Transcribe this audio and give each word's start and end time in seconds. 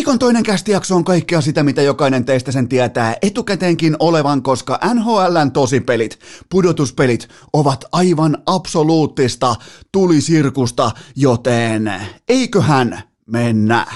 Viikon 0.00 0.18
toinen 0.18 0.42
kästijakso 0.42 0.96
on 0.96 1.04
kaikkea 1.04 1.40
sitä, 1.40 1.62
mitä 1.62 1.82
jokainen 1.82 2.24
teistä 2.24 2.52
sen 2.52 2.68
tietää 2.68 3.16
etukäteenkin 3.22 3.96
olevan, 3.98 4.42
koska 4.42 4.78
NHLn 4.94 5.52
tosipelit, 5.52 6.18
pudotuspelit, 6.48 7.28
ovat 7.52 7.84
aivan 7.92 8.38
absoluuttista 8.46 9.54
tulisirkusta, 9.92 10.90
joten 11.16 11.92
eiköhän 12.28 13.02
mennä. 13.26 13.86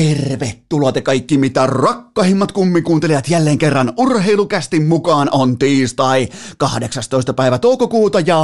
Tervetuloa 0.00 0.92
te 0.92 1.00
kaikki 1.00 1.38
mitä 1.38 1.66
rakkahimmat 1.66 2.52
kummikuuntelijat 2.52 3.28
jälleen 3.28 3.58
kerran 3.58 3.92
urheilukästin 3.96 4.86
mukaan 4.86 5.28
on 5.32 5.58
tiistai 5.58 6.28
18. 6.58 7.34
päivä 7.34 7.58
toukokuuta 7.58 8.20
ja 8.20 8.40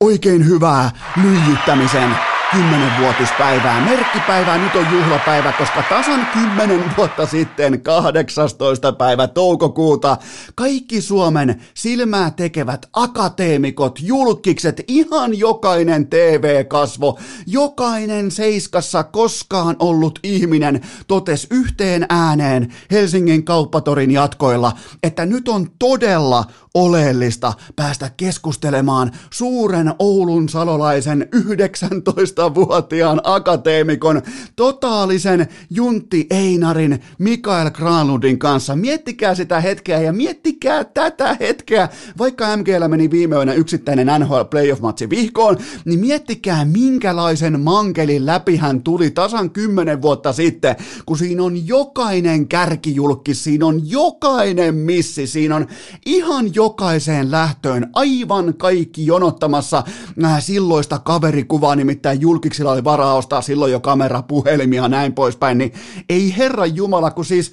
oikein 0.00 0.46
hyvää 0.46 0.90
lyijyttämisen 1.22 2.16
kymmenenvuotispäivää, 2.52 3.84
merkkipäivää, 3.84 4.58
nyt 4.58 4.74
on 4.74 4.86
juhlapäivä, 4.92 5.52
koska 5.52 5.82
tasan 5.88 6.26
kymmenen 6.32 6.84
vuotta 6.96 7.26
sitten, 7.26 7.82
18. 7.82 8.92
päivä 8.92 9.28
toukokuuta, 9.28 10.16
kaikki 10.54 11.00
Suomen 11.00 11.62
silmää 11.74 12.30
tekevät 12.30 12.86
akateemikot, 12.92 13.98
julkikset, 14.02 14.84
ihan 14.88 15.38
jokainen 15.38 16.06
TV-kasvo, 16.06 17.18
jokainen 17.46 18.30
seiskassa 18.30 19.04
koskaan 19.04 19.76
ollut 19.78 20.18
ihminen 20.22 20.80
totes 21.06 21.46
yhteen 21.50 22.06
ääneen 22.08 22.74
Helsingin 22.90 23.44
kauppatorin 23.44 24.10
jatkoilla, 24.10 24.72
että 25.02 25.26
nyt 25.26 25.48
on 25.48 25.70
todella 25.78 26.44
oleellista 26.76 27.52
päästä 27.76 28.10
keskustelemaan 28.16 29.10
suuren 29.30 29.94
Oulun 29.98 30.48
salolaisen 30.48 31.28
19-vuotiaan 31.34 33.20
akateemikon, 33.24 34.22
totaalisen 34.56 35.48
Juntti 35.70 36.26
Einarin 36.30 37.02
Mikael 37.18 37.70
Granlundin 37.70 38.38
kanssa. 38.38 38.76
Miettikää 38.76 39.34
sitä 39.34 39.60
hetkeä 39.60 40.00
ja 40.00 40.12
miettikää 40.12 40.84
tätä 40.84 41.36
hetkeä, 41.40 41.88
vaikka 42.18 42.56
MGllä 42.56 42.88
meni 42.88 43.10
viime 43.10 43.36
yönä 43.36 43.52
yksittäinen 43.52 44.06
NHL 44.18 44.42
playoff-matsi 44.50 45.10
vihkoon, 45.10 45.56
niin 45.84 46.00
miettikää 46.00 46.64
minkälaisen 46.64 47.60
mankelin 47.60 48.26
läpi 48.26 48.56
hän 48.56 48.82
tuli 48.82 49.10
tasan 49.10 49.50
kymmenen 49.50 50.02
vuotta 50.02 50.32
sitten, 50.32 50.76
kun 51.06 51.18
siinä 51.18 51.42
on 51.42 51.66
jokainen 51.68 52.48
kärkijulkki, 52.48 53.34
siinä 53.34 53.66
on 53.66 53.90
jokainen 53.90 54.74
missi, 54.74 55.26
siinä 55.26 55.56
on 55.56 55.66
ihan 56.06 56.54
jo 56.54 56.65
jokaiseen 56.66 57.30
lähtöön 57.30 57.90
aivan 57.92 58.54
kaikki 58.54 59.06
jonottamassa 59.06 59.84
äh, 60.24 60.42
silloista 60.42 60.98
kaverikuvaa, 60.98 61.76
nimittäin 61.76 62.20
julkiksilla 62.20 62.72
oli 62.72 62.84
varaa 62.84 63.14
ostaa 63.14 63.42
silloin 63.42 63.72
jo 63.72 63.80
kamera, 63.80 64.22
puhelimia 64.22 64.82
ja 64.82 64.88
näin 64.88 65.12
poispäin, 65.12 65.58
niin 65.58 65.72
ei 66.08 66.34
herra 66.36 66.66
Jumala, 66.66 67.10
kun 67.10 67.24
siis 67.24 67.52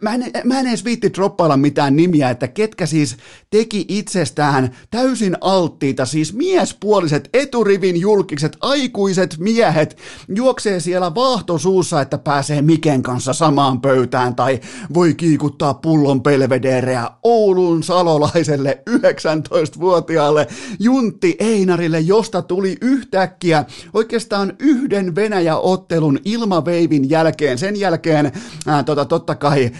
mä 0.00 0.14
en, 0.14 0.30
mä 0.44 0.60
en 0.60 0.66
edes 0.66 0.84
viitti 0.84 1.12
droppailla 1.12 1.56
mitään 1.56 1.96
nimiä, 1.96 2.30
että 2.30 2.48
ketkä 2.48 2.86
siis 2.86 3.16
teki 3.50 3.84
itsestään 3.88 4.76
täysin 4.90 5.36
alttiita, 5.40 6.06
siis 6.06 6.32
miespuoliset 6.32 7.28
eturivin 7.34 8.00
julkikset, 8.00 8.56
aikuiset 8.60 9.36
miehet 9.38 9.96
juoksee 10.28 10.80
siellä 10.80 11.14
vaahtosuussa, 11.14 12.00
että 12.00 12.18
pääsee 12.18 12.62
Miken 12.62 13.02
kanssa 13.02 13.32
samaan 13.32 13.80
pöytään 13.80 14.34
tai 14.34 14.60
voi 14.94 15.14
kiikuttaa 15.14 15.74
pullon 15.74 16.22
pelvedereä 16.22 17.10
Oulun 17.22 17.82
salolaisen 17.82 18.47
nuorelle 18.48 18.82
19-vuotiaalle 18.90 20.46
Juntti 20.78 21.36
Einarille, 21.38 22.00
josta 22.00 22.42
tuli 22.42 22.76
yhtäkkiä 22.80 23.64
oikeastaan 23.94 24.52
yhden 24.58 25.14
Venäjä-ottelun 25.14 26.18
ilmaveivin 26.24 27.10
jälkeen. 27.10 27.58
Sen 27.58 27.80
jälkeen 27.80 28.32
ää, 28.66 28.82
tota, 28.82 29.04
totta 29.04 29.34
kai 29.34 29.70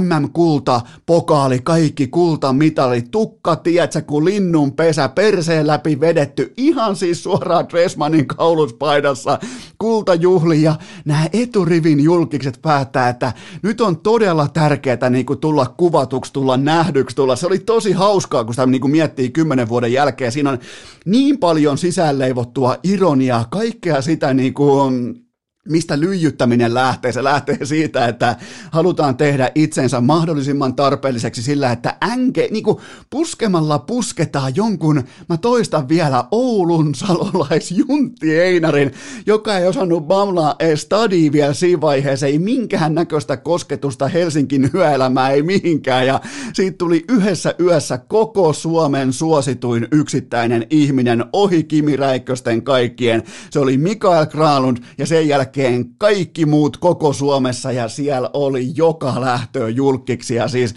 MM-kulta, 0.00 0.80
pokaali, 1.06 1.58
kaikki 1.58 2.06
kultamitali, 2.06 3.02
tukka, 3.02 3.56
tiedätkö, 3.56 4.02
kun 4.02 4.24
linnun 4.24 4.72
pesä, 4.72 5.08
perseen 5.08 5.66
läpi 5.66 6.00
vedetty, 6.00 6.52
ihan 6.56 6.96
siis 6.96 7.22
suoraan 7.22 7.68
Dressmanin 7.68 8.26
kauluspaidassa, 8.26 9.38
kultajuhli 9.78 10.62
ja 10.62 10.74
nämä 11.04 11.26
eturivin 11.32 12.00
julkikset 12.00 12.58
päättää, 12.62 13.08
että 13.08 13.32
nyt 13.62 13.80
on 13.80 14.00
todella 14.00 14.48
tärkeää 14.48 15.10
niin 15.10 15.26
tulla 15.40 15.74
kuvatuksi, 15.76 16.32
tulla 16.32 16.56
nähdyksi, 16.56 17.16
tulla. 17.16 17.36
Se 17.36 17.46
oli 17.46 17.58
tosi 17.58 17.92
hauska 17.92 18.07
hauskaa, 18.08 18.44
kun 18.44 18.54
sitä 18.54 18.66
niin 18.66 18.80
kuin 18.80 18.90
miettii 18.90 19.30
kymmenen 19.30 19.68
vuoden 19.68 19.92
jälkeen. 19.92 20.32
Siinä 20.32 20.50
on 20.50 20.58
niin 21.04 21.38
paljon 21.38 21.78
sisäänleivottua 21.78 22.76
ironiaa, 22.82 23.46
kaikkea 23.50 24.02
sitä 24.02 24.34
niin 24.34 24.54
kuin 24.54 25.27
mistä 25.68 26.00
lyijyttäminen 26.00 26.74
lähtee? 26.74 27.12
Se 27.12 27.24
lähtee 27.24 27.58
siitä, 27.64 28.06
että 28.06 28.36
halutaan 28.70 29.16
tehdä 29.16 29.50
itsensä 29.54 30.00
mahdollisimman 30.00 30.74
tarpeelliseksi 30.74 31.42
sillä, 31.42 31.72
että 31.72 31.96
änke, 32.12 32.48
niin 32.50 32.64
kuin 32.64 32.78
puskemalla 33.10 33.78
pusketaan 33.78 34.56
jonkun, 34.56 35.04
mä 35.28 35.36
toistan 35.36 35.88
vielä, 35.88 36.24
Oulun 36.30 36.94
salolais 36.94 37.70
Juntti 37.70 38.40
Einarin, 38.40 38.92
joka 39.26 39.58
ei 39.58 39.66
osannut 39.66 40.06
bamlaa 40.06 40.54
edes 40.58 40.82
stadi 40.82 41.32
vielä 41.32 41.54
siinä 41.54 41.80
vaiheessa, 41.80 42.26
ei 42.26 42.38
minkään 42.38 42.94
näköistä 42.94 43.36
kosketusta 43.36 44.08
Helsinkin 44.08 44.70
yöelämää, 44.74 45.30
ei 45.30 45.42
mihinkään, 45.42 46.06
ja 46.06 46.20
siitä 46.52 46.78
tuli 46.78 47.04
yhdessä 47.08 47.54
yössä 47.60 47.98
koko 47.98 48.52
Suomen 48.52 49.12
suosituin 49.12 49.88
yksittäinen 49.92 50.66
ihminen 50.70 51.24
ohi 51.32 51.64
Kimi 51.64 51.96
Räikkösten 51.96 52.62
kaikkien. 52.62 53.22
Se 53.50 53.58
oli 53.58 53.76
Mikael 53.76 54.26
Kralund, 54.26 54.76
ja 54.98 55.06
sen 55.06 55.28
jälkeen 55.28 55.47
jälkeen 55.48 55.94
kaikki 55.98 56.46
muut 56.46 56.76
koko 56.76 57.12
Suomessa 57.12 57.72
ja 57.72 57.88
siellä 57.88 58.30
oli 58.32 58.72
joka 58.74 59.20
lähtö 59.20 59.70
julkiksi. 59.70 60.34
Ja 60.34 60.48
siis 60.48 60.74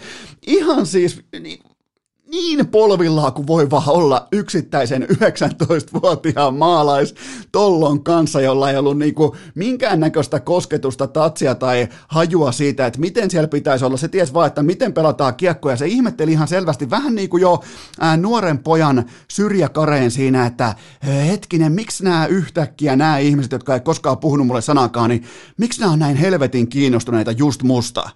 ihan 0.48 0.86
siis 0.86 1.22
niin, 1.40 1.60
niin 2.32 2.68
polvillaan 2.68 3.34
kuin 3.34 3.48
voi 3.48 3.70
vaan 3.70 3.90
olla 3.90 4.28
yksittäisen 4.32 5.08
19-vuotiaan 5.12 6.56
maalais 6.56 7.16
tollon 7.52 8.04
kanssa, 8.04 8.42
jolla 8.42 8.70
ei 8.70 8.78
ollut 8.78 8.98
niinku 8.98 9.36
minkäännäköistä 9.56 10.40
kosketusta, 10.40 11.08
tatsia 11.08 11.56
tai 11.56 11.88
hajua 12.08 12.52
siitä, 12.52 12.86
että 12.86 13.00
miten 13.00 13.32
siellä 13.32 13.48
pitäisi 13.48 13.86
olla. 13.86 13.98
Se 13.98 14.08
ties 14.08 14.34
vaan, 14.34 14.48
että 14.48 14.64
miten 14.64 14.94
pelataan 14.94 15.36
kiekkoja. 15.36 15.76
Se 15.78 15.88
ihmetteli 15.88 16.32
ihan 16.32 16.48
selvästi 16.48 16.90
vähän 16.90 17.16
niin 17.16 17.30
kuin 17.30 17.42
jo 17.42 17.64
ää, 18.00 18.18
nuoren 18.18 18.60
pojan 18.60 19.06
syrjäkareen 19.28 20.12
siinä, 20.12 20.46
että 20.46 20.76
hetkinen, 21.28 21.72
miksi 21.72 22.04
nämä 22.04 22.26
yhtäkkiä 22.26 22.96
nämä 22.96 23.18
ihmiset, 23.18 23.52
jotka 23.52 23.74
ei 23.74 23.80
koskaan 23.80 24.18
puhunut 24.18 24.48
mulle 24.48 24.62
sanakaan, 24.62 25.10
niin 25.10 25.24
miksi 25.58 25.82
nämä 25.82 25.94
on 25.94 26.00
näin 26.00 26.16
helvetin 26.16 26.68
kiinnostuneita 26.68 27.32
just 27.32 27.64
musta? 27.64 28.10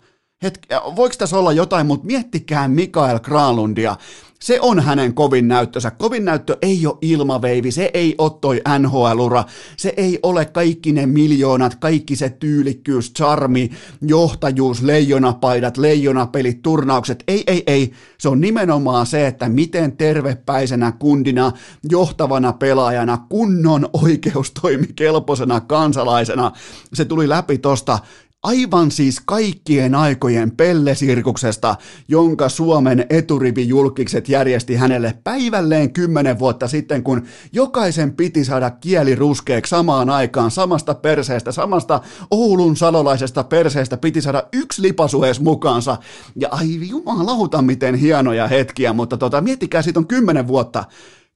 Hetki, 0.46 0.68
voiko 0.96 1.16
tässä 1.18 1.38
olla 1.38 1.54
jotain, 1.54 1.88
mutta 1.88 2.06
miettikää 2.06 2.68
Mikael 2.68 3.20
Kralundia. 3.20 3.96
Se 4.42 4.60
on 4.62 4.80
hänen 4.80 5.14
kovin 5.14 5.48
näyttönsä. 5.48 5.92
Kovin 5.92 6.26
näyttö 6.26 6.58
ei 6.62 6.88
ole 6.88 6.98
ilmaveivi, 7.02 7.72
se 7.72 7.92
ei 7.94 8.16
ole 8.18 8.32
toi 8.42 8.62
NHL-ura, 8.80 9.44
se 9.78 9.94
ei 9.98 10.20
ole 10.24 10.46
kaikki 10.46 10.92
ne 10.92 11.06
miljoonat, 11.06 11.76
kaikki 11.76 12.16
se 12.16 12.30
tyylikkyys, 12.30 13.14
charmi, 13.14 13.70
johtajuus, 14.02 14.82
leijonapaidat, 14.82 15.78
leijonapelit, 15.78 16.62
turnaukset. 16.62 17.24
Ei, 17.28 17.44
ei, 17.48 17.64
ei. 17.68 17.92
Se 18.18 18.30
on 18.30 18.42
nimenomaan 18.42 19.06
se, 19.06 19.28
että 19.28 19.50
miten 19.50 19.98
tervepäisenä 19.98 20.92
kundina, 20.92 21.52
johtavana 21.90 22.54
pelaajana, 22.54 23.26
kunnon 23.30 23.90
oikeustoimikelpoisena 23.94 25.62
kansalaisena 25.62 26.52
se 26.94 27.06
tuli 27.06 27.30
läpi 27.30 27.58
tosta 27.58 28.00
aivan 28.46 28.92
siis 28.92 29.22
kaikkien 29.26 29.96
aikojen 29.96 30.52
pellesirkuksesta, 30.52 31.76
jonka 32.08 32.50
Suomen 32.50 33.06
eturivijulkikset 33.10 34.30
järjesti 34.30 34.76
hänelle 34.76 35.18
päivälleen 35.24 35.94
kymmenen 35.94 36.40
vuotta 36.40 36.68
sitten, 36.68 37.04
kun 37.04 37.24
jokaisen 37.54 38.14
piti 38.14 38.46
saada 38.46 38.72
kieli 38.72 39.16
ruskeeksi 39.16 39.70
samaan 39.70 40.10
aikaan 40.10 40.52
samasta 40.52 40.94
perseestä, 40.94 41.52
samasta 41.52 42.02
Oulun 42.32 42.78
salolaisesta 42.78 43.44
perseestä 43.44 43.98
piti 43.98 44.22
saada 44.22 44.44
yksi 44.54 44.82
lipasu 44.82 45.24
edes 45.24 45.40
mukaansa. 45.40 45.98
Ja 46.36 46.50
ai 46.52 46.90
jumalauta, 46.90 47.62
miten 47.62 47.96
hienoja 47.96 48.48
hetkiä, 48.48 48.94
mutta 48.94 49.18
tota, 49.18 49.42
miettikää, 49.42 49.82
siitä 49.82 50.00
on 50.00 50.08
kymmenen 50.08 50.48
vuotta. 50.48 50.84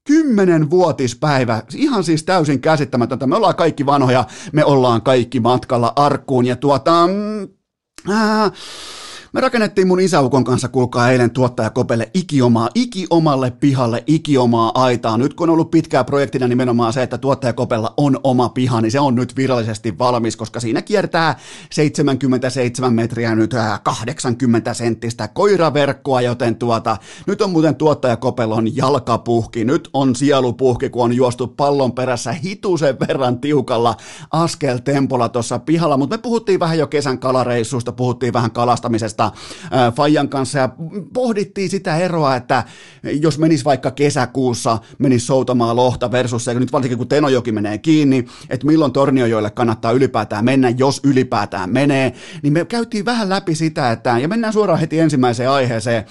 Kymmenen 0.09 0.69
vuotispäivä, 0.69 1.63
ihan 1.75 2.03
siis 2.03 2.23
täysin 2.23 2.61
käsittämätöntä. 2.61 3.27
Me 3.27 3.35
ollaan 3.35 3.55
kaikki 3.55 3.85
vanhoja, 3.85 4.25
me 4.51 4.65
ollaan 4.65 5.01
kaikki 5.01 5.39
matkalla 5.39 5.93
arkkuun 5.95 6.45
ja 6.45 6.55
tuota... 6.55 7.09
Ää, 8.09 8.51
Me 9.33 9.41
rakennettiin 9.41 9.87
mun 9.87 9.99
isäukon 9.99 10.43
kanssa, 10.43 10.67
kuulkaa 10.67 11.11
eilen 11.11 11.31
tuottajakopelle 11.31 12.09
ikiomaa, 12.13 12.69
ikiomalle 12.75 13.51
pihalle, 13.51 14.03
ikiomaa 14.07 14.71
aitaa. 14.75 15.17
Nyt 15.17 15.33
kun 15.33 15.49
on 15.49 15.53
ollut 15.53 15.71
pitkää 15.71 16.03
projektina 16.03 16.47
nimenomaan 16.47 16.93
se, 16.93 17.03
että 17.03 17.17
tuottajakopella 17.17 17.93
on 17.97 18.19
oma 18.23 18.49
piha, 18.49 18.81
niin 18.81 18.91
se 18.91 18.99
on 18.99 19.15
nyt 19.15 19.35
virallisesti 19.35 19.97
valmis, 19.97 20.37
koska 20.37 20.59
siinä 20.59 20.81
kiertää 20.81 21.39
77 21.71 22.93
metriä 22.93 23.35
nyt 23.35 23.51
80 23.83 24.69
äh, 24.69 24.77
senttistä 24.77 25.27
koiraverkkoa, 25.27 26.21
joten 26.21 26.55
tuota, 26.55 26.97
nyt 27.27 27.41
on 27.41 27.49
muuten 27.49 27.75
tuottajakopelon 27.75 28.75
jalkapuhki, 28.75 29.65
nyt 29.65 29.89
on 29.93 30.15
sielupuhki, 30.15 30.89
kun 30.89 31.03
on 31.03 31.13
juostu 31.13 31.47
pallon 31.47 31.91
perässä 31.91 32.31
hitusen 32.31 32.99
verran 33.07 33.39
tiukalla 33.39 33.95
askeltempolla 34.31 35.29
tuossa 35.29 35.59
pihalla, 35.59 35.97
mutta 35.97 36.17
me 36.17 36.21
puhuttiin 36.21 36.59
vähän 36.59 36.77
jo 36.77 36.87
kesän 36.87 37.19
kalareissusta, 37.19 37.91
puhuttiin 37.91 38.33
vähän 38.33 38.51
kalastamisesta 38.51 39.18
äh, 39.25 39.93
Fajan 39.95 40.29
kanssa. 40.29 40.59
Ja 40.59 40.69
pohdittiin 41.13 41.69
sitä 41.69 41.97
eroa, 41.97 42.35
että 42.35 42.63
jos 43.03 43.37
menis 43.37 43.65
vaikka 43.65 43.91
kesäkuussa, 43.91 44.77
menis 44.97 45.27
soutamaan 45.27 45.75
lohta 45.75 46.11
versus 46.11 46.45
se, 46.45 46.53
nyt 46.53 46.71
varsinkin 46.71 46.97
kun 46.97 47.07
Tenojoki 47.07 47.51
menee 47.51 47.77
kiinni, 47.77 48.25
että 48.49 48.67
milloin 48.67 48.91
Torniojoille 48.91 49.49
kannattaa 49.49 49.91
ylipäätään 49.91 50.45
mennä, 50.45 50.69
jos 50.69 51.01
ylipäätään 51.03 51.69
menee, 51.69 52.13
niin 52.41 52.53
me 52.53 52.65
käytiin 52.65 53.05
vähän 53.05 53.29
läpi 53.29 53.55
sitä, 53.55 53.91
että, 53.91 54.19
ja 54.19 54.27
mennään 54.27 54.53
suoraan 54.53 54.79
heti 54.79 54.99
ensimmäiseen 54.99 55.49
aiheeseen, 55.49 56.03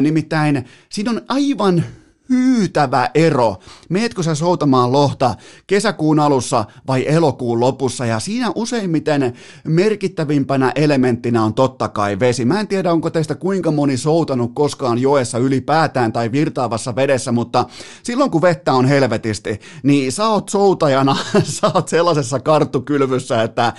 nimittäin 0.00 0.64
siinä 0.88 1.10
on 1.10 1.22
aivan 1.28 1.84
hyytävä 2.30 3.10
ero. 3.14 3.56
Meetkö 3.88 4.22
sä 4.22 4.34
soutamaan 4.34 4.92
lohta 4.92 5.34
kesäkuun 5.66 6.18
alussa 6.18 6.64
vai 6.86 7.04
elokuun 7.08 7.60
lopussa? 7.60 8.06
Ja 8.06 8.20
siinä 8.20 8.52
useimmiten 8.54 9.32
merkittävimpänä 9.64 10.72
elementtinä 10.74 11.44
on 11.44 11.54
totta 11.54 11.88
kai 11.88 12.18
vesi. 12.18 12.44
Mä 12.44 12.60
en 12.60 12.68
tiedä, 12.68 12.92
onko 12.92 13.10
teistä 13.10 13.34
kuinka 13.34 13.70
moni 13.70 13.96
soutanut 13.96 14.50
koskaan 14.54 14.98
joessa 14.98 15.38
ylipäätään 15.38 16.12
tai 16.12 16.32
virtaavassa 16.32 16.96
vedessä, 16.96 17.32
mutta 17.32 17.64
silloin 18.02 18.30
kun 18.30 18.42
vettä 18.42 18.72
on 18.72 18.86
helvetisti, 18.86 19.60
niin 19.82 20.12
sä 20.12 20.28
oot 20.28 20.48
soutajana, 20.48 21.16
sä 21.42 21.70
oot 21.74 21.88
sellaisessa 21.88 22.40
karttukylvyssä, 22.40 23.42
että 23.42 23.66
äh, 23.66 23.74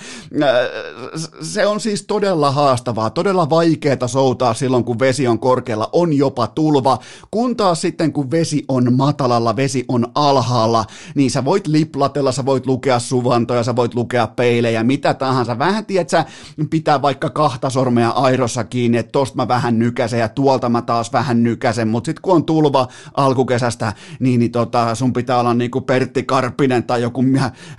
se 1.42 1.66
on 1.66 1.80
siis 1.80 2.06
todella 2.06 2.50
haastavaa, 2.50 3.10
todella 3.10 3.50
vaikeaa 3.50 4.06
soutaa 4.06 4.54
silloin, 4.54 4.84
kun 4.84 4.98
vesi 4.98 5.26
on 5.28 5.38
korkealla, 5.38 5.88
on 5.92 6.12
jopa 6.12 6.46
tulva, 6.46 6.98
kun 7.30 7.56
taas 7.56 7.80
sitten 7.80 8.12
kun 8.12 8.30
vesi 8.30 8.41
vesi 8.42 8.64
on 8.68 8.92
matalalla, 8.92 9.56
vesi 9.56 9.84
on 9.88 10.06
alhaalla, 10.14 10.84
niin 11.14 11.30
sä 11.30 11.44
voit 11.44 11.66
liplatella, 11.66 12.32
sä 12.32 12.44
voit 12.46 12.66
lukea 12.66 12.98
suvantoja, 12.98 13.62
sä 13.62 13.76
voit 13.76 13.94
lukea 13.94 14.26
peilejä, 14.26 14.84
mitä 14.84 15.14
tahansa. 15.14 15.58
Vähän 15.58 15.86
tiedät 15.86 16.08
sä, 16.08 16.24
pitää 16.70 17.02
vaikka 17.02 17.30
kahta 17.30 17.70
sormea 17.70 18.10
airossa 18.10 18.64
kiinni, 18.64 18.98
että 18.98 19.12
tosta 19.12 19.36
mä 19.36 19.48
vähän 19.48 19.78
nykäsen 19.78 20.20
ja 20.20 20.28
tuolta 20.28 20.68
mä 20.68 20.82
taas 20.82 21.12
vähän 21.12 21.42
nykäsen, 21.42 21.88
mutta 21.88 22.06
sit 22.06 22.20
kun 22.20 22.34
on 22.34 22.44
tulva 22.44 22.88
alkukesästä, 23.14 23.92
niin, 24.20 24.40
niin 24.40 24.52
tota, 24.52 24.94
sun 24.94 25.12
pitää 25.12 25.40
olla 25.40 25.54
niinku 25.54 25.80
Pertti 25.80 26.22
Karpinen 26.22 26.84
tai 26.84 27.02
joku 27.02 27.24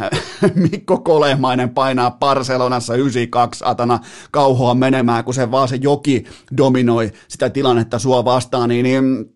Mikko 0.72 0.98
Kolemainen 0.98 1.70
painaa 1.70 2.12
Barcelonassa 2.12 2.96
92 2.96 3.64
atana 3.68 4.00
kauhoa 4.32 4.76
menemään, 4.76 5.24
kun 5.24 5.34
se 5.34 5.52
vaan 5.52 5.68
se 5.68 5.76
joki 5.76 6.24
dominoi 6.58 7.12
sitä 7.28 7.50
tilannetta 7.50 8.00
sua 8.00 8.26
vastaan, 8.26 8.70
niin, 8.70 8.84
niin 8.84 9.34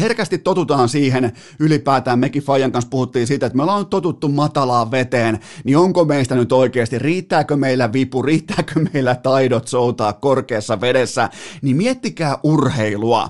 herkästi 0.00 0.38
totutaan 0.38 0.88
siihen, 0.88 1.32
ylipäätään 1.58 2.18
mekin 2.18 2.42
Fajan 2.42 2.72
kanssa 2.72 2.90
puhuttiin 2.90 3.26
siitä, 3.26 3.46
että 3.46 3.56
me 3.56 3.62
ollaan 3.62 3.86
totuttu 3.86 4.28
matalaan 4.28 4.90
veteen, 4.90 5.38
niin 5.64 5.78
onko 5.78 6.04
meistä 6.04 6.34
nyt 6.34 6.52
oikeasti, 6.52 6.98
riittääkö 6.98 7.56
meillä 7.56 7.92
vipu, 7.92 8.22
riittääkö 8.22 8.80
meillä 8.92 9.14
taidot 9.14 9.68
soutaa 9.68 10.12
korkeassa 10.12 10.80
vedessä, 10.80 11.30
niin 11.62 11.76
miettikää 11.76 12.38
urheilua. 12.42 13.28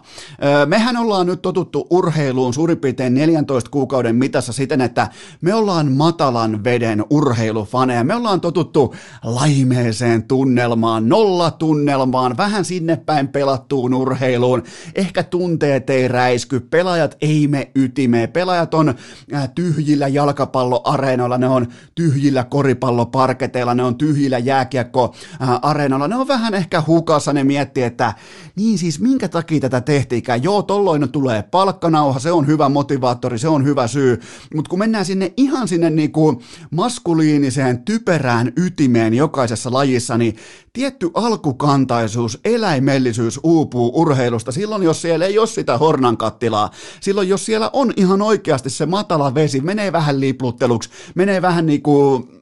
Mehän 0.66 0.96
ollaan 0.96 1.26
nyt 1.26 1.42
totuttu 1.42 1.86
urheiluun 1.90 2.54
suurin 2.54 2.78
piirtein 2.78 3.14
14 3.14 3.70
kuukauden 3.70 4.16
mitassa 4.16 4.52
siten, 4.52 4.80
että 4.80 5.08
me 5.40 5.54
ollaan 5.54 5.92
matalan 5.92 6.64
veden 6.64 7.04
urheilufaneja, 7.10 8.04
me 8.04 8.14
ollaan 8.14 8.40
totuttu 8.40 8.94
laimeeseen 9.24 10.22
tunnelmaan, 10.22 11.08
nollatunnelmaan, 11.08 12.36
vähän 12.36 12.64
sinne 12.64 12.96
päin 12.96 13.28
pelattuun 13.28 13.94
urheiluun, 13.94 14.62
ehkä 14.94 15.22
tunteet 15.22 15.90
ei 15.90 16.08
räi 16.08 16.31
räisky, 16.32 16.60
pelaajat 16.60 17.16
ei 17.20 17.48
me 17.48 17.70
ytimeen, 17.74 18.28
pelaajat 18.28 18.74
on 18.74 18.88
äh, 19.34 19.50
tyhjillä 19.54 20.08
jalkapalloareenoilla, 20.08 21.38
ne 21.38 21.48
on 21.48 21.66
tyhjillä 21.94 22.44
koripalloparketeilla, 22.44 23.74
ne 23.74 23.84
on 23.84 23.94
tyhjillä 23.94 24.38
jääkiekkoareenoilla, 24.38 26.08
ne 26.08 26.16
on 26.16 26.28
vähän 26.28 26.54
ehkä 26.54 26.82
hukassa, 26.86 27.32
ne 27.32 27.44
miettii, 27.44 27.82
että 27.82 28.14
niin 28.56 28.78
siis 28.78 29.00
minkä 29.00 29.28
takia 29.28 29.60
tätä 29.60 29.80
tehtiinkään, 29.80 30.42
joo 30.42 30.62
tolloin 30.62 31.12
tulee 31.12 31.42
palkkanauha, 31.42 32.18
se 32.18 32.32
on 32.32 32.46
hyvä 32.46 32.68
motivaattori, 32.68 33.38
se 33.38 33.48
on 33.48 33.64
hyvä 33.64 33.86
syy, 33.86 34.20
mutta 34.54 34.68
kun 34.68 34.78
mennään 34.78 35.04
sinne 35.04 35.32
ihan 35.36 35.68
sinne 35.68 35.90
niinku 35.90 36.42
maskuliiniseen 36.70 37.84
typerään 37.84 38.52
ytimeen 38.56 39.14
jokaisessa 39.14 39.72
lajissa, 39.72 40.18
niin 40.18 40.36
tietty 40.72 41.10
alkukantaisuus, 41.14 42.38
eläimellisyys 42.44 43.40
uupuu 43.42 43.92
urheilusta. 43.94 44.52
Silloin, 44.52 44.82
jos 44.82 45.02
siellä 45.02 45.26
ei 45.26 45.38
ole 45.38 45.46
sitä 45.46 45.78
hornan 45.78 46.16
kattilaa. 46.22 46.70
Silloin, 47.00 47.28
jos 47.28 47.46
siellä 47.46 47.70
on 47.72 47.92
ihan 47.96 48.22
oikeasti 48.22 48.70
se 48.70 48.86
matala 48.86 49.34
vesi, 49.34 49.60
menee 49.60 49.92
vähän 49.92 50.20
liiplutteluksi, 50.20 50.90
menee 51.14 51.42
vähän 51.42 51.66
niin 51.66 51.82
kuin 51.82 52.41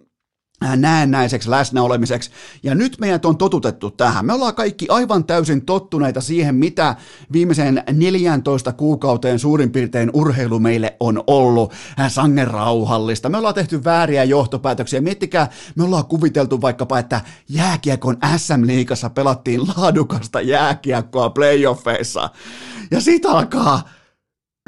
näennäiseksi 0.76 1.50
läsnäolemiseksi. 1.50 2.30
Ja 2.62 2.74
nyt 2.74 2.96
meidät 3.00 3.24
on 3.24 3.36
totutettu 3.36 3.90
tähän. 3.90 4.26
Me 4.26 4.32
ollaan 4.32 4.54
kaikki 4.54 4.86
aivan 4.88 5.24
täysin 5.24 5.66
tottuneita 5.66 6.20
siihen, 6.20 6.54
mitä 6.54 6.96
viimeiseen 7.32 7.82
14 7.92 8.72
kuukauteen 8.72 9.38
suurin 9.38 9.72
piirtein 9.72 10.10
urheilu 10.12 10.58
meille 10.58 10.96
on 11.00 11.24
ollut. 11.26 11.72
Sangen 12.08 12.48
rauhallista. 12.48 13.28
Me 13.28 13.38
ollaan 13.38 13.54
tehty 13.54 13.84
vääriä 13.84 14.24
johtopäätöksiä. 14.24 15.00
Miettikää, 15.00 15.50
me 15.74 15.84
ollaan 15.84 16.06
kuviteltu 16.06 16.60
vaikkapa, 16.60 16.98
että 16.98 17.20
jääkiekon 17.48 18.16
SM-liigassa 18.36 19.10
pelattiin 19.10 19.60
laadukasta 19.76 20.40
jääkiekkoa 20.40 21.30
playoffeissa. 21.30 22.30
Ja 22.90 23.00
siitä 23.00 23.30
alkaa 23.30 23.88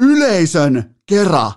yleisön 0.01 0.95
kera 1.05 1.51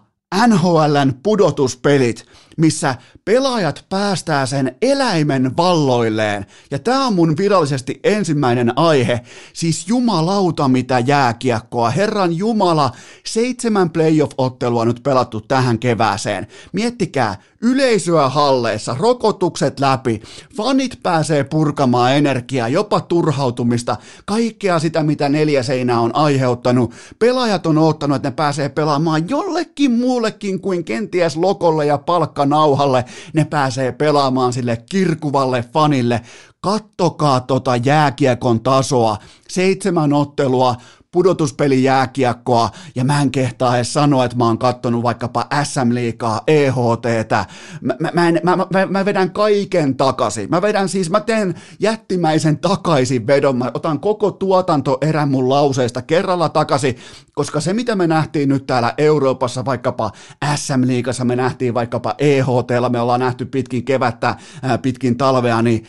NHLn 0.46 1.12
pudotuspelit– 1.22 2.26
missä 2.56 2.94
pelaajat 3.24 3.84
päästää 3.88 4.46
sen 4.46 4.76
eläimen 4.82 5.56
valloilleen. 5.56 6.46
Ja 6.70 6.78
tämä 6.78 7.06
on 7.06 7.14
mun 7.14 7.36
virallisesti 7.36 8.00
ensimmäinen 8.04 8.78
aihe, 8.78 9.20
siis 9.52 9.88
jumalauta 9.88 10.68
mitä 10.68 10.98
jääkiekkoa. 10.98 11.90
Herran 11.90 12.32
Jumala, 12.32 12.92
seitsemän 13.24 13.90
playoff-ottelua 13.90 14.84
nyt 14.84 15.02
pelattu 15.02 15.40
tähän 15.40 15.78
kevääseen. 15.78 16.46
Miettikää, 16.72 17.36
yleisöä 17.62 18.28
halleissa, 18.28 18.96
rokotukset 18.98 19.80
läpi, 19.80 20.22
fanit 20.56 20.98
pääsee 21.02 21.44
purkamaan 21.44 22.12
energiaa, 22.12 22.68
jopa 22.68 23.00
turhautumista, 23.00 23.96
kaikkea 24.24 24.78
sitä, 24.78 25.02
mitä 25.02 25.28
neljä 25.28 25.62
seinää 25.62 26.00
on 26.00 26.14
aiheuttanut. 26.14 26.92
Pelaajat 27.18 27.66
on 27.66 27.78
ottanut, 27.78 28.16
että 28.16 28.28
ne 28.28 28.34
pääsee 28.34 28.68
pelaamaan 28.68 29.28
jollekin 29.28 29.92
muullekin 29.92 30.60
kuin 30.60 30.84
kenties 30.84 31.36
lokolle 31.36 31.86
ja 31.86 31.98
palkkanauhalle. 31.98 33.04
Ne 33.32 33.44
pääsee 33.44 33.92
pelaamaan 33.92 34.52
sille 34.52 34.84
kirkuvalle 34.90 35.64
fanille. 35.72 36.20
Kattokaa 36.60 37.40
tota 37.40 37.76
jääkiekon 37.76 38.60
tasoa. 38.60 39.16
Seitsemän 39.48 40.12
ottelua, 40.12 40.74
pudotuspeli 41.16 41.82
jääkiekkoa 41.82 42.70
ja 42.94 43.04
mä 43.04 43.22
en 43.22 43.30
kehtaa 43.30 43.76
edes 43.76 43.92
sanoa, 43.92 44.24
että 44.24 44.36
mä 44.36 44.44
oon 44.44 44.58
kattonut 44.58 45.02
vaikkapa 45.02 45.46
SM-liikaa, 45.62 46.40
EHTtä. 46.46 47.44
Mä, 47.80 47.94
mä, 48.00 48.10
mä, 48.14 48.56
mä, 48.56 48.56
mä, 48.56 48.86
mä 48.86 49.04
vedän 49.04 49.30
kaiken 49.30 49.96
takaisin. 49.96 50.50
Mä 50.50 50.62
vedän 50.62 50.88
siis, 50.88 51.10
mä 51.10 51.20
teen 51.20 51.54
jättimäisen 51.80 52.58
takaisin 52.58 53.26
vedon. 53.26 53.56
Mä 53.56 53.70
otan 53.74 54.00
koko 54.00 54.30
tuotantoerän 54.30 55.28
mun 55.28 55.48
lauseista 55.48 56.02
kerralla 56.02 56.48
takaisin, 56.48 56.96
koska 57.34 57.60
se 57.60 57.72
mitä 57.72 57.96
me 57.96 58.06
nähtiin 58.06 58.48
nyt 58.48 58.66
täällä 58.66 58.94
Euroopassa, 58.98 59.64
vaikkapa 59.64 60.10
SM-liigassa, 60.54 61.24
me 61.24 61.36
nähtiin 61.36 61.74
vaikkapa 61.74 62.14
EHTllä, 62.18 62.88
me 62.88 63.00
ollaan 63.00 63.20
nähty 63.20 63.44
pitkin 63.44 63.84
kevättä, 63.84 64.36
pitkin 64.82 65.16
talvea, 65.16 65.62
niin 65.62 65.84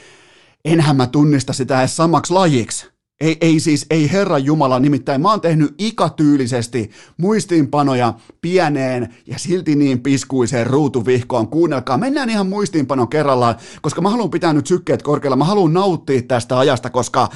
enhän 0.66 0.96
mä 0.96 1.08
tunnista 1.08 1.54
sitä 1.54 1.80
edes 1.80 1.96
samaksi 1.96 2.34
lajiksi. 2.34 2.97
Ei, 3.22 3.38
ei 3.42 3.60
siis, 3.60 3.86
ei 3.90 4.12
Herra 4.12 4.38
Jumala, 4.38 4.80
nimittäin 4.80 5.22
mä 5.22 5.30
oon 5.30 5.42
tehnyt 5.42 5.76
ikatyylisesti 5.78 6.92
muistiinpanoja 7.18 8.14
pieneen 8.42 9.16
ja 9.28 9.40
silti 9.40 9.76
niin 9.76 10.00
piskuiseen 10.00 10.68
ruutuvihkoon. 10.68 11.48
Kuunnelkaa, 11.48 11.98
mennään 11.98 12.30
ihan 12.30 12.48
muistiinpano 12.48 13.08
kerrallaan, 13.08 13.56
koska 13.82 14.02
mä 14.02 14.10
haluan 14.10 14.30
pitää 14.30 14.54
nyt 14.54 14.68
sykkeet 14.68 15.02
korkealla, 15.02 15.36
mä 15.36 15.46
haluan 15.46 15.74
nauttia 15.74 16.22
tästä 16.22 16.60
ajasta, 16.60 16.90
koska 16.90 17.30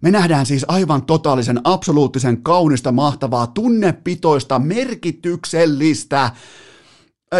me 0.00 0.10
nähdään 0.10 0.46
siis 0.46 0.64
aivan 0.68 1.02
totaalisen, 1.02 1.60
absoluuttisen 1.64 2.42
kaunista, 2.42 2.92
mahtavaa, 2.92 3.46
tunnepitoista, 3.46 4.58
merkityksellistä, 4.58 6.30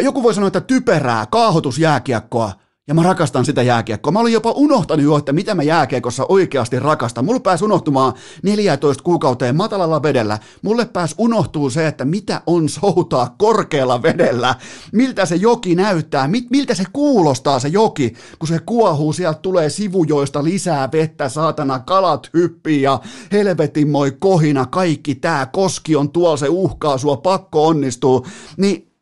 joku 0.02 0.23
voi 0.23 0.35
sanoa, 0.35 0.47
että 0.47 0.61
typerää 0.61 1.26
kaahotusjääkiekkoa, 1.26 2.52
ja 2.90 2.94
mä 2.94 3.02
rakastan 3.02 3.44
sitä 3.44 3.62
jääkiekkoa. 3.62 4.12
Mä 4.12 4.20
olin 4.20 4.32
jopa 4.32 4.50
unohtanut 4.50 5.04
jo, 5.04 5.16
että 5.16 5.32
mitä 5.32 5.54
mä 5.54 5.62
jääkiekossa 5.62 6.26
oikeasti 6.28 6.78
rakastan. 6.78 7.25
Mulla 7.25 7.40
pääsi 7.40 7.64
unohtumaan 7.64 8.12
14 8.42 9.02
kuukauteen 9.02 9.56
matalalla 9.56 10.02
vedellä. 10.02 10.38
Mulle 10.62 10.85
pääsi 10.85 11.14
unohtuu 11.18 11.70
se, 11.70 11.87
että 11.87 12.04
mitä 12.04 12.42
on 12.47 12.68
soutaa 12.68 13.35
korkealla 13.38 14.02
vedellä. 14.02 14.54
Miltä 14.92 15.26
se 15.26 15.37
joki 15.37 15.75
näyttää, 15.75 16.28
miltä 16.50 16.75
se 16.75 16.85
kuulostaa 16.92 17.59
se 17.59 17.68
joki, 17.68 18.14
kun 18.38 18.49
se 18.49 18.59
kuohuu, 18.59 19.12
sieltä 19.12 19.40
tulee 19.42 19.70
sivujoista 19.70 20.44
lisää 20.44 20.88
vettä, 20.92 21.28
saatana, 21.28 21.78
kalat 21.78 22.30
hyppii 22.35 22.82
ja 22.82 23.00
helvetin 23.32 23.88
moi 23.88 24.16
kohina, 24.18 24.66
kaikki 24.66 25.14
tää, 25.14 25.47
koski 25.47 25.97
on 25.97 26.11
tuolla, 26.11 26.37
se 26.37 26.49
uhkaa 26.49 26.99
sua, 26.99 27.16
pakko 27.16 27.66
onnistuu. 27.66 28.26
Niin, 28.56 28.92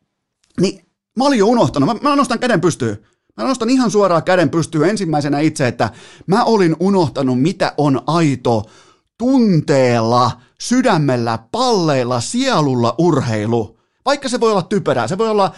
niin 0.61 0.81
mä 1.17 1.25
olin 1.25 1.39
jo 1.39 1.47
unohtanut, 1.47 1.87
mä, 1.87 2.09
mä 2.09 2.15
nostan 2.15 2.39
käden 2.39 2.61
pystyyn. 2.61 2.97
Mä 3.39 3.45
nostan 3.45 3.69
ihan 3.69 3.91
suoraan 3.91 4.23
käden 4.23 4.49
pystyyn 4.49 4.89
ensimmäisenä 4.89 5.39
itse, 5.39 5.67
että 5.67 5.89
mä 6.27 6.43
olin 6.43 6.75
unohtanut, 6.79 7.41
mitä 7.41 7.73
on 7.77 8.01
aito 8.07 8.63
tunteella, 9.17 10.31
sydämellä, 10.61 11.39
palleilla, 11.51 12.21
sielulla 12.21 12.95
urheilu. 12.97 13.79
Vaikka 14.05 14.29
se 14.29 14.39
voi 14.39 14.51
olla 14.51 14.61
typerää, 14.61 15.07
se 15.07 15.17
voi 15.17 15.29
olla 15.29 15.51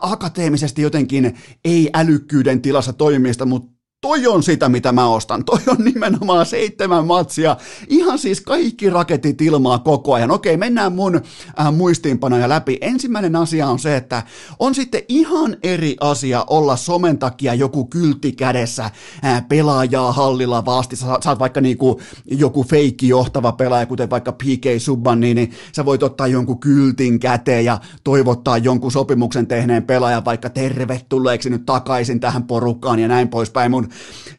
akateemisesti 0.00 0.82
jotenkin 0.82 1.38
ei-älykkyyden 1.64 2.62
tilassa 2.62 2.92
toimimista, 2.92 3.46
mutta 3.46 3.79
Toi 4.00 4.26
on 4.26 4.42
sitä, 4.42 4.68
mitä 4.68 4.92
mä 4.92 5.08
ostan. 5.08 5.44
Toi 5.44 5.58
on 5.66 5.76
nimenomaan 5.84 6.46
seitsemän 6.46 7.06
matsia. 7.06 7.56
Ihan 7.88 8.18
siis 8.18 8.40
kaikki 8.40 8.90
raketit 8.90 9.40
ilmaa 9.40 9.78
koko 9.78 10.14
ajan. 10.14 10.30
Okei, 10.30 10.56
mennään 10.56 10.92
mun 10.92 11.20
äh, 11.60 11.72
muistiinpanoja 11.72 12.48
läpi. 12.48 12.78
Ensimmäinen 12.80 13.36
asia 13.36 13.68
on 13.68 13.78
se, 13.78 13.96
että 13.96 14.22
on 14.58 14.74
sitten 14.74 15.02
ihan 15.08 15.56
eri 15.62 15.96
asia 16.00 16.44
olla 16.46 16.76
somen 16.76 17.18
takia 17.18 17.54
joku 17.54 17.84
kyltti 17.84 18.32
kädessä 18.32 18.84
äh, 19.24 19.48
pelaajaa 19.48 20.12
hallilla 20.12 20.64
vasti. 20.64 20.96
Sä, 20.96 21.06
sä 21.24 21.30
oot 21.30 21.38
vaikka 21.38 21.60
niinku 21.60 22.00
joku 22.26 22.64
feikki 22.64 23.08
johtava 23.08 23.52
pelaaja, 23.52 23.86
kuten 23.86 24.10
vaikka 24.10 24.32
PK 24.32 24.64
Subban, 24.78 25.20
niin, 25.20 25.34
niin 25.34 25.52
sä 25.72 25.84
voit 25.84 26.02
ottaa 26.02 26.26
jonkun 26.26 26.60
kyltin 26.60 27.20
käteen 27.20 27.64
ja 27.64 27.80
toivottaa 28.04 28.58
jonkun 28.58 28.92
sopimuksen 28.92 29.46
tehneen 29.46 29.82
pelaajan 29.82 30.24
vaikka 30.24 30.50
tervetulleeksi 30.50 31.50
nyt 31.50 31.66
takaisin 31.66 32.20
tähän 32.20 32.44
porukkaan 32.44 32.98
ja 32.98 33.08
näin 33.08 33.28
poispäin. 33.28 33.70
Mun 33.70 33.89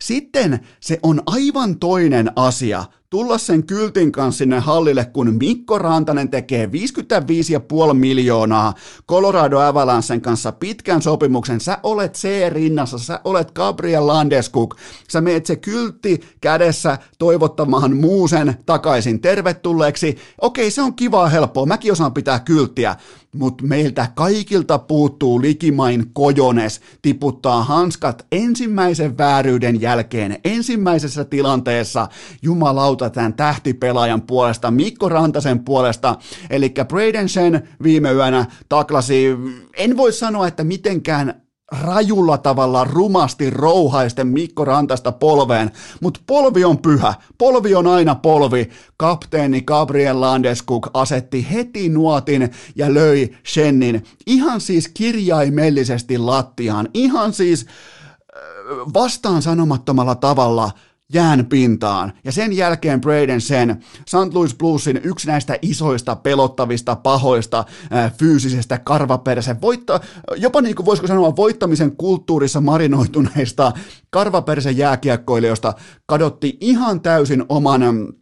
sitten 0.02 0.60
se 0.80 1.00
on 1.04 1.22
aivan 1.26 1.80
toinen 1.80 2.32
asia 2.36 2.84
tulla 3.12 3.38
sen 3.38 3.64
kyltin 3.64 4.12
kanssa 4.12 4.38
sinne 4.38 4.60
hallille, 4.60 5.06
kun 5.06 5.34
Mikko 5.40 5.78
Rantanen 5.78 6.30
tekee 6.30 6.66
55,5 6.66 7.94
miljoonaa 7.94 8.74
Colorado 9.08 9.60
Avalancen 9.60 10.22
kanssa 10.22 10.52
pitkän 10.52 11.02
sopimuksen. 11.02 11.60
Sä 11.60 11.78
olet 11.84 12.14
C-rinnassa, 12.14 12.98
sä 12.98 13.20
olet 13.24 13.52
Gabriel 13.52 14.08
Landeskuk. 14.08 14.76
Sä 15.10 15.22
meet 15.22 15.46
se 15.46 15.56
kyltti 15.56 16.22
kädessä 16.42 16.98
toivottamaan 17.20 17.96
muusen 17.96 18.56
takaisin 18.66 19.22
tervetulleeksi. 19.22 20.18
Okei, 20.42 20.72
se 20.72 20.82
on 20.82 20.96
kivaa 20.96 21.30
helppoa. 21.30 21.66
Mäkin 21.66 21.92
osaan 21.92 22.14
pitää 22.14 22.40
kylttiä 22.40 22.96
mutta 23.36 23.64
meiltä 23.64 24.08
kaikilta 24.16 24.80
puuttuu 24.80 25.42
likimain 25.42 26.10
kojones 26.14 26.82
tiputtaa 27.02 27.64
hanskat 27.64 28.26
ensimmäisen 28.32 29.18
vääryyden 29.18 29.82
jälkeen 29.82 30.40
ensimmäisessä 30.44 31.26
tilanteessa 31.26 32.08
jumalauta 32.42 33.01
tämän 33.10 33.34
tähtipelaajan 33.34 34.22
puolesta, 34.22 34.72
Mikko 34.72 35.10
Rantasen 35.10 35.64
puolesta, 35.66 36.16
eli 36.50 36.74
Braden 36.88 37.30
Shen 37.30 37.70
viime 37.84 38.12
yönä 38.12 38.46
taklasi, 38.70 39.26
en 39.78 39.98
voi 39.98 40.14
sanoa, 40.14 40.48
että 40.48 40.64
mitenkään 40.64 41.42
rajulla 41.72 42.38
tavalla 42.38 42.84
rumasti 42.84 43.50
rouhaisten 43.50 44.28
Mikko 44.28 44.66
Rantasta 44.66 45.12
polveen, 45.12 45.72
mutta 46.02 46.20
polvi 46.28 46.64
on 46.64 46.78
pyhä, 46.78 47.14
polvi 47.38 47.76
on 47.76 47.88
aina 47.88 48.16
polvi. 48.16 48.70
Kapteeni 48.98 49.62
Gabriel 49.62 50.22
Landeskuk 50.22 50.90
asetti 50.94 51.48
heti 51.52 51.90
nuotin 51.90 52.52
ja 52.76 52.94
löi 52.94 53.30
Shennin 53.48 54.04
ihan 54.28 54.62
siis 54.62 54.88
kirjaimellisesti 54.88 56.18
lattiaan, 56.18 56.90
ihan 56.94 57.34
siis 57.34 57.66
vastaan 58.94 59.42
sanomattomalla 59.42 60.16
tavalla– 60.16 60.72
jään 61.14 61.46
pintaan. 61.46 62.14
Ja 62.24 62.32
sen 62.32 62.54
jälkeen 62.54 63.02
Braden 63.02 63.42
sen 63.42 63.84
St. 64.08 64.34
Louis 64.34 64.56
Bluesin 64.56 65.02
yksi 65.04 65.28
näistä 65.28 65.58
isoista, 65.62 66.16
pelottavista, 66.16 66.96
pahoista, 66.96 67.64
ää, 67.92 68.12
fyysisestä 68.20 68.78
karvapersen, 68.78 69.62
voitto, 69.62 70.00
jopa 70.38 70.62
niin 70.62 70.76
kuin 70.76 70.86
voisiko 70.86 71.08
sanoa 71.08 71.36
voittamisen 71.36 71.96
kulttuurissa 71.96 72.62
marinoituneista 72.62 73.72
karvapersen 74.10 74.78
jääkiekkoilijoista 74.78 75.74
kadotti 76.06 76.58
ihan 76.62 77.02
täysin 77.02 77.44
oman 77.50 77.82
Äh, 77.84 78.21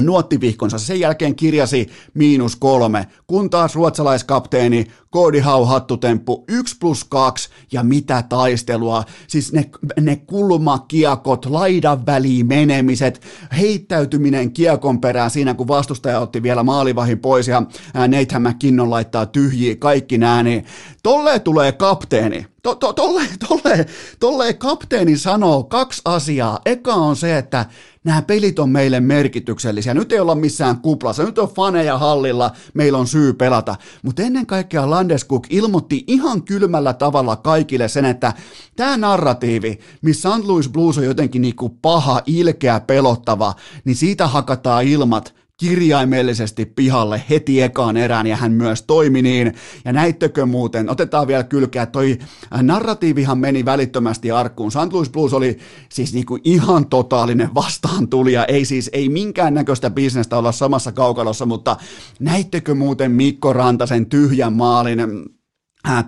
nuottivihkonsa. 0.00 0.78
Sen 0.78 1.00
jälkeen 1.00 1.34
kirjasi 1.34 1.86
miinus 2.14 2.56
kolme, 2.56 3.06
kun 3.26 3.50
taas 3.50 3.74
ruotsalaiskapteeni 3.74 4.86
Cody 5.12 5.40
Hau 5.40 5.64
hattutemppu 5.64 6.44
1 6.48 6.76
plus 6.78 7.04
2 7.04 7.48
ja 7.72 7.82
mitä 7.82 8.24
taistelua. 8.28 9.04
Siis 9.26 9.52
ne, 9.52 9.70
ne 10.00 10.16
kulmakiekot, 10.16 11.46
laidan 11.46 12.06
väliin 12.06 12.46
menemiset, 12.46 13.22
heittäytyminen 13.58 14.52
kiekon 14.52 15.00
perään 15.00 15.30
siinä, 15.30 15.54
kun 15.54 15.68
vastustaja 15.68 16.20
otti 16.20 16.42
vielä 16.42 16.62
maalivahin 16.62 17.18
pois 17.18 17.48
ja 17.48 17.62
äh, 17.96 18.08
Nathan 18.08 18.42
McKinnon 18.42 18.90
laittaa 18.90 19.26
tyhjiä 19.26 19.76
kaikki 19.76 20.18
nää, 20.18 20.42
niin 20.42 20.64
tolleen 21.02 21.40
tulee 21.40 21.72
kapteeni. 21.72 22.46
To, 22.62 22.74
to, 22.74 22.92
tolle, 22.92 23.22
tolle, 23.48 23.86
tolle 24.20 24.52
kapteeni 24.52 25.16
sanoo 25.16 25.64
kaksi 25.64 26.02
asiaa. 26.04 26.60
Eka 26.66 26.94
on 26.94 27.16
se, 27.16 27.38
että 27.38 27.66
nämä 28.04 28.22
pelit 28.22 28.58
on 28.58 28.70
meille 28.70 29.00
merkityksellisiä. 29.00 29.94
Nyt 29.94 30.12
ei 30.12 30.20
olla 30.20 30.34
missään 30.34 30.80
kuplassa, 30.80 31.22
nyt 31.22 31.38
on 31.38 31.48
faneja 31.48 31.98
hallilla, 31.98 32.50
meillä 32.74 32.98
on 32.98 33.06
syy 33.06 33.32
pelata. 33.32 33.76
Mutta 34.02 34.22
ennen 34.22 34.46
kaikkea 34.46 34.90
Landeskuk 34.90 35.46
ilmoitti 35.50 36.04
ihan 36.06 36.42
kylmällä 36.42 36.92
tavalla 36.92 37.36
kaikille 37.36 37.88
sen, 37.88 38.04
että 38.04 38.32
tämä 38.76 38.96
narratiivi, 38.96 39.78
missä 40.02 40.30
St. 40.30 40.44
Louis 40.44 40.68
Blues 40.68 40.98
on 40.98 41.04
jotenkin 41.04 41.42
niinku 41.42 41.68
paha, 41.68 42.22
ilkeä, 42.26 42.80
pelottava, 42.80 43.54
niin 43.84 43.96
siitä 43.96 44.26
hakataan 44.26 44.84
ilmat 44.84 45.34
kirjaimellisesti 45.62 46.66
pihalle 46.66 47.22
heti 47.30 47.62
ekaan 47.62 47.96
erään 47.96 48.26
ja 48.26 48.36
hän 48.36 48.52
myös 48.52 48.82
toimi 48.82 49.22
niin. 49.22 49.54
Ja 49.84 49.92
näittekö 49.92 50.46
muuten, 50.46 50.90
otetaan 50.90 51.26
vielä 51.26 51.44
kylkeä, 51.44 51.86
toi 51.86 52.18
narratiivihan 52.62 53.38
meni 53.38 53.64
välittömästi 53.64 54.30
arkkuun. 54.30 54.72
St. 54.72 54.92
Louis 54.92 55.10
Blues 55.10 55.32
oli 55.32 55.58
siis 55.88 56.14
niinku 56.14 56.38
ihan 56.44 56.86
totaalinen 56.86 57.54
vastaantulija, 57.54 58.44
ei 58.44 58.64
siis 58.64 58.90
ei 58.92 59.08
minkäännäköistä 59.08 59.90
bisnestä 59.90 60.38
olla 60.38 60.52
samassa 60.52 60.92
kaukalossa, 60.92 61.46
mutta 61.46 61.76
näittekö 62.20 62.74
muuten 62.74 63.12
Mikko 63.12 63.52
Rantasen 63.52 64.06
tyhjän 64.06 64.52
maalin, 64.52 65.00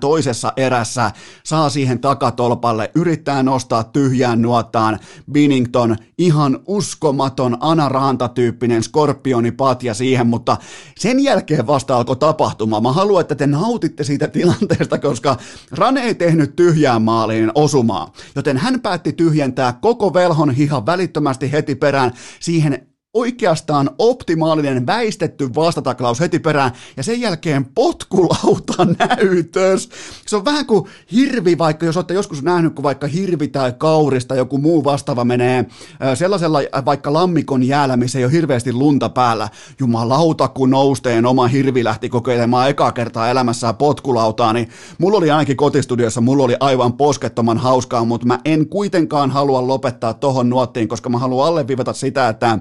toisessa 0.01 0.53
erässä, 0.57 1.11
saa 1.45 1.71
siihen 1.71 1.99
takatolpalle, 1.99 2.91
yrittää 2.95 3.43
nostaa 3.43 3.85
tyhjään 3.85 4.43
nuottaan 4.43 4.99
Binnington, 5.33 5.97
ihan 6.19 6.59
uskomaton 6.67 7.57
Ana-Ranta-tyyppinen 7.61 8.83
skorpionipatja 8.83 9.95
siihen, 9.95 10.27
mutta 10.27 10.57
sen 10.99 11.21
jälkeen 11.21 11.67
vasta 11.67 11.97
alkoi 11.97 12.17
tapahtuma. 12.17 12.81
Mä 12.81 12.93
haluan, 12.93 13.21
että 13.21 13.35
te 13.35 13.47
nautitte 13.47 14.05
siitä 14.05 14.29
tilanteesta, 14.29 14.99
koska 14.99 15.37
Rane 15.71 16.03
ei 16.03 16.15
tehnyt 16.15 16.57
tyhjään 16.57 17.03
maaliin 17.03 17.53
osumaa, 17.55 18.13
joten 18.37 18.57
hän 18.57 18.81
päätti 18.81 19.13
tyhjentää 19.13 19.73
koko 19.73 20.15
velhon 20.15 20.51
hihan 20.51 20.87
välittömästi 20.87 21.53
heti 21.53 21.75
perään 21.75 22.13
siihen 22.41 22.94
oikeastaan 23.15 23.91
optimaalinen 23.99 24.87
väistetty 24.87 25.55
vastataklaus 25.55 26.21
heti 26.21 26.39
perään 26.39 26.73
ja 26.97 27.03
sen 27.03 27.21
jälkeen 27.21 27.65
potkulauta 27.65 28.87
näytös. 29.09 29.89
Se 30.27 30.37
on 30.37 30.45
vähän 30.45 30.67
kuin 30.67 30.85
hirvi, 31.13 31.59
vaikka 31.59 31.87
jos 31.87 31.97
olette 31.97 32.15
joskus 32.15 32.43
nähnyt, 32.43 32.75
kun 32.75 32.83
vaikka 32.83 33.07
hirvi 33.07 33.49
tai 33.49 33.73
kaurista 33.79 34.35
joku 34.35 34.59
muu 34.59 34.85
vastaava 34.85 35.25
menee 35.25 35.67
sellaisella 36.15 36.59
vaikka 36.85 37.13
lammikon 37.13 37.63
jäällä, 37.63 37.97
missä 37.97 38.19
ei 38.19 38.25
ole 38.25 38.33
hirveästi 38.33 38.73
lunta 38.73 39.09
päällä. 39.09 39.49
Jumalauta, 39.79 40.49
kun 40.49 40.71
nousteen 40.71 41.27
oma 41.27 41.47
hirvi 41.47 41.85
lähti 41.85 42.09
kokeilemaan 42.09 42.71
ekaa 42.71 42.93
kertaa 42.93 43.31
elämässään 43.31 43.77
potkulautaa, 43.77 44.53
niin 44.53 44.69
mulla 44.99 45.19
oli 45.19 45.31
ainakin 45.31 45.57
kotistudiossa, 45.57 46.21
mulla 46.21 46.45
oli 46.45 46.57
aivan 46.61 46.93
poskettoman 46.93 47.59
hauskaa, 47.59 48.05
mutta 48.05 48.27
mä 48.27 48.39
en 48.45 48.69
kuitenkaan 48.69 49.31
halua 49.31 49.67
lopettaa 49.67 50.15
tohon 50.15 50.51
nuottiin, 50.51 50.89
koska 50.89 51.09
mä 51.09 51.19
haluan 51.19 51.49
alleviivata 51.49 51.93
sitä, 51.93 52.29
että 52.29 52.59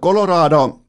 Colorado 0.00 0.85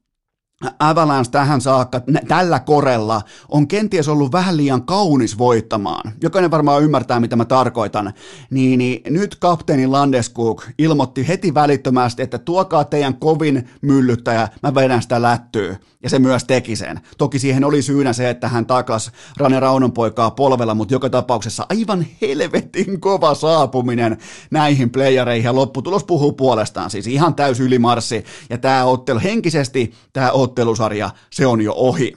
Avalanche 0.80 1.32
tähän 1.32 1.62
saakka 1.62 2.02
tällä 2.28 2.60
korella 2.60 3.22
on 3.50 3.68
kenties 3.68 4.08
ollut 4.08 4.32
vähän 4.32 4.58
liian 4.58 4.86
kaunis 4.86 5.38
voittamaan. 5.38 6.12
Jokainen 6.24 6.52
varmaan 6.52 6.84
ymmärtää, 6.84 7.20
mitä 7.20 7.36
mä 7.36 7.46
tarkoitan. 7.46 8.14
Niin, 8.50 8.78
niin 8.78 9.02
nyt 9.10 9.36
kapteeni 9.36 9.88
Landeskog 9.88 10.64
ilmoitti 10.78 11.28
heti 11.28 11.54
välittömästi, 11.54 12.22
että 12.22 12.38
tuokaa 12.38 12.84
teidän 12.84 13.16
kovin 13.16 13.70
myllyttäjä, 13.82 14.48
mä 14.64 14.76
vedän 14.76 15.02
sitä 15.02 15.22
lättyä. 15.22 15.78
Ja 16.04 16.10
se 16.10 16.20
myös 16.20 16.44
teki 16.44 16.76
sen. 16.76 17.00
Toki 17.18 17.40
siihen 17.40 17.64
oli 17.64 17.82
syynä 17.82 18.14
se, 18.14 18.30
että 18.30 18.48
hän 18.48 18.66
taklas 18.66 19.12
Rane 19.38 19.60
Raunon 19.60 19.92
poikaa 19.92 20.32
polvella, 20.32 20.76
mutta 20.76 20.94
joka 20.94 21.10
tapauksessa 21.10 21.66
aivan 21.70 22.06
helvetin 22.22 23.02
kova 23.02 23.36
saapuminen 23.36 24.18
näihin 24.52 24.90
playereihin 24.90 25.46
ja 25.46 25.56
lopputulos 25.56 26.04
puhuu 26.04 26.32
puolestaan. 26.32 26.90
Siis 26.90 27.08
ihan 27.08 27.36
täys 27.36 27.60
ylimarssi 27.60 28.24
ja 28.50 28.58
tämä 28.58 28.86
ottelu 28.86 29.20
henkisesti, 29.24 29.94
tämä 30.14 30.32
ottelusarja, 30.48 31.10
se 31.30 31.48
on 31.48 31.62
jo 31.62 31.74
ohi. 31.76 32.14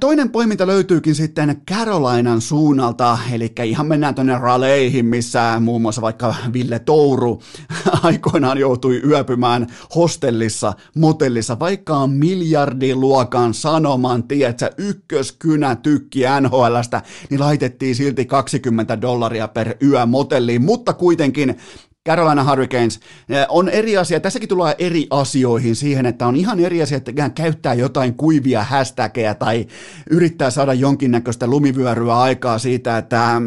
Toinen 0.00 0.30
poiminta 0.30 0.66
löytyykin 0.66 1.14
sitten 1.14 1.62
Carolinan 1.70 2.40
suunnalta, 2.40 3.18
eli 3.32 3.52
ihan 3.64 3.86
mennään 3.86 4.14
tuonne 4.14 4.38
Raleihin, 4.38 5.06
missä 5.06 5.60
muun 5.60 5.82
muassa 5.82 6.02
vaikka 6.02 6.34
Ville 6.52 6.78
Touru 6.78 7.42
aikoinaan 8.02 8.58
joutui 8.58 9.02
yöpymään 9.06 9.66
hostellissa, 9.94 10.72
motellissa, 10.96 11.58
vaikka 11.58 11.96
on 11.96 12.10
miljardiluokan 12.10 13.54
sanoman, 13.54 14.28
tiedätkö, 14.28 14.70
ykköskynä 14.78 15.76
tykki 15.76 16.20
NHLstä, 16.40 17.02
niin 17.30 17.40
laitettiin 17.40 17.94
silti 17.94 18.24
20 18.24 19.00
dollaria 19.00 19.48
per 19.48 19.76
yö 19.82 20.06
motelliin, 20.06 20.62
mutta 20.62 20.92
kuitenkin 20.92 21.56
Carolina 22.06 22.44
Hurricanes 22.44 23.00
on 23.48 23.68
eri 23.68 23.96
asia, 23.96 24.20
tässäkin 24.20 24.48
tullaan 24.48 24.74
eri 24.78 25.06
asioihin 25.10 25.76
siihen, 25.76 26.06
että 26.06 26.26
on 26.26 26.36
ihan 26.36 26.60
eri 26.60 26.82
asia, 26.82 26.96
että 26.96 27.12
käyttää 27.34 27.74
jotain 27.74 28.14
kuivia 28.14 28.64
hashtageja 28.64 29.34
tai 29.34 29.66
yrittää 30.10 30.50
saada 30.50 30.74
jonkinnäköistä 30.74 31.46
lumivyöryä 31.46 32.18
aikaa 32.18 32.58
siitä, 32.58 32.98
että 32.98 33.42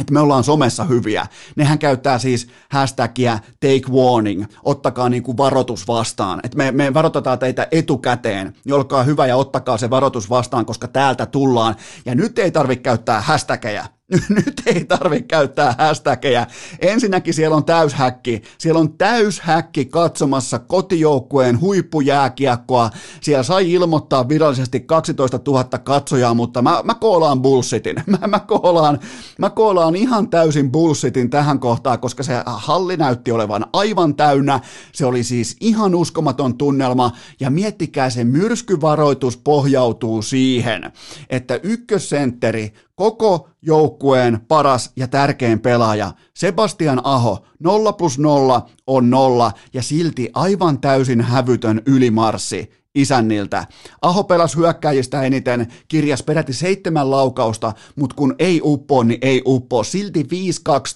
että 0.00 0.12
me 0.12 0.20
ollaan 0.20 0.44
somessa 0.44 0.84
hyviä. 0.84 1.26
Nehän 1.56 1.78
käyttää 1.78 2.18
siis 2.18 2.48
hashtagia 2.70 3.38
take 3.60 3.92
warning, 3.92 4.44
ottakaa 4.62 5.08
niin 5.08 5.22
kuin 5.22 5.36
varoitus 5.36 5.88
vastaan. 5.88 6.40
Että 6.42 6.56
me, 6.56 6.72
me 6.72 6.94
varoitetaan 6.94 7.38
teitä 7.38 7.66
etukäteen, 7.70 8.52
niin 8.64 8.74
olkaa 8.74 9.02
hyvä 9.02 9.26
ja 9.26 9.36
ottakaa 9.36 9.76
se 9.78 9.90
varoitus 9.90 10.30
vastaan, 10.30 10.66
koska 10.66 10.88
täältä 10.88 11.26
tullaan. 11.26 11.76
Ja 12.06 12.14
nyt 12.14 12.38
ei 12.38 12.50
tarvitse 12.50 12.82
käyttää 12.82 13.20
hashtageja. 13.20 13.84
Nyt 14.28 14.62
ei 14.66 14.84
tarvitse 14.84 15.22
käyttää 15.28 15.74
hashtageja. 15.78 16.46
Ensinnäkin 16.78 17.34
siellä 17.34 17.56
on 17.56 17.64
täyshäkki. 17.64 18.42
Siellä 18.58 18.80
on 18.80 18.92
täyshäkki 18.98 19.84
katsomassa 19.84 20.58
kotijoukkueen 20.58 21.60
huippujääkiekkoa. 21.60 22.90
Siellä 23.20 23.42
sai 23.42 23.72
ilmoittaa 23.72 24.28
virallisesti 24.28 24.80
12 24.80 25.40
000 25.46 25.64
katsojaa, 25.64 26.34
mutta 26.34 26.62
mä, 26.62 26.80
mä 26.84 26.94
koolaan 26.94 27.42
bullshitin. 27.42 27.96
Mä, 28.12 28.26
mä, 28.26 28.40
koolaan, 28.40 28.98
mä 29.38 29.50
koolaan 29.50 29.96
ihan 29.96 30.30
täysin 30.30 30.72
bullshitin 30.72 31.30
tähän 31.30 31.58
kohtaan, 31.58 31.98
koska 31.98 32.22
se 32.22 32.32
halli 32.46 32.96
näytti 32.96 33.32
olevan 33.32 33.66
aivan 33.72 34.14
täynnä. 34.14 34.60
Se 34.92 35.06
oli 35.06 35.24
siis 35.24 35.56
ihan 35.60 35.94
uskomaton 35.94 36.58
tunnelma. 36.58 37.12
Ja 37.40 37.50
miettikää, 37.50 38.10
se 38.10 38.24
myrskyvaroitus 38.24 39.36
pohjautuu 39.36 40.22
siihen, 40.22 40.92
että 41.30 41.60
ykkössentteri 41.62 42.72
koko 43.02 43.48
joukkueen 43.62 44.40
paras 44.48 44.90
ja 44.96 45.08
tärkein 45.08 45.60
pelaaja, 45.60 46.12
Sebastian 46.34 47.00
Aho, 47.04 47.44
0 47.60 47.92
plus 47.92 48.18
0 48.18 48.62
on 48.86 49.10
0 49.10 49.52
ja 49.74 49.82
silti 49.82 50.30
aivan 50.34 50.80
täysin 50.80 51.20
hävytön 51.20 51.82
ylimarssi 51.86 52.70
isänniltä. 52.94 53.66
Aho 54.02 54.24
pelasi 54.24 54.56
hyökkäjistä 54.56 55.22
eniten, 55.22 55.66
kirjas 55.88 56.22
peräti 56.22 56.52
seitsemän 56.52 57.10
laukausta, 57.10 57.72
mutta 57.96 58.16
kun 58.16 58.34
ei 58.38 58.60
uppo, 58.64 59.02
niin 59.02 59.18
ei 59.22 59.42
uppo. 59.46 59.84
Silti 59.84 60.22
5-2 60.22 60.24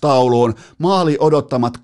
tauluun, 0.00 0.54
maali 0.78 1.16
odottamat 1.20 1.78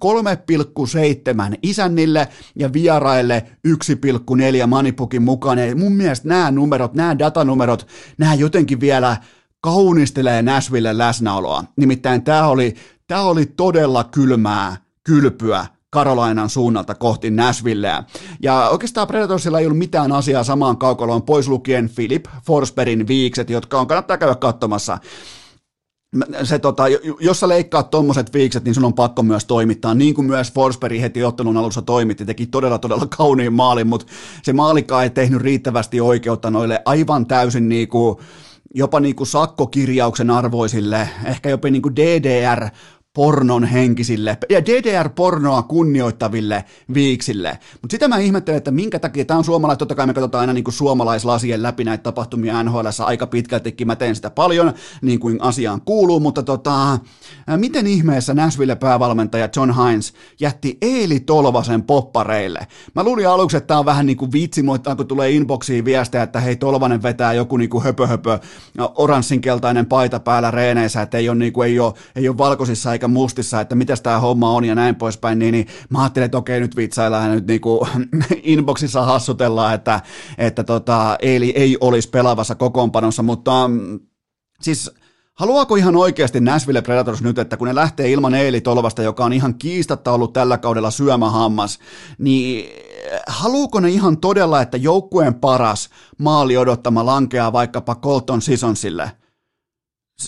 3,7 1.52 1.58
isännille 1.62 2.28
ja 2.54 2.72
vieraille 2.72 3.46
1,4 3.68 4.66
manipukin 4.66 5.22
mukaan. 5.22 5.58
Ja 5.58 5.76
mun 5.76 5.92
mielestä 5.92 6.28
nämä 6.28 6.50
numerot, 6.50 6.94
nämä 6.94 7.18
datanumerot, 7.18 7.86
nämä 8.18 8.34
jotenkin 8.34 8.80
vielä 8.80 9.16
kaunistelee 9.62 10.42
Nashville 10.42 10.98
läsnäoloa. 10.98 11.64
Nimittäin 11.76 12.22
tämä 12.22 12.46
oli, 12.46 12.74
tämä 13.06 13.22
oli 13.22 13.46
todella 13.46 14.04
kylmää 14.04 14.76
kylpyä 15.04 15.66
Karolainan 15.90 16.50
suunnalta 16.50 16.94
kohti 16.94 17.30
Nashvilleä. 17.30 18.04
Ja 18.42 18.68
oikeastaan 18.68 19.06
Predatorsilla 19.06 19.60
ei 19.60 19.66
ollut 19.66 19.78
mitään 19.78 20.12
asiaa 20.12 20.44
samaan 20.44 20.76
kaukoloon, 20.76 21.22
pois 21.22 21.48
lukien 21.48 21.90
Philip 21.94 22.24
Forsbergin 22.46 23.08
viikset, 23.08 23.50
jotka 23.50 23.80
on 23.80 23.86
kannattaa 23.86 24.18
käydä 24.18 24.34
katsomassa 24.34 24.98
se, 26.42 26.58
tota, 26.58 26.84
jos 27.20 27.40
sä 27.40 27.48
leikkaat 27.48 27.90
tuommoiset 27.90 28.34
viikset, 28.34 28.64
niin 28.64 28.74
sun 28.74 28.84
on 28.84 28.94
pakko 28.94 29.22
myös 29.22 29.44
toimittaa, 29.44 29.94
niin 29.94 30.14
kuin 30.14 30.26
myös 30.26 30.52
Forsberg 30.52 31.00
heti 31.00 31.24
ottelun 31.24 31.56
alussa 31.56 31.82
toimitti, 31.82 32.24
teki 32.24 32.46
todella 32.46 32.78
todella 32.78 33.06
kauniin 33.06 33.52
maalin, 33.52 33.86
mutta 33.86 34.06
se 34.42 34.52
maalikaan 34.52 35.04
ei 35.04 35.10
tehnyt 35.10 35.42
riittävästi 35.42 36.00
oikeutta 36.00 36.50
noille 36.50 36.82
aivan 36.84 37.26
täysin 37.26 37.68
niinku, 37.68 38.20
jopa 38.74 39.00
niin 39.00 39.16
kuin 39.16 39.26
sakkokirjauksen 39.26 40.30
arvoisille, 40.30 41.08
ehkä 41.24 41.48
jopa 41.48 41.70
niin 41.70 41.82
kuin 41.82 41.96
DDR 41.96 42.68
pornon 43.14 43.64
henkisille 43.64 44.38
ja 44.50 44.66
DDR-pornoa 44.66 45.62
kunnioittaville 45.62 46.64
viiksille. 46.94 47.58
Mutta 47.82 47.94
sitä 47.94 48.08
mä 48.08 48.18
ihmettelen, 48.18 48.56
että 48.56 48.70
minkä 48.70 48.98
takia, 48.98 49.24
tämä 49.24 49.38
on 49.38 49.44
suomalais, 49.44 49.78
totta 49.78 49.94
kai 49.94 50.06
me 50.06 50.14
katsotaan 50.14 50.40
aina 50.40 50.52
niin 50.52 50.64
kuin 50.64 50.74
suomalaislasien 50.74 51.62
läpi 51.62 51.84
näitä 51.84 52.02
tapahtumia 52.02 52.62
NHL 52.62 52.86
aika 52.98 53.26
pitkältikin, 53.26 53.86
mä 53.86 53.96
teen 53.96 54.16
sitä 54.16 54.30
paljon, 54.30 54.72
niin 55.02 55.20
kuin 55.20 55.42
asiaan 55.42 55.80
kuuluu, 55.80 56.20
mutta 56.20 56.42
tota, 56.42 56.98
miten 57.56 57.86
ihmeessä 57.86 58.34
Nashville 58.34 58.76
päävalmentaja 58.76 59.48
John 59.56 59.70
Hines 59.70 60.12
jätti 60.40 60.78
Eeli 60.82 61.20
Tolvasen 61.20 61.82
poppareille? 61.82 62.66
Mä 62.94 63.04
luulin 63.04 63.28
aluksi, 63.28 63.56
että 63.56 63.66
tämä 63.66 63.80
on 63.80 63.86
vähän 63.86 64.06
niin 64.06 64.16
kuin 64.16 64.32
vitsi, 64.32 64.62
mutta 64.62 64.96
kun 64.96 65.06
tulee 65.06 65.30
inboxiin 65.30 65.84
viestejä, 65.84 66.22
että 66.22 66.40
hei 66.40 66.56
Tolvanen 66.56 67.02
vetää 67.02 67.32
joku 67.32 67.56
niin 67.56 67.70
kuin 67.70 67.84
höpö 67.84 68.06
höpö, 68.06 68.38
oranssinkeltainen 68.94 69.86
paita 69.86 70.20
päällä 70.20 70.50
reeneissä, 70.50 71.02
että 71.02 71.18
ei 71.18 71.28
ole, 71.28 71.38
niin 71.38 71.52
kuin, 71.52 71.68
ei 71.68 71.78
ole, 71.78 71.92
ei 72.16 72.28
ole 72.28 72.38
valkoisissa 72.38 72.92
eikä 72.92 73.01
mustissa, 73.08 73.60
että 73.60 73.74
mitä 73.74 73.94
tämä 74.02 74.18
homma 74.18 74.50
on 74.50 74.64
ja 74.64 74.74
näin 74.74 74.94
poispäin, 74.94 75.38
niin, 75.38 75.52
niin 75.52 75.66
mä 75.88 76.02
ajattelin, 76.02 76.24
että 76.24 76.38
okei, 76.38 76.60
nyt 76.60 76.76
vitsaillaan 76.76 77.30
nyt 77.30 77.46
niinku 77.46 77.88
inboxissa 78.42 79.02
hassutellaan, 79.02 79.74
että, 79.74 80.00
että 80.38 80.64
tota, 80.64 81.16
Eili 81.22 81.52
ei 81.56 81.76
olisi 81.80 82.10
pelaavassa 82.10 82.54
kokoonpanossa, 82.54 83.22
mutta 83.22 83.68
mm, 83.68 84.00
siis 84.62 84.90
Haluaako 85.34 85.76
ihan 85.76 85.96
oikeasti 85.96 86.40
Nashville 86.40 86.82
Predators 86.82 87.22
nyt, 87.22 87.38
että 87.38 87.56
kun 87.56 87.68
ne 87.68 87.74
lähtee 87.74 88.12
ilman 88.12 88.34
Eeli 88.34 88.60
Tolvasta, 88.60 89.02
joka 89.02 89.24
on 89.24 89.32
ihan 89.32 89.54
kiistatta 89.54 90.12
ollut 90.12 90.32
tällä 90.32 90.58
kaudella 90.58 90.90
syömähammas, 90.90 91.78
niin 92.18 92.70
haluuko 93.26 93.80
ne 93.80 93.90
ihan 93.90 94.18
todella, 94.18 94.62
että 94.62 94.76
joukkueen 94.76 95.34
paras 95.34 95.90
maali 96.18 96.56
odottama 96.56 97.06
lankeaa 97.06 97.52
vaikkapa 97.52 97.94
Colton 97.94 98.42
Sisonsille? 98.42 99.12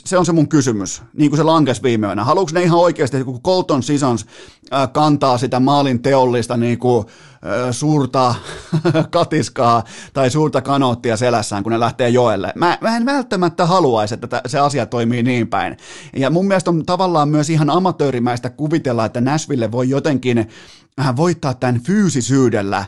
Se 0.04 0.18
on 0.18 0.26
se 0.26 0.32
mun 0.32 0.48
kysymys, 0.48 1.02
niin 1.12 1.30
kuin 1.30 1.38
se 1.38 1.42
lankesi 1.42 1.82
viime 1.82 2.06
yönä. 2.06 2.24
Haluatko 2.24 2.54
ne 2.54 2.62
ihan 2.62 2.78
oikeasti, 2.78 3.24
kun 3.24 3.42
Colton 3.42 3.82
Sisons 3.82 4.26
kantaa 4.92 5.38
sitä 5.38 5.60
maalin 5.60 6.02
teollista 6.02 6.56
niin 6.56 6.78
kuin, 6.78 7.06
suurta 7.70 8.34
katiskaa 9.10 9.84
tai 10.12 10.30
suurta 10.30 10.62
kanoottia 10.62 11.16
selässään, 11.16 11.62
kun 11.62 11.72
ne 11.72 11.80
lähtee 11.80 12.08
joelle. 12.08 12.52
Mä, 12.54 12.78
mä 12.80 12.96
en 12.96 13.06
välttämättä 13.06 13.66
haluaisi, 13.66 14.14
että 14.14 14.42
se 14.46 14.58
asia 14.58 14.86
toimii 14.86 15.22
niin 15.22 15.48
päin. 15.48 15.76
Ja 16.16 16.30
mun 16.30 16.46
mielestä 16.46 16.70
on 16.70 16.86
tavallaan 16.86 17.28
myös 17.28 17.50
ihan 17.50 17.70
amatöörimäistä 17.70 18.50
kuvitella, 18.50 19.04
että 19.04 19.20
Nashville 19.20 19.72
voi 19.72 19.88
jotenkin 19.88 20.48
voittaa 21.16 21.54
tämän 21.54 21.80
fyysisyydellä. 21.80 22.84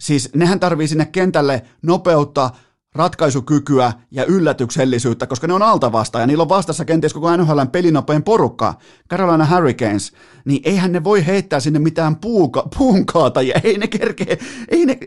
Siis 0.00 0.30
nehän 0.34 0.60
tarvii 0.60 0.88
sinne 0.88 1.06
kentälle 1.06 1.62
nopeutta, 1.82 2.50
ratkaisukykyä 2.94 3.92
ja 4.10 4.24
yllätyksellisyyttä, 4.24 5.26
koska 5.26 5.46
ne 5.46 5.52
on 5.52 5.62
altavasta 5.62 6.20
ja 6.20 6.26
niillä 6.26 6.42
on 6.42 6.48
vastassa 6.48 6.84
kenties 6.84 7.14
koko 7.14 7.36
NHLn 7.36 7.68
pelinopein 7.72 8.22
porukka, 8.22 8.74
Carolina 9.10 9.46
Hurricanes, 9.46 10.12
niin 10.44 10.62
eihän 10.64 10.92
ne 10.92 11.04
voi 11.04 11.26
heittää 11.26 11.60
sinne 11.60 11.78
mitään 11.78 12.16
puuka, 12.16 12.68
puunkaatajia, 12.78 13.60
ei 13.64 13.78
ne 13.78 13.86
kerkee, 13.88 14.38
ei 14.68 14.86
ne, 14.86 14.98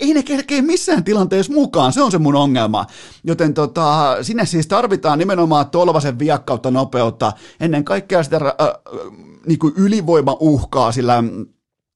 ei 0.00 0.14
ne 0.14 0.22
kerkee 0.22 0.62
missään 0.62 1.04
tilanteessa 1.04 1.52
mukaan, 1.52 1.92
se 1.92 2.02
on 2.02 2.10
se 2.10 2.18
mun 2.18 2.34
ongelma. 2.34 2.86
Joten 3.24 3.54
tota, 3.54 4.16
sinne 4.22 4.46
siis 4.46 4.66
tarvitaan 4.66 5.18
nimenomaan 5.18 5.70
tolvasen 5.70 6.18
viakkautta, 6.18 6.70
nopeutta, 6.70 7.32
ennen 7.60 7.84
kaikkea 7.84 8.22
sitä 8.22 8.36
äh, 8.36 8.42
äh, 8.42 8.74
niin 9.46 9.58
ylivoimauhkaa 9.76 10.92
sillä 10.92 11.22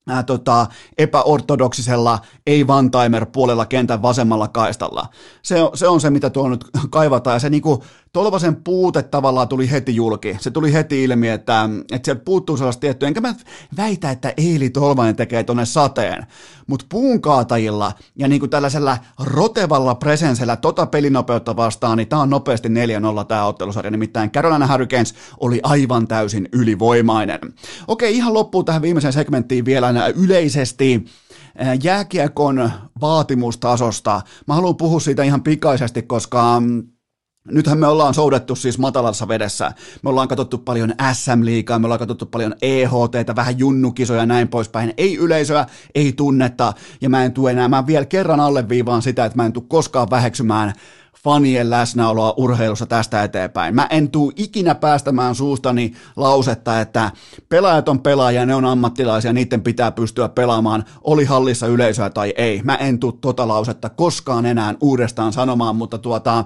ää, 0.08 0.22
tota, 0.22 0.66
epäortodoksisella 0.98 2.18
ei-one-timer 2.46 3.26
puolella 3.26 3.66
kentän 3.66 4.02
vasemmalla 4.02 4.48
kaistalla. 4.48 5.06
Se 5.42 5.62
on, 5.62 5.70
se 5.74 5.88
on 5.88 6.00
se, 6.00 6.10
mitä 6.10 6.30
tuo 6.30 6.48
nyt 6.48 6.64
kaivataan, 6.90 7.34
ja 7.34 7.40
se 7.40 7.50
niinku, 7.50 7.84
Tolvasen 8.18 8.56
puute 8.56 9.02
tavallaan 9.02 9.48
tuli 9.48 9.70
heti 9.70 9.96
julki. 9.96 10.36
Se 10.40 10.50
tuli 10.50 10.72
heti 10.72 11.04
ilmi, 11.04 11.28
että, 11.28 11.68
että 11.92 12.06
sieltä 12.06 12.24
puuttuu 12.24 12.56
sellaista 12.56 12.80
tiettyä. 12.80 13.08
Enkä 13.08 13.20
mä 13.20 13.34
väitä, 13.76 14.10
että 14.10 14.34
Eili 14.36 14.70
Tolvanen 14.70 15.16
tekee 15.16 15.44
tonne 15.44 15.64
sateen, 15.64 16.26
mutta 16.66 16.86
puunkaatajilla 16.88 17.92
ja 18.16 18.28
niin 18.28 18.40
kuin 18.40 18.50
tällaisella 18.50 18.98
rotevalla 19.20 19.94
presensellä 19.94 20.56
tota 20.56 20.86
pelinopeutta 20.86 21.56
vastaan, 21.56 21.98
niin 21.98 22.08
tämä 22.08 22.22
on 22.22 22.30
nopeasti 22.30 22.68
4-0 22.68 22.72
tämä 23.28 23.46
ottelusarja. 23.46 23.90
Nimittäin 23.90 24.30
Carolina 24.30 24.66
Hurricanes 24.66 25.14
oli 25.40 25.60
aivan 25.62 26.08
täysin 26.08 26.48
ylivoimainen. 26.52 27.40
Okei, 27.88 28.16
ihan 28.16 28.34
loppuun 28.34 28.64
tähän 28.64 28.82
viimeiseen 28.82 29.12
segmenttiin 29.12 29.64
vielä 29.64 29.92
yleisesti 30.16 31.04
jääkiekon 31.82 32.70
vaatimustasosta. 33.00 34.20
Mä 34.46 34.54
haluan 34.54 34.76
puhua 34.76 35.00
siitä 35.00 35.22
ihan 35.22 35.42
pikaisesti, 35.42 36.02
koska 36.02 36.60
mm, 36.60 36.82
Nythän 37.50 37.78
me 37.78 37.86
ollaan 37.86 38.14
soudettu 38.14 38.56
siis 38.56 38.78
matalassa 38.78 39.28
vedessä. 39.28 39.72
Me 40.02 40.10
ollaan 40.10 40.28
katsottu 40.28 40.58
paljon 40.58 40.94
SM-liigaa, 41.12 41.78
me 41.78 41.86
ollaan 41.86 41.98
katsottu 41.98 42.26
paljon 42.26 42.54
EHT, 42.62 43.36
vähän 43.36 43.58
junnukisoja 43.58 44.20
ja 44.20 44.26
näin 44.26 44.48
poispäin. 44.48 44.94
Ei 44.96 45.16
yleisöä, 45.16 45.66
ei 45.94 46.12
tunnetta, 46.12 46.72
ja 47.00 47.08
mä 47.08 47.24
en 47.24 47.32
tule 47.32 47.50
enää, 47.50 47.68
mä 47.68 47.86
vielä 47.86 48.04
kerran 48.04 48.40
alleviivaan 48.40 49.02
sitä, 49.02 49.24
että 49.24 49.36
mä 49.36 49.46
en 49.46 49.52
tule 49.52 49.64
koskaan 49.68 50.10
väheksymään 50.10 50.72
fanien 51.28 51.70
läsnäoloa 51.70 52.34
urheilussa 52.36 52.86
tästä 52.86 53.24
eteenpäin. 53.24 53.74
Mä 53.74 53.86
en 53.90 54.10
tuu 54.10 54.32
ikinä 54.36 54.74
päästämään 54.74 55.34
suustani 55.34 55.92
lausetta, 56.16 56.80
että 56.80 57.10
pelaajat 57.48 57.88
on 57.88 58.00
pelaajia, 58.00 58.46
ne 58.46 58.54
on 58.54 58.64
ammattilaisia, 58.64 59.32
niiden 59.32 59.62
pitää 59.62 59.92
pystyä 59.92 60.28
pelaamaan, 60.28 60.84
oli 61.04 61.24
hallissa 61.24 61.66
yleisöä 61.66 62.10
tai 62.10 62.34
ei. 62.36 62.60
Mä 62.64 62.74
en 62.74 62.98
tuu 62.98 63.12
tota 63.12 63.48
lausetta 63.48 63.88
koskaan 63.88 64.46
enää 64.46 64.74
uudestaan 64.80 65.32
sanomaan, 65.32 65.76
mutta 65.76 65.98
tuota, 65.98 66.44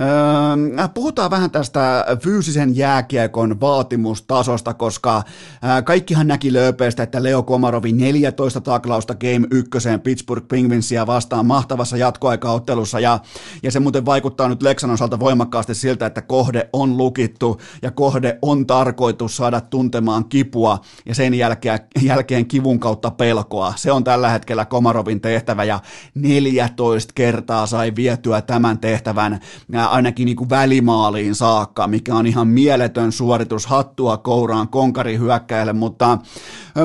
öö, 0.00 0.88
puhutaan 0.94 1.30
vähän 1.30 1.50
tästä 1.50 2.06
fyysisen 2.22 2.76
jääkiekon 2.76 3.60
vaatimustasosta, 3.60 4.74
koska 4.74 5.22
öö, 5.64 5.82
kaikkihan 5.82 6.28
näki 6.28 6.52
lööpeistä, 6.52 7.02
että 7.02 7.22
Leo 7.22 7.42
Komarovi 7.42 7.92
14 7.92 8.60
taklausta 8.60 9.14
Game 9.14 9.46
1 9.50 9.70
Pittsburgh 10.02 10.48
Penguinsia 10.48 11.06
vastaan 11.06 11.46
mahtavassa 11.46 11.96
jatkoaikaottelussa 11.96 13.00
ja, 13.00 13.18
ja 13.62 13.70
se 13.70 13.80
muuten 13.80 14.06
vaikuttaa 14.10 14.48
nyt 14.48 14.62
Leksan 14.62 14.90
osalta 14.90 15.20
voimakkaasti 15.20 15.74
siltä, 15.74 16.06
että 16.06 16.22
kohde 16.22 16.68
on 16.72 16.96
lukittu 16.96 17.60
ja 17.82 17.90
kohde 17.90 18.38
on 18.42 18.66
tarkoitus 18.66 19.36
saada 19.36 19.60
tuntemaan 19.60 20.24
kipua 20.24 20.78
ja 21.06 21.14
sen 21.14 21.34
jälkeen, 21.34 21.78
jälkeen 22.02 22.46
kivun 22.46 22.80
kautta 22.80 23.10
pelkoa. 23.10 23.72
Se 23.76 23.92
on 23.92 24.04
tällä 24.04 24.28
hetkellä 24.28 24.64
Komarovin 24.64 25.20
tehtävä 25.20 25.64
ja 25.64 25.80
14 26.14 27.12
kertaa 27.14 27.66
sai 27.66 27.92
vietyä 27.96 28.42
tämän 28.42 28.78
tehtävän 28.78 29.40
ainakin 29.88 30.26
niin 30.26 30.36
kuin 30.36 30.50
välimaaliin 30.50 31.34
saakka, 31.34 31.86
mikä 31.86 32.14
on 32.14 32.26
ihan 32.26 32.48
mieletön 32.48 33.12
suoritus 33.12 33.66
hattua 33.66 34.16
kouraan 34.16 34.68
konkari 34.68 35.16
hyökkäille, 35.16 35.72
mutta 35.72 36.18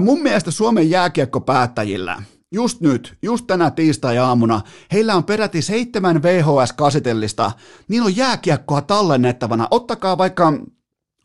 mun 0.01 0.21
mielestä 0.21 0.51
Suomen 0.51 0.89
jääkiekkopäättäjillä– 0.89 2.21
just 2.55 2.81
nyt, 2.81 3.17
just 3.21 3.47
tänä 3.47 3.71
tiistai-aamuna, 3.71 4.61
heillä 4.91 5.15
on 5.15 5.23
peräti 5.23 5.61
seitsemän 5.61 6.23
VHS-kasitellista, 6.23 7.51
niin 7.87 8.03
on 8.03 8.17
jääkiekkoa 8.17 8.81
tallennettavana. 8.81 9.67
Ottakaa 9.71 10.17
vaikka 10.17 10.53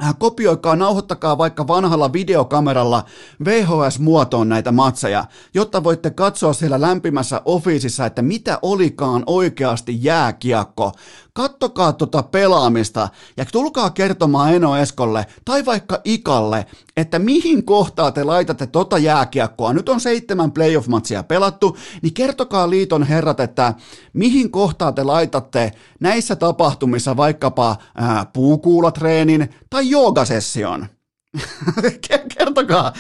Äh, 0.02 0.14
kopioikaa, 0.18 0.76
nauhoittakaa 0.76 1.38
vaikka 1.38 1.66
vanhalla 1.66 2.12
videokameralla 2.12 3.04
VHS-muotoon 3.44 4.48
näitä 4.48 4.72
matseja, 4.72 5.24
jotta 5.54 5.84
voitte 5.84 6.10
katsoa 6.10 6.52
siellä 6.52 6.80
lämpimässä 6.80 7.42
ofiisissa, 7.44 8.06
että 8.06 8.22
mitä 8.22 8.58
olikaan 8.62 9.22
oikeasti 9.26 9.98
jääkiekko. 10.04 10.92
Kattokaa 11.40 11.92
tota 11.92 12.22
pelaamista 12.22 13.08
ja 13.36 13.44
tulkaa 13.52 13.90
kertomaan 13.90 14.54
Eno 14.54 14.76
Eskolle 14.76 15.26
tai 15.44 15.64
vaikka 15.64 16.00
Ikalle, 16.04 16.66
että 16.96 17.18
mihin 17.18 17.64
kohtaa 17.64 18.12
te 18.12 18.24
laitatte 18.24 18.66
tota 18.66 18.98
jääkiekkoa. 18.98 19.72
Nyt 19.72 19.88
on 19.88 20.00
seitsemän 20.00 20.52
playoff-matsia 20.52 21.22
pelattu, 21.22 21.76
niin 22.02 22.14
kertokaa 22.14 22.70
liiton 22.70 23.02
herrat, 23.02 23.40
että 23.40 23.74
mihin 24.12 24.50
kohtaa 24.50 24.92
te 24.92 25.04
laitatte 25.04 25.72
näissä 26.00 26.36
tapahtumissa 26.36 27.16
vaikkapa 27.16 27.76
ää, 27.94 28.26
puukuulatreenin 28.32 29.50
tai 29.70 29.90
joogasession. 29.90 30.86
Kertokaa, 32.38 32.92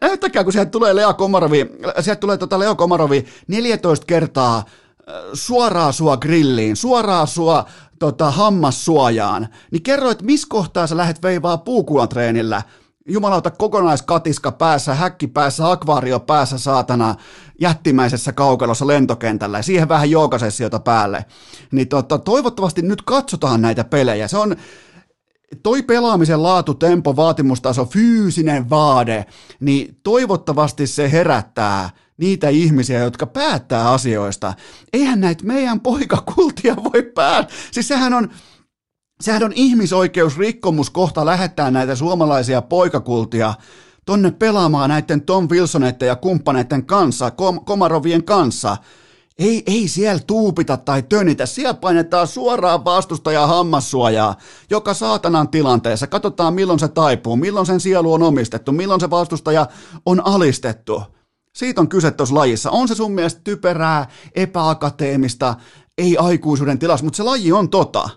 näyttäkää 0.00 0.44
kun 0.44 0.52
sieltä 0.52 0.70
tulee 0.70 0.96
Lea 0.96 1.12
Komarovi, 1.12 1.66
sieltä 2.00 2.20
tulee 2.20 2.38
tota 2.38 2.58
Leo 2.58 2.74
Komarovi 2.74 3.24
14 3.48 4.06
kertaa 4.06 4.64
suoraa 5.32 5.92
sua 5.92 6.16
grilliin, 6.16 6.76
suoraa 6.76 7.26
sua 7.26 7.64
tota, 7.98 8.30
hammassuojaan, 8.30 9.48
niin 9.70 9.82
kerro, 9.82 10.10
että 10.10 10.24
missä 10.24 10.46
kohtaa 10.50 10.86
sä 10.86 10.96
lähdet 10.96 11.22
veivaa 11.22 11.58
puukulan 11.58 12.08
treenillä, 12.08 12.62
jumalauta 13.08 13.50
kokonaiskatiska 13.50 14.52
päässä, 14.52 14.94
häkki 14.94 15.26
päässä, 15.26 15.70
akvaario 15.70 16.20
päässä, 16.20 16.58
saatana, 16.58 17.14
jättimäisessä 17.60 18.32
kaukalossa 18.32 18.86
lentokentällä 18.86 19.58
ja 19.58 19.62
siihen 19.62 19.88
vähän 19.88 20.10
joukasessiota 20.10 20.80
päälle. 20.80 21.24
Niin 21.72 21.88
tota, 21.88 22.18
toivottavasti 22.18 22.82
nyt 22.82 23.02
katsotaan 23.02 23.62
näitä 23.62 23.84
pelejä. 23.84 24.28
Se 24.28 24.38
on, 24.38 24.56
toi 25.62 25.82
pelaamisen 25.82 26.42
laatu, 26.42 26.74
tempo, 26.74 27.16
vaatimustaso, 27.16 27.84
fyysinen 27.84 28.70
vaade, 28.70 29.26
niin 29.60 29.96
toivottavasti 30.02 30.86
se 30.86 31.12
herättää 31.12 31.90
niitä 32.16 32.48
ihmisiä, 32.48 32.98
jotka 32.98 33.26
päättää 33.26 33.90
asioista. 33.90 34.54
Eihän 34.92 35.20
näitä 35.20 35.44
meidän 35.44 35.80
poikakultia 35.80 36.76
voi 36.76 37.02
päättää. 37.02 37.56
Siis 37.70 37.88
sehän 37.88 38.14
on, 38.14 38.28
sehän 39.20 39.44
on 39.44 39.52
ihmisoikeusrikkomus 39.54 40.90
kohta 40.90 41.26
lähettää 41.26 41.70
näitä 41.70 41.94
suomalaisia 41.94 42.62
poikakultia 42.62 43.54
tonne 44.06 44.30
pelaamaan 44.30 44.90
näiden 44.90 45.22
Tom 45.22 45.48
Wilsoneiden 45.48 46.08
ja 46.08 46.16
kumppaneiden 46.16 46.86
kanssa, 46.86 47.30
Kom- 47.30 47.64
Komarovien 47.64 48.24
kanssa. 48.24 48.76
Ei, 49.38 49.62
ei 49.66 49.88
siellä 49.88 50.22
tuupita 50.26 50.76
tai 50.76 51.02
tönitä, 51.02 51.46
siellä 51.46 51.74
painetaan 51.74 52.26
suoraan 52.26 52.84
vastustaja 52.84 53.46
hammassuojaa, 53.46 54.36
joka 54.70 54.94
saatanan 54.94 55.48
tilanteessa. 55.48 56.06
Katsotaan 56.06 56.54
milloin 56.54 56.78
se 56.78 56.88
taipuu, 56.88 57.36
milloin 57.36 57.66
sen 57.66 57.80
sielu 57.80 58.12
on 58.12 58.22
omistettu, 58.22 58.72
milloin 58.72 59.00
se 59.00 59.10
vastustaja 59.10 59.66
on 60.06 60.26
alistettu. 60.26 61.02
Siitä 61.56 61.80
on 61.80 61.88
kyse 61.88 62.10
tuossa 62.10 62.34
lajissa. 62.34 62.70
On 62.70 62.88
se 62.88 62.94
sun 62.94 63.12
mielestä 63.12 63.40
typerää, 63.44 64.08
epäakateemista, 64.34 65.54
ei 65.98 66.16
aikuisuuden 66.16 66.78
tilassa, 66.78 67.04
mutta 67.04 67.16
se 67.16 67.22
laji 67.22 67.52
on 67.52 67.70
tota. 67.70 68.08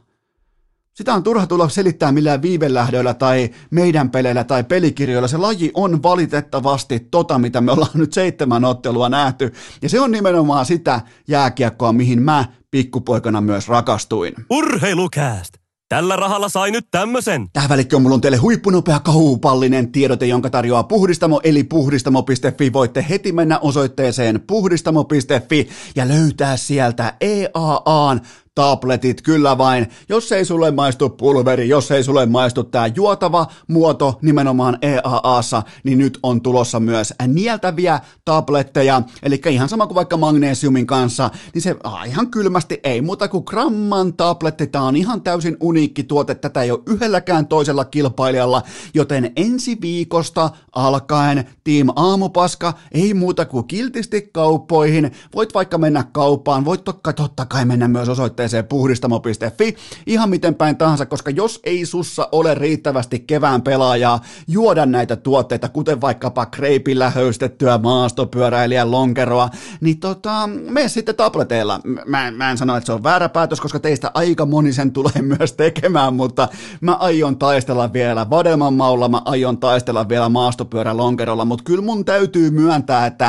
Sitä 0.98 1.14
on 1.14 1.24
turha 1.24 1.48
tulla 1.48 1.70
selittää 1.70 2.12
millään 2.12 2.42
viivelähdöillä 2.42 3.14
tai 3.14 3.50
meidän 3.72 4.10
peleillä 4.10 4.44
tai 4.44 4.64
pelikirjoilla. 4.64 5.28
Se 5.28 5.38
laji 5.38 5.72
on 5.74 6.04
valitettavasti 6.04 7.00
tota, 7.00 7.40
mitä 7.40 7.62
me 7.62 7.72
ollaan 7.72 7.92
nyt 7.94 8.14
seitsemän 8.14 8.66
ottelua 8.66 9.10
nähty. 9.10 9.54
Ja 9.82 9.90
se 9.90 10.00
on 10.00 10.12
nimenomaan 10.12 10.66
sitä 10.66 11.02
jääkiekkoa, 11.28 11.94
mihin 11.94 12.22
mä 12.22 12.46
pikkupoikana 12.72 13.42
myös 13.42 13.68
rakastuin. 13.68 14.34
Urheilukääst! 14.50 15.54
Tällä 15.90 16.16
rahalla 16.16 16.50
sai 16.50 16.72
nyt 16.72 16.88
tämmösen. 16.92 17.48
Tähän 17.54 17.70
välikköön 17.70 18.02
mulla 18.02 18.14
on 18.14 18.22
teille 18.22 18.38
huippunopea 18.38 19.00
kahupallinen 19.00 19.92
tiedote, 19.92 20.26
jonka 20.26 20.50
tarjoaa 20.50 20.84
Puhdistamo 20.84 21.42
eli 21.44 21.64
puhdistamo.fi. 21.64 22.74
Voitte 22.74 23.06
heti 23.10 23.32
mennä 23.32 23.60
osoitteeseen 23.60 24.42
puhdistamo.fi 24.48 25.70
ja 25.96 26.08
löytää 26.08 26.58
sieltä 26.58 27.14
EAAn 27.22 28.22
tabletit, 28.58 29.22
kyllä 29.22 29.58
vain. 29.58 29.88
Jos 30.10 30.32
ei 30.32 30.46
sulle 30.46 30.72
maistu 30.72 31.10
pulveri, 31.10 31.70
jos 31.70 31.92
ei 31.92 32.04
sulle 32.04 32.26
maistu 32.26 32.64
tämä 32.64 32.88
juotava 32.88 33.48
muoto 33.68 34.20
nimenomaan 34.22 34.78
EAAssa, 34.82 35.64
niin 35.84 35.98
nyt 35.98 36.20
on 36.24 36.42
tulossa 36.42 36.80
myös 36.80 37.14
nieltäviä 37.28 38.00
tabletteja, 38.26 39.02
eli 39.24 39.42
ihan 39.50 39.70
sama 39.70 39.88
kuin 39.88 39.96
vaikka 39.96 40.18
magnesiumin 40.18 40.88
kanssa, 40.88 41.30
niin 41.54 41.62
se 41.62 41.76
ah, 41.84 42.08
ihan 42.08 42.32
kylmästi 42.32 42.80
ei 42.84 43.02
muuta 43.02 43.28
kuin 43.28 43.44
gramman 43.48 44.14
tabletti, 44.14 44.68
tämä 44.68 44.86
on 44.86 44.96
ihan 44.96 45.22
täysin 45.22 45.58
uniikki 45.60 46.04
tuote, 46.04 46.36
tätä 46.36 46.62
ei 46.62 46.72
ole 46.72 46.80
yhdelläkään 46.86 47.48
toisella 47.48 47.86
kilpailijalla, 47.86 48.62
joten 48.94 49.32
ensi 49.36 49.78
viikosta 49.82 50.50
alkaen 50.76 51.46
Team 51.64 51.88
Aamupaska 51.96 52.74
ei 52.92 53.14
muuta 53.14 53.46
kuin 53.46 53.68
kiltisti 53.68 54.22
kauppoihin, 54.22 55.12
voit 55.36 55.54
vaikka 55.54 55.78
mennä 55.78 56.04
kauppaan, 56.12 56.66
voit 56.66 56.84
totta 57.16 57.46
kai 57.46 57.66
mennä 57.66 57.88
myös 57.88 58.10
osoitteeseen 58.10 58.47
osoitteeseen 58.48 58.68
puhdistamo.fi 58.68 59.76
ihan 60.06 60.30
miten 60.30 60.56
päin 60.56 60.78
tahansa, 60.78 61.06
koska 61.06 61.32
jos 61.32 61.60
ei 61.64 61.86
sussa 61.86 62.30
ole 62.32 62.56
riittävästi 62.56 63.20
kevään 63.20 63.62
pelaajaa 63.62 64.22
juoda 64.48 64.86
näitä 64.86 65.16
tuotteita, 65.16 65.70
kuten 65.70 66.02
vaikkapa 66.02 66.46
kreipillä 66.46 67.10
höystettyä 67.10 67.78
maastopyöräilijän 67.78 68.92
lonkeroa, 68.92 69.50
niin 69.82 70.00
tota, 70.00 70.50
me 70.70 70.88
sitten 70.88 71.16
tableteilla. 71.16 71.80
Mä, 72.06 72.32
mä 72.32 72.52
en 72.52 72.58
sano, 72.58 72.76
että 72.76 72.86
se 72.86 72.94
on 72.94 73.04
väärä 73.04 73.30
päätös, 73.30 73.62
koska 73.62 73.80
teistä 73.80 74.12
aika 74.14 74.46
moni 74.46 74.74
sen 74.74 74.92
tulee 74.92 75.22
myös 75.38 75.54
tekemään, 75.54 76.14
mutta 76.14 76.48
mä 76.82 76.94
aion 76.94 77.38
taistella 77.38 77.94
vielä 77.94 78.30
Vadelman 78.30 78.74
maulla, 78.74 79.10
mä 79.10 79.22
aion 79.26 79.58
taistella 79.58 80.10
vielä 80.10 80.30
maastopyörälonkerolla, 80.30 81.46
mutta 81.46 81.64
kyllä 81.64 81.84
mun 81.84 82.06
täytyy 82.06 82.52
myöntää, 82.52 83.06
että 83.06 83.28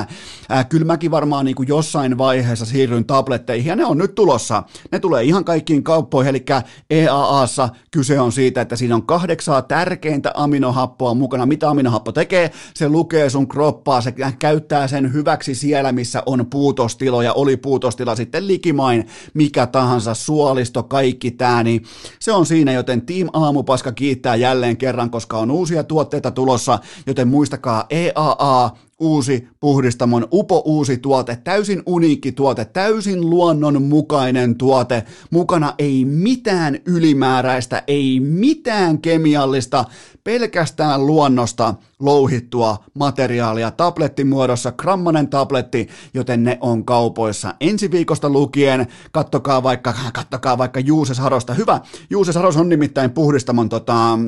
äh, 0.53 0.69
kyllä 0.69 0.85
mäkin 0.85 1.11
varmaan 1.11 1.45
niin 1.45 1.55
kuin 1.55 1.69
jossain 1.69 2.19
vaiheessa 2.19 2.67
siirryn 2.67 3.05
tabletteihin, 3.05 3.69
ja 3.69 3.77
ne 3.77 3.85
on 3.85 3.99
nyt 3.99 4.15
tulossa. 4.15 4.63
Ne 4.93 4.99
tulee 5.09 5.25
ihan 5.25 5.45
kaikkiin 5.45 5.83
kauppoihin, 5.83 6.31
eli 6.31 6.45
EAAssa 6.91 7.69
kyse 7.91 8.21
on 8.21 8.33
siitä, 8.33 8.61
että 8.61 8.77
siinä 8.77 8.95
on 8.95 9.07
kahdeksaa 9.07 9.63
tärkeintä 9.63 10.33
aminohappoa 10.35 11.15
mukana. 11.15 11.47
Mitä 11.47 11.71
aminohappo 11.71 12.13
tekee? 12.13 12.51
Se 12.75 12.89
lukee 12.89 13.31
sun 13.31 13.49
kroppaa, 13.49 14.01
se 14.01 14.15
käyttää 14.39 14.89
sen 14.89 15.13
hyväksi 15.13 15.55
siellä, 15.55 15.93
missä 15.93 16.23
on 16.27 16.47
puutostiloja, 16.47 17.33
oli 17.33 17.57
puutostila 17.57 18.17
sitten 18.17 18.47
likimain, 18.47 19.07
mikä 19.35 19.67
tahansa, 19.67 20.15
suolisto, 20.15 20.83
kaikki 20.83 21.31
tää, 21.31 21.63
niin 21.63 21.83
se 22.21 22.33
on 22.33 22.47
siinä, 22.47 22.73
joten 22.73 23.03
Team 23.03 23.29
Aamupaska 23.33 23.93
kiittää 23.93 24.37
jälleen 24.37 24.77
kerran, 24.77 25.11
koska 25.11 25.39
on 25.39 25.51
uusia 25.51 25.85
tuotteita 25.85 26.31
tulossa, 26.31 26.79
joten 27.07 27.29
muistakaa 27.29 27.87
EAA, 27.91 28.71
uusi 29.01 29.49
puhdistamon 29.61 30.29
upo 30.33 30.63
uusi 30.65 30.99
tuote, 30.99 31.39
täysin 31.45 31.83
uniikki 31.87 32.33
tuote, 32.33 32.65
täysin 32.65 33.31
luonnonmukainen 33.31 34.57
tuote. 34.57 35.05
Mukana 35.31 35.75
ei 35.79 36.05
mitään 36.05 36.79
ylimääräistä, 36.87 37.83
ei 37.87 38.21
mitään 38.21 38.99
kemiallista, 38.99 39.85
pelkästään 40.25 41.07
luonnosta 41.07 41.75
louhittua 42.01 42.85
materiaalia 42.95 43.71
tablettimuodossa, 43.71 44.73
grammanen 44.73 45.29
tabletti, 45.29 45.89
joten 46.15 46.45
ne 46.45 46.59
on 46.61 46.85
kaupoissa 46.85 47.55
ensi 47.61 47.91
viikosta 47.91 48.31
lukien. 48.31 48.87
Kattokaa 49.13 49.63
vaikka, 49.63 49.95
kattokaa 50.13 50.59
vaikka 50.59 50.81
Juuse 50.81 51.15
Sarosta. 51.15 51.55
Hyvä, 51.55 51.81
Juuse 52.11 52.33
Saros 52.33 52.57
on 52.57 52.69
nimittäin 52.69 53.11
puhdistamon 53.11 53.69
tota, 53.69 54.19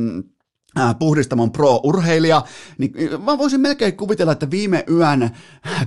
puhdistamon 0.98 1.52
pro-urheilija, 1.52 2.42
niin 2.78 2.92
mä 3.24 3.38
voisin 3.38 3.60
melkein 3.60 3.96
kuvitella, 3.96 4.32
että 4.32 4.50
viime 4.50 4.84
yön 4.90 5.30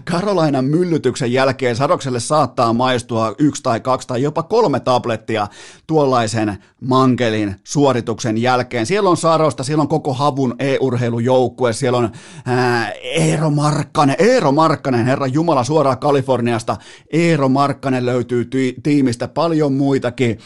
Karolainan 0.03 0.65
myllytyksen 0.65 1.33
jälkeen 1.33 1.75
Sadokselle 1.75 2.19
saattaa 2.19 2.73
maistua 2.73 3.35
yksi 3.37 3.63
tai 3.63 3.79
kaksi 3.79 4.07
tai 4.07 4.21
jopa 4.21 4.43
kolme 4.43 4.79
tablettia 4.79 5.47
tuollaisen 5.87 6.57
mankelin 6.81 7.55
suorituksen 7.63 8.37
jälkeen. 8.37 8.85
Siellä 8.85 9.09
on 9.09 9.17
Sarosta, 9.17 9.63
siellä 9.63 9.81
on 9.81 9.87
koko 9.87 10.13
Havun 10.13 10.55
e-urheilujoukkue, 10.59 11.73
siellä 11.73 11.97
on 11.97 12.09
ää, 12.45 12.91
Eero 12.91 13.49
Markkanen, 13.49 14.15
Eero 14.19 14.51
Markkanen, 14.51 15.05
herra 15.05 15.27
Jumala 15.27 15.63
suoraan 15.63 15.99
Kaliforniasta, 15.99 16.77
Eero 17.11 17.49
Markkanen 17.49 18.05
löytyy 18.05 18.45
ti- 18.45 18.75
tiimistä, 18.83 19.27
paljon 19.27 19.73
muitakin, 19.73 20.39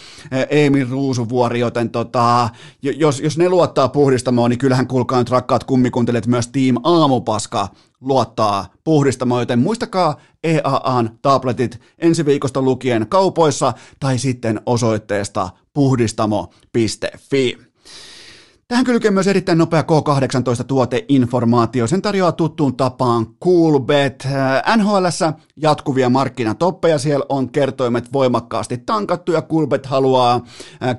Emil 0.50 0.88
Ruusuvuori, 0.90 1.60
joten 1.60 1.90
tota, 1.90 2.50
jos, 2.82 3.20
jos 3.20 3.38
ne 3.38 3.50
luottaa 3.50 3.88
puhdistamaan, 3.88 4.27
puhdistamoon, 4.28 4.50
niin 4.50 4.60
kyllähän 4.60 4.88
kuulkaa 4.88 5.20
nyt 5.20 5.30
rakkaat 5.30 5.64
kummikuntelijat 5.64 6.28
myös 6.28 6.48
Team 6.48 6.76
Aamupaska 6.84 7.68
luottaa 8.02 8.74
puhdistamoon, 8.84 9.42
joten 9.42 9.60
muistakaa 9.60 10.18
EAAn 10.44 11.20
tabletit 11.22 11.80
ensi 12.00 12.26
viikosta 12.26 12.62
lukien 12.62 13.06
kaupoissa 13.10 13.74
tai 14.00 14.18
sitten 14.18 14.62
osoitteesta 14.66 15.50
puhdistamo.fi. 15.74 17.67
Tähän 18.70 18.86
kylkee 18.86 19.12
myös 19.12 19.28
erittäin 19.28 19.58
nopea 19.58 19.82
K18-tuoteinformaatio. 19.82 21.88
Sen 21.88 22.02
tarjoaa 22.02 22.32
tuttuun 22.32 22.78
tapaan 22.78 23.26
Coolbet. 23.44 24.28
NHLssä 24.78 25.34
jatkuvia 25.58 26.10
markkinatoppeja. 26.10 26.98
Siellä 26.98 27.26
on 27.30 27.50
kertoimet 27.50 28.14
voimakkaasti 28.14 28.78
tankattu 28.78 29.32
ja 29.32 29.42
Coolbet 29.42 29.86
haluaa 29.86 30.42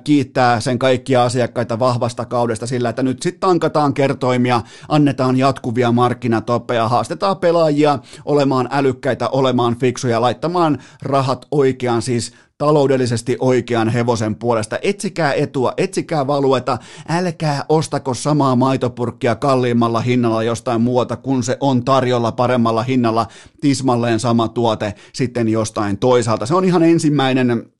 kiittää 0.03 0.59
sen 0.59 0.79
kaikkia 0.79 1.23
asiakkaita 1.23 1.79
vahvasta 1.79 2.25
kaudesta 2.25 2.67
sillä, 2.67 2.89
että 2.89 3.03
nyt 3.03 3.21
sitten 3.21 3.39
tankataan 3.39 3.93
kertoimia, 3.93 4.61
annetaan 4.87 5.37
jatkuvia 5.37 5.91
markkinatoppeja, 5.91 6.87
haastetaan 6.87 7.37
pelaajia 7.37 7.99
olemaan 8.25 8.69
älykkäitä, 8.71 9.29
olemaan 9.29 9.75
fiksuja, 9.75 10.21
laittamaan 10.21 10.77
rahat 11.01 11.45
oikeaan 11.51 12.01
siis 12.01 12.33
taloudellisesti 12.59 13.37
oikean 13.39 13.89
hevosen 13.89 14.35
puolesta. 14.35 14.79
Etsikää 14.81 15.33
etua, 15.33 15.73
etsikää 15.77 16.27
valueta, 16.27 16.77
älkää 17.09 17.65
ostako 17.69 18.13
samaa 18.13 18.55
maitopurkkia 18.55 19.35
kalliimmalla 19.35 20.01
hinnalla 20.01 20.43
jostain 20.43 20.81
muuta, 20.81 21.15
kun 21.15 21.43
se 21.43 21.57
on 21.59 21.85
tarjolla 21.85 22.31
paremmalla 22.31 22.83
hinnalla, 22.83 23.27
tismalleen 23.61 24.19
sama 24.19 24.47
tuote 24.47 24.93
sitten 25.13 25.49
jostain 25.49 25.97
toisaalta. 25.97 26.45
Se 26.45 26.55
on 26.55 26.65
ihan 26.65 26.83
ensimmäinen 26.83 27.71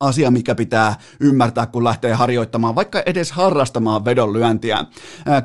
asia, 0.00 0.30
mikä 0.30 0.54
pitää 0.54 0.94
ymmärtää, 1.20 1.66
kun 1.66 1.84
lähtee 1.84 2.12
harjoittamaan, 2.12 2.74
vaikka 2.74 3.02
edes 3.06 3.32
harrastamaan 3.32 4.04
vedonlyöntiä. 4.04 4.84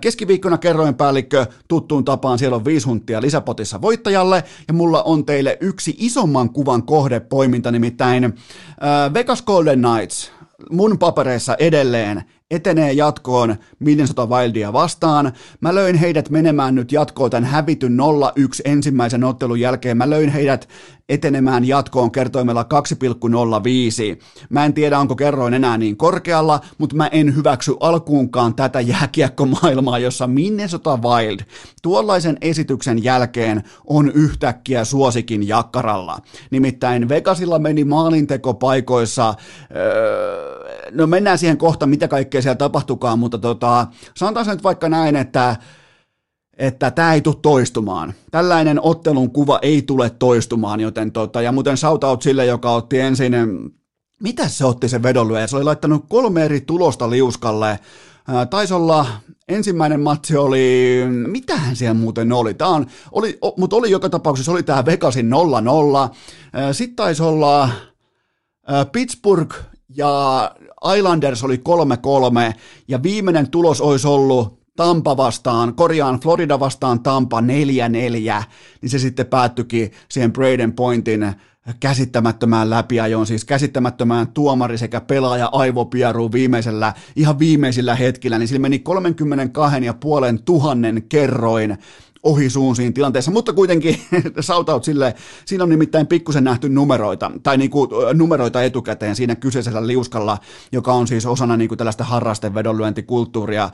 Keskiviikkona 0.02 0.58
kerroin 0.58 0.96
päällikkö 0.96 1.46
tuttuun 1.68 2.06
tapaan, 2.06 2.40
siellä 2.40 2.56
on 2.56 2.66
viisi 2.66 2.88
huntia 2.88 3.22
lisäpotissa 3.22 3.82
voittajalle, 3.82 4.44
ja 4.68 4.74
mulla 4.74 5.04
on 5.04 5.26
teille 5.26 5.58
yksi 5.62 5.96
isomman 5.98 6.50
kuvan 6.50 6.84
kohdepoiminta, 6.84 7.72
nimittäin 7.72 8.34
Vegas 9.14 9.42
Golden 9.42 9.80
Knights, 9.82 10.32
mun 10.72 10.98
papereissa 10.98 11.56
edelleen 11.60 12.24
etenee 12.52 12.94
jatkoon 12.94 13.56
Minnesota 13.80 14.26
Wildia 14.26 14.74
vastaan. 14.74 15.34
Mä 15.62 15.76
löin 15.76 15.96
heidät 15.96 16.30
menemään 16.30 16.76
nyt 16.76 16.92
jatkoon 16.92 17.32
tämän 17.32 17.50
hävityn 17.50 17.98
0-1 18.40 18.62
ensimmäisen 18.66 19.24
ottelun 19.24 19.60
jälkeen. 19.60 19.98
Mä 19.98 20.10
löin 20.10 20.30
heidät 20.30 20.70
etenemään 21.10 21.66
jatkoon 21.66 22.12
kertoimella 22.12 22.66
2,05. 24.16 24.24
Mä 24.50 24.66
en 24.66 24.74
tiedä, 24.74 25.00
onko 25.00 25.16
kerroin 25.16 25.54
enää 25.54 25.78
niin 25.78 25.98
korkealla, 25.98 26.60
mutta 26.78 26.96
mä 26.96 27.08
en 27.08 27.36
hyväksy 27.36 27.76
alkuunkaan 27.80 28.56
tätä 28.56 28.82
jääkiekkomaailmaa, 28.82 30.00
jossa 30.00 30.28
Minnesota 30.28 30.98
Wild 30.98 31.40
tuollaisen 31.82 32.38
esityksen 32.42 33.04
jälkeen 33.04 33.64
on 33.88 34.12
yhtäkkiä 34.12 34.86
suosikin 34.86 35.48
jakkaralla. 35.48 36.20
Nimittäin 36.52 37.10
Vegasilla 37.10 37.60
meni 37.60 37.84
maalintekopaikoissa, 37.84 39.34
öö, 39.76 40.90
no 40.92 41.08
mennään 41.08 41.38
siihen 41.38 41.58
kohta, 41.58 41.86
mitä 41.86 42.08
kaikkea 42.08 42.42
siellä 42.42 42.56
tapahtukaan, 42.56 43.20
mutta 43.20 43.38
tota, 43.38 43.88
sanotaan 44.16 44.48
nyt 44.48 44.64
vaikka 44.64 44.90
näin, 44.90 45.16
että 45.16 45.56
että 46.58 46.92
tämä 46.92 47.14
ei 47.14 47.22
tule 47.22 47.36
toistumaan. 47.42 48.14
Tällainen 48.32 48.82
ottelun 48.82 49.32
kuva 49.32 49.60
ei 49.62 49.82
tule 49.82 50.10
toistumaan, 50.10 50.80
joten 50.80 51.12
tota, 51.12 51.42
ja 51.42 51.52
muuten 51.52 51.78
shoutout 51.78 52.22
sille, 52.22 52.46
joka 52.46 52.72
otti 52.72 53.00
ensin, 53.00 53.34
mitä 54.22 54.48
se 54.48 54.66
otti 54.66 54.90
se 54.90 55.04
vedonlyöjä? 55.04 55.48
Se 55.48 55.56
oli 55.56 55.64
laittanut 55.64 56.06
kolme 56.10 56.46
eri 56.46 56.62
tulosta 56.62 57.10
liuskalle. 57.10 57.80
Taisi 58.50 58.74
olla, 58.74 59.06
ensimmäinen 59.48 60.00
matsi 60.00 60.38
oli, 60.38 61.02
mitähän 61.28 61.76
siellä 61.76 61.94
muuten 61.94 62.32
oli? 62.32 62.54
Tämä 62.54 62.70
on, 62.70 62.86
oli, 63.12 63.40
mutta 63.58 63.76
oli 63.76 63.92
joka 63.92 64.10
tapauksessa, 64.10 64.52
oli 64.52 64.64
tämä 64.64 64.86
Vegasin 64.86 65.32
0-0. 65.32 66.16
Sitten 66.74 66.96
taisi 66.96 67.24
olla 67.24 67.70
Pittsburgh 68.92 69.56
ja 69.98 70.52
Islanders 70.98 71.44
oli 71.44 71.62
3-3 72.50 72.54
ja 72.88 73.04
viimeinen 73.04 73.50
tulos 73.50 73.82
olisi 73.82 74.08
ollut 74.08 74.65
Tampa 74.76 75.18
vastaan, 75.18 75.76
korjaan 75.76 76.20
Florida 76.20 76.60
vastaan 76.60 77.04
Tampa 77.04 77.42
4-4, 77.42 77.44
niin 78.82 78.90
se 78.90 79.00
sitten 79.00 79.26
päättyikin 79.26 79.92
siihen 80.10 80.34
Braden 80.34 80.74
Pointin 80.74 81.36
käsittämättömään 81.80 82.70
läpiajoon, 82.70 83.28
siis 83.28 83.46
käsittämättömään 83.46 84.28
tuomari 84.28 84.78
sekä 84.78 85.02
pelaaja 85.02 85.50
aivopieruun 85.52 86.32
viimeisellä, 86.32 86.94
ihan 87.16 87.40
viimeisillä 87.40 87.96
hetkillä, 87.96 88.40
niin 88.40 88.48
sillä 88.48 88.60
meni 88.60 88.80
32 88.80 89.86
ja 89.86 89.94
puolen 89.94 90.44
tuhannen 90.44 91.04
kerroin 91.10 91.78
ohi 92.26 92.50
suun 92.50 92.76
siinä 92.76 92.92
tilanteessa, 92.92 93.32
mutta 93.32 93.54
kuitenkin 93.54 94.02
shoutout 94.42 94.84
sille, 94.84 95.16
siinä 95.46 95.64
on 95.64 95.70
nimittäin 95.70 96.08
pikkusen 96.08 96.44
nähty 96.44 96.70
numeroita, 96.70 97.32
tai 97.44 97.58
niinku, 97.58 97.90
numeroita 98.14 98.64
etukäteen 98.64 99.16
siinä 99.16 99.36
kyseisellä 99.36 99.88
liuskalla, 99.88 100.38
joka 100.72 100.94
on 100.94 101.08
siis 101.08 101.26
osana 101.26 101.58
niinku 101.58 101.76
tällaista 101.76 102.04
harrastevedonlyöntikulttuuria, 102.04 103.70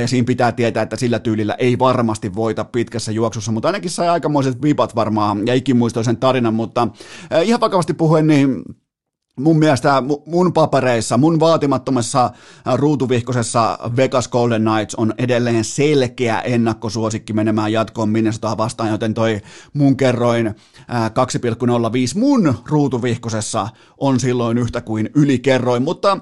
ja 0.00 0.08
siinä 0.08 0.24
pitää 0.24 0.52
tietää, 0.52 0.82
että 0.82 0.96
sillä 0.96 1.18
tyylillä 1.18 1.54
ei 1.58 1.78
varmasti 1.78 2.34
voita 2.34 2.64
pitkässä 2.64 3.12
juoksussa, 3.12 3.52
mutta 3.52 3.68
ainakin 3.68 3.90
sai 3.90 4.08
aikamoiset 4.08 4.62
vipat 4.62 4.94
varmaan, 4.94 5.46
ja 5.46 5.54
ikimuistoisen 5.54 6.16
tarinan, 6.16 6.54
mutta 6.54 6.88
ihan 7.44 7.60
vakavasti 7.60 7.94
puhuen, 7.94 8.26
niin 8.26 8.62
mun 9.40 9.58
mielestä 9.58 10.02
mun 10.26 10.52
papereissa, 10.52 11.18
mun 11.18 11.40
vaatimattomassa 11.40 12.30
ruutuvihkosessa 12.74 13.78
Vegas 13.96 14.28
Golden 14.28 14.62
Knights 14.62 14.94
on 14.94 15.14
edelleen 15.18 15.64
selkeä 15.64 16.40
ennakkosuosikki 16.40 17.32
menemään 17.32 17.72
jatkoon 17.72 18.08
Minnesotaa 18.08 18.56
vastaan, 18.56 18.90
joten 18.90 19.14
toi 19.14 19.40
mun 19.72 19.96
kerroin 19.96 20.46
2,05 20.46 20.54
mun 22.18 22.54
ruutuvihkosessa 22.68 23.68
on 23.98 24.20
silloin 24.20 24.58
yhtä 24.58 24.80
kuin 24.80 25.10
ylikerroin, 25.14 25.82
mutta 25.82 26.18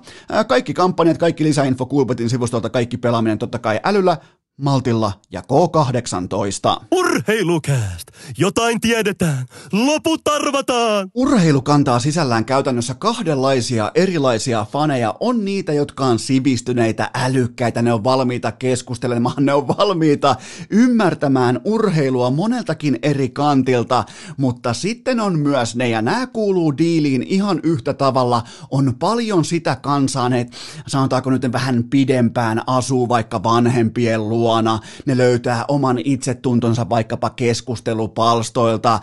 kaikki 0.46 0.74
kampanjat, 0.74 1.18
kaikki 1.18 1.44
lisäinfo 1.44 1.86
Kulpetin 1.86 2.30
sivustolta, 2.30 2.70
kaikki 2.70 2.96
pelaaminen 2.96 3.38
totta 3.38 3.58
kai 3.58 3.80
älyllä, 3.84 4.16
Maltilla 4.60 5.12
ja 5.30 5.40
K18. 5.40 6.84
Urheilukääst! 6.90 8.11
Jotain 8.38 8.80
tiedetään! 8.80 9.46
Loput 9.72 10.20
arvataan! 10.28 11.10
Urheilu 11.14 11.62
kantaa 11.62 11.98
sisällään 11.98 12.44
käytännössä 12.44 12.94
kahdenlaisia 12.94 13.90
erilaisia 13.94 14.66
faneja. 14.72 15.14
On 15.20 15.44
niitä, 15.44 15.72
jotka 15.72 16.06
on 16.06 16.18
sivistyneitä, 16.18 17.10
älykkäitä, 17.14 17.82
ne 17.82 17.92
on 17.92 18.04
valmiita 18.04 18.52
keskustelemaan, 18.52 19.44
ne 19.46 19.54
on 19.54 19.68
valmiita 19.68 20.36
ymmärtämään 20.70 21.60
urheilua 21.64 22.30
moneltakin 22.30 22.98
eri 23.02 23.28
kantilta, 23.28 24.04
mutta 24.36 24.74
sitten 24.74 25.20
on 25.20 25.38
myös 25.38 25.76
ne, 25.76 25.88
ja 25.88 26.02
nämä 26.02 26.26
kuuluu 26.26 26.78
diiliin 26.78 27.22
ihan 27.22 27.60
yhtä 27.62 27.94
tavalla, 27.94 28.42
on 28.70 28.94
paljon 28.98 29.44
sitä 29.44 29.76
kansaa, 29.76 30.28
ne 30.28 30.46
sanotaanko 30.86 31.30
nyt 31.30 31.52
vähän 31.52 31.84
pidempään 31.90 32.62
asuu 32.66 33.08
vaikka 33.08 33.42
vanhempien 33.42 34.28
luona, 34.28 34.78
ne 35.06 35.16
löytää 35.16 35.64
oman 35.68 35.98
itsetuntonsa 36.04 36.88
vaikkapa 36.88 37.30
keskustelupalstoilta. 38.12 39.00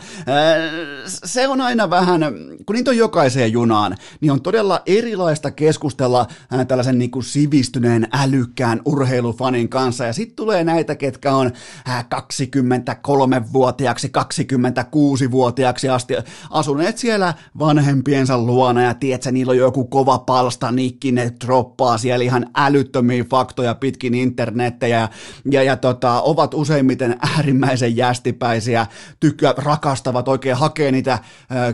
Se 1.05 1.47
on 1.47 1.61
aina 1.61 1.89
vähän, 1.89 2.21
kun 2.65 2.75
niitä 2.75 2.91
on 2.91 2.97
jokaiseen 2.97 3.51
junaan, 3.51 3.97
niin 4.21 4.31
on 4.31 4.41
todella 4.41 4.81
erilaista 4.85 5.51
keskustella 5.51 6.27
tällaisen 6.67 6.97
niin 6.97 7.11
kuin 7.11 7.23
sivistyneen, 7.23 8.07
älykkään 8.13 8.81
urheilufanin 8.85 9.69
kanssa. 9.69 10.05
Ja 10.05 10.13
sitten 10.13 10.35
tulee 10.35 10.63
näitä, 10.63 10.95
ketkä 10.95 11.33
on 11.33 11.51
23-vuotiaaksi, 11.87 14.11
26-vuotiaaksi 14.17 15.89
asti 15.89 16.13
asuneet 16.49 16.97
siellä 16.97 17.33
vanhempiensa 17.59 18.37
luona 18.37 18.83
ja 18.83 18.93
tiedätkö, 18.93 19.31
niillä 19.31 19.51
on 19.51 19.57
joku 19.57 19.85
kova 19.85 20.19
palsta 20.19 20.71
nikki, 20.71 21.11
ne 21.11 21.33
droppaa 21.45 21.97
siellä 21.97 22.23
ihan 22.23 22.45
älyttömiä 22.55 23.23
faktoja 23.29 23.75
pitkin 23.75 24.15
internettejä 24.15 25.09
ja, 25.51 25.63
ja 25.63 25.75
tota, 25.75 26.21
ovat 26.21 26.53
useimmiten 26.53 27.17
äärimmäisen 27.35 27.95
jästipäisiä, 27.95 28.87
tykkää, 29.19 29.53
rakastavat, 29.57 30.27
oikein 30.27 30.55
hakee 30.55 30.91
niitä 30.91 31.19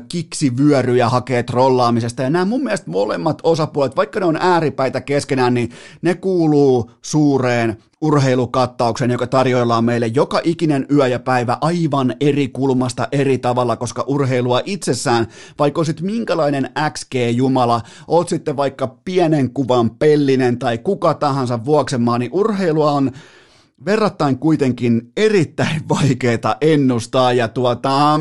kiksivyöryjä, 0.09 1.09
hakee 1.09 1.43
trollaamisesta. 1.43 2.23
Ja 2.23 2.29
nämä 2.29 2.45
mun 2.45 2.63
mielestä 2.63 2.91
molemmat 2.91 3.39
osapuolet, 3.43 3.95
vaikka 3.95 4.19
ne 4.19 4.25
on 4.25 4.37
ääripäitä 4.39 5.01
keskenään, 5.01 5.53
niin 5.53 5.69
ne 6.01 6.15
kuuluu 6.15 6.91
suureen 7.01 7.77
urheilukattauksen, 8.01 9.11
joka 9.11 9.27
tarjoillaan 9.27 9.83
meille 9.83 10.07
joka 10.07 10.41
ikinen 10.43 10.85
yö 10.91 11.07
ja 11.07 11.19
päivä 11.19 11.57
aivan 11.61 12.15
eri 12.19 12.47
kulmasta 12.47 13.07
eri 13.11 13.37
tavalla, 13.37 13.75
koska 13.75 14.03
urheilua 14.07 14.61
itsessään, 14.65 15.27
vaikka 15.59 15.79
olisit 15.79 16.01
minkälainen 16.01 16.69
XG-jumala, 16.89 17.81
oot 18.07 18.29
sitten 18.29 18.57
vaikka 18.57 18.87
pienen 18.87 19.49
kuvan 19.49 19.89
pellinen 19.89 20.59
tai 20.59 20.77
kuka 20.77 21.13
tahansa 21.13 21.65
vuoksemaan, 21.65 22.19
niin 22.19 22.31
urheilua 22.33 22.91
on 22.91 23.11
verrattain 23.85 24.39
kuitenkin 24.39 25.11
erittäin 25.17 25.81
vaikeaa 25.89 26.55
ennustaa 26.61 27.33
ja 27.33 27.47
tuota, 27.47 28.19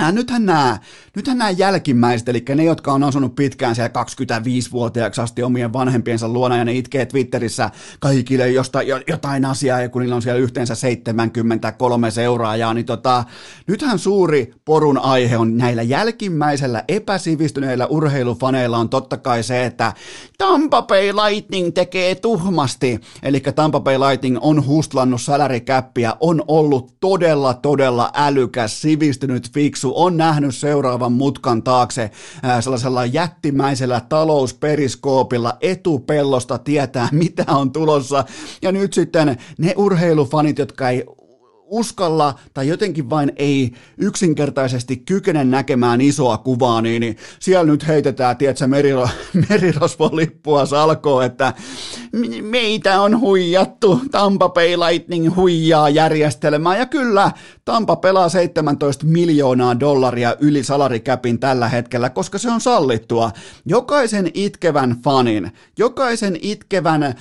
Äh, 0.00 0.12
nythän 0.12 0.46
nämä, 0.46 0.78
nythän 1.16 1.38
nämä 1.38 1.50
jälkimmäiset, 1.50 2.28
eli 2.28 2.44
ne, 2.54 2.64
jotka 2.64 2.92
on 2.92 3.02
asunut 3.02 3.34
pitkään 3.34 3.74
siellä 3.74 4.02
25-vuotiaaksi 4.02 5.20
asti 5.20 5.42
omien 5.42 5.72
vanhempiensa 5.72 6.28
luona 6.28 6.56
ja 6.56 6.64
ne 6.64 6.72
itkee 6.72 7.06
Twitterissä 7.06 7.70
kaikille 8.00 8.50
josta, 8.50 8.82
jotain 8.82 9.44
asiaa, 9.44 9.80
ja 9.80 9.88
kun 9.88 10.02
niillä 10.02 10.16
on 10.16 10.22
siellä 10.22 10.40
yhteensä 10.40 10.74
73 10.74 12.10
seuraajaa, 12.10 12.74
niin 12.74 12.86
tota, 12.86 13.24
nythän 13.66 13.98
suuri 13.98 14.54
porun 14.64 14.98
aihe 14.98 15.38
on 15.38 15.56
näillä 15.56 15.82
jälkimmäisellä 15.82 16.84
epäsivistyneillä 16.88 17.86
urheilufaneilla 17.86 18.78
on 18.78 18.88
totta 18.88 19.16
kai 19.16 19.42
se, 19.42 19.64
että 19.64 19.92
Tampa 20.38 20.82
Bay 20.82 21.12
Lightning 21.12 21.74
tekee 21.74 22.14
tuhmasti, 22.14 23.00
eli 23.22 23.40
Tampa 23.40 23.80
Bay 23.80 23.98
Lightning 23.98 24.38
on 24.40 24.66
hustlannut 24.66 25.22
salarikäppiä, 25.22 26.16
on 26.20 26.44
ollut 26.48 26.94
todella, 27.00 27.54
todella 27.54 28.10
älykäs, 28.14 28.82
sivistynyt, 28.82 29.52
fiksu, 29.52 29.81
fiksu 29.82 29.92
on 29.94 30.16
nähnyt 30.16 30.54
seuraavan 30.54 31.12
mutkan 31.12 31.62
taakse 31.62 32.10
sellaisella 32.60 33.06
jättimäisellä 33.06 34.00
talousperiskoopilla 34.08 35.56
etupellosta 35.60 36.58
tietää, 36.58 37.08
mitä 37.22 37.44
on 37.48 37.72
tulossa. 37.72 38.24
Ja 38.62 38.72
nyt 38.72 38.92
sitten 38.92 39.36
ne 39.58 39.74
urheilufanit, 39.76 40.58
jotka 40.58 40.88
ei 40.88 41.04
uskalla 41.72 42.34
tai 42.54 42.68
jotenkin 42.68 43.10
vain 43.10 43.32
ei 43.36 43.72
yksinkertaisesti 43.98 44.96
kykene 44.96 45.44
näkemään 45.44 46.00
isoa 46.00 46.38
kuvaa, 46.38 46.82
niin, 46.82 47.00
niin 47.00 47.16
siellä 47.38 47.72
nyt 47.72 47.86
heitetään, 47.86 48.36
tiedätkö, 48.36 48.66
meriro, 48.66 49.08
merirosvolippua 49.48 50.66
salkoon, 50.66 51.24
että 51.24 51.54
meitä 52.42 53.00
on 53.00 53.20
huijattu, 53.20 54.00
Tampa 54.10 54.48
Bay 54.48 54.76
Lightning 54.76 55.36
huijaa 55.36 55.88
järjestelmää, 55.88 56.78
ja 56.78 56.86
kyllä, 56.86 57.30
Tampa 57.64 57.96
pelaa 57.96 58.28
17 58.28 59.06
miljoonaa 59.06 59.80
dollaria 59.80 60.36
yli 60.40 60.64
salarikäpin 60.64 61.38
tällä 61.38 61.68
hetkellä, 61.68 62.10
koska 62.10 62.38
se 62.38 62.50
on 62.50 62.60
sallittua. 62.60 63.30
Jokaisen 63.64 64.30
itkevän 64.34 64.96
fanin, 65.04 65.52
jokaisen 65.78 66.38
itkevän 66.42 67.02
äh, 67.02 67.14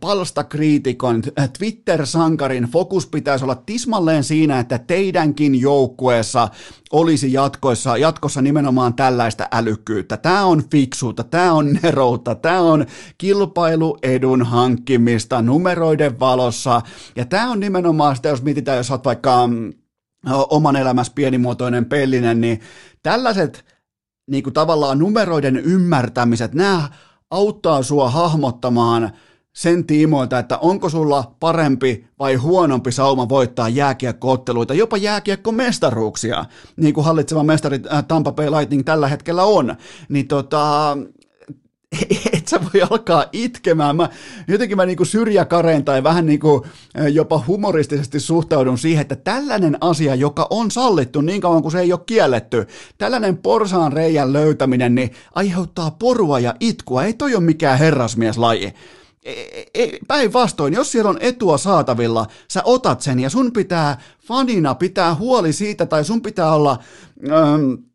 palstakriitikon, 0.00 1.22
äh, 1.38 1.50
Twitter-sankarin 1.58 2.64
fokus 2.64 3.06
pitäisi 3.06 3.44
olla 3.44 3.62
tismalleen 3.66 4.24
siinä, 4.24 4.58
että 4.58 4.78
teidänkin 4.78 5.60
joukkueessa 5.60 6.48
olisi 6.92 7.32
jatkossa, 7.32 7.96
jatkossa 7.96 8.42
nimenomaan 8.42 8.94
tällaista 8.94 9.48
älykkyyttä. 9.52 10.16
Tämä 10.16 10.44
on 10.44 10.62
fiksuutta, 10.70 11.24
tämä 11.24 11.52
on 11.52 11.78
neroutta, 11.82 12.34
tämä 12.34 12.60
on 12.60 12.86
kilpailuedun 14.26 14.46
hankkimista 14.46 15.42
numeroiden 15.42 16.20
valossa. 16.20 16.82
Ja 17.16 17.24
tämä 17.24 17.50
on 17.50 17.60
nimenomaan 17.60 18.16
sitä, 18.16 18.28
jos 18.28 18.42
mietitään, 18.42 18.76
jos 18.76 18.90
olet 18.90 19.04
vaikka 19.04 19.46
mm, 19.46 19.72
oman 20.50 20.76
elämässä 20.76 21.12
pienimuotoinen 21.14 21.84
pellinen, 21.84 22.40
niin 22.40 22.60
tällaiset 23.02 23.64
niin 24.30 24.42
kuin 24.42 24.54
tavallaan 24.54 24.98
numeroiden 24.98 25.56
ymmärtämiset, 25.56 26.54
nämä 26.54 26.88
auttaa 27.30 27.82
sua 27.82 28.10
hahmottamaan– 28.10 29.10
sen 29.56 29.86
tiimoilta, 29.86 30.38
että 30.38 30.58
onko 30.58 30.88
sulla 30.88 31.34
parempi 31.40 32.06
vai 32.18 32.34
huonompi 32.34 32.92
sauma 32.92 33.28
voittaa 33.28 33.68
jääkiekkootteluita, 33.68 34.74
jopa 34.74 34.96
jääkiekkomestaruuksia, 34.96 36.44
niin 36.76 36.94
kuin 36.94 37.04
hallitseva 37.04 37.42
mestari 37.42 37.80
äh, 37.92 38.04
Tampa 38.04 38.32
Bay 38.32 38.50
Lightning 38.50 38.84
tällä 38.84 39.08
hetkellä 39.08 39.44
on, 39.44 39.76
niin 40.08 40.28
tota, 40.28 40.96
et 42.46 42.48
sä 42.48 42.60
voi 42.72 42.82
alkaa 42.90 43.24
itkemään. 43.32 43.96
Mä, 43.96 44.08
jotenkin 44.48 44.76
mä 44.76 44.86
niinku 44.86 45.04
syrjäkareen 45.04 45.84
tai 45.84 46.02
vähän 46.02 46.26
niinku 46.26 46.66
jopa 47.12 47.44
humoristisesti 47.46 48.20
suhtaudun 48.20 48.78
siihen, 48.78 49.02
että 49.02 49.16
tällainen 49.16 49.76
asia, 49.80 50.14
joka 50.14 50.46
on 50.50 50.70
sallittu 50.70 51.20
niin 51.20 51.40
kauan 51.40 51.62
kuin 51.62 51.72
se 51.72 51.80
ei 51.80 51.92
ole 51.92 52.00
kielletty, 52.06 52.66
tällainen 52.98 53.36
porsaan 53.36 53.92
reijän 53.92 54.32
löytäminen, 54.32 54.94
niin 54.94 55.10
aiheuttaa 55.34 55.90
porua 55.90 56.38
ja 56.38 56.54
itkua. 56.60 57.04
Ei 57.04 57.14
toi 57.14 57.34
ole 57.34 57.44
mikään 57.44 57.78
herrasmieslaji. 57.78 58.74
E, 59.24 59.32
e, 59.74 59.88
päinvastoin, 60.08 60.74
jos 60.74 60.92
siellä 60.92 61.10
on 61.10 61.18
etua 61.20 61.58
saatavilla, 61.58 62.26
sä 62.48 62.62
otat 62.64 63.00
sen 63.00 63.20
ja 63.20 63.30
sun 63.30 63.52
pitää 63.52 64.00
fanina 64.26 64.74
pitää 64.74 65.14
huoli 65.14 65.52
siitä 65.52 65.86
tai 65.86 66.04
sun 66.04 66.22
pitää 66.22 66.54
olla... 66.54 66.78
Ähm, 67.30 67.85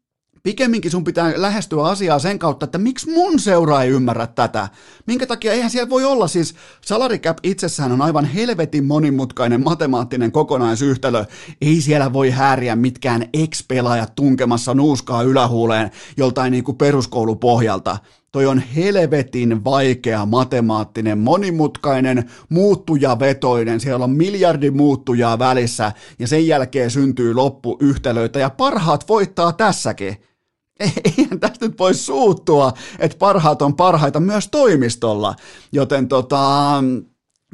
Pikemminkin 0.43 0.91
sun 0.91 1.03
pitää 1.03 1.33
lähestyä 1.35 1.83
asiaa 1.83 2.19
sen 2.19 2.39
kautta, 2.39 2.63
että 2.63 2.77
miksi 2.77 3.11
mun 3.11 3.39
seura 3.39 3.81
ei 3.81 3.89
ymmärrä 3.89 4.27
tätä. 4.27 4.67
Minkä 5.07 5.27
takia 5.27 5.53
eihän 5.53 5.69
siellä 5.69 5.89
voi 5.89 6.05
olla 6.05 6.27
siis, 6.27 6.55
salary 6.85 7.17
cap 7.17 7.37
itsessään 7.43 7.91
on 7.91 8.01
aivan 8.01 8.25
helvetin 8.25 8.85
monimutkainen 8.85 9.63
matemaattinen 9.63 10.31
kokonaisyhtälö. 10.31 11.25
Ei 11.61 11.81
siellä 11.81 12.13
voi 12.13 12.29
häriä 12.29 12.75
mitkään 12.75 13.25
ex-pelaajat 13.33 14.15
tunkemassa 14.15 14.73
nuuskaa 14.73 15.23
ylähuuleen 15.23 15.91
joltain 16.17 16.51
niin 16.51 16.63
kuin 16.63 16.77
peruskoulupohjalta. 16.77 17.97
Toi 18.31 18.45
on 18.45 18.59
helvetin 18.59 19.63
vaikea 19.63 20.25
matemaattinen, 20.25 21.17
monimutkainen, 21.17 22.31
muuttujavetoinen. 22.49 23.79
Siellä 23.79 24.03
on 24.03 24.11
miljardi 24.11 24.71
muuttujaa 24.71 25.39
välissä 25.39 25.91
ja 26.19 26.27
sen 26.27 26.47
jälkeen 26.47 26.91
syntyy 26.91 27.33
loppuyhtälöitä 27.33 28.39
ja 28.39 28.49
parhaat 28.49 29.09
voittaa 29.09 29.53
tässäkin. 29.53 30.17
Eihän 31.17 31.39
tästä 31.39 31.65
nyt 31.65 31.79
voi 31.79 31.93
suuttua, 31.93 32.73
että 32.99 33.17
parhaat 33.17 33.61
on 33.61 33.75
parhaita 33.75 34.19
myös 34.19 34.47
toimistolla. 34.51 35.35
Joten 35.71 36.07
tota, 36.07 36.83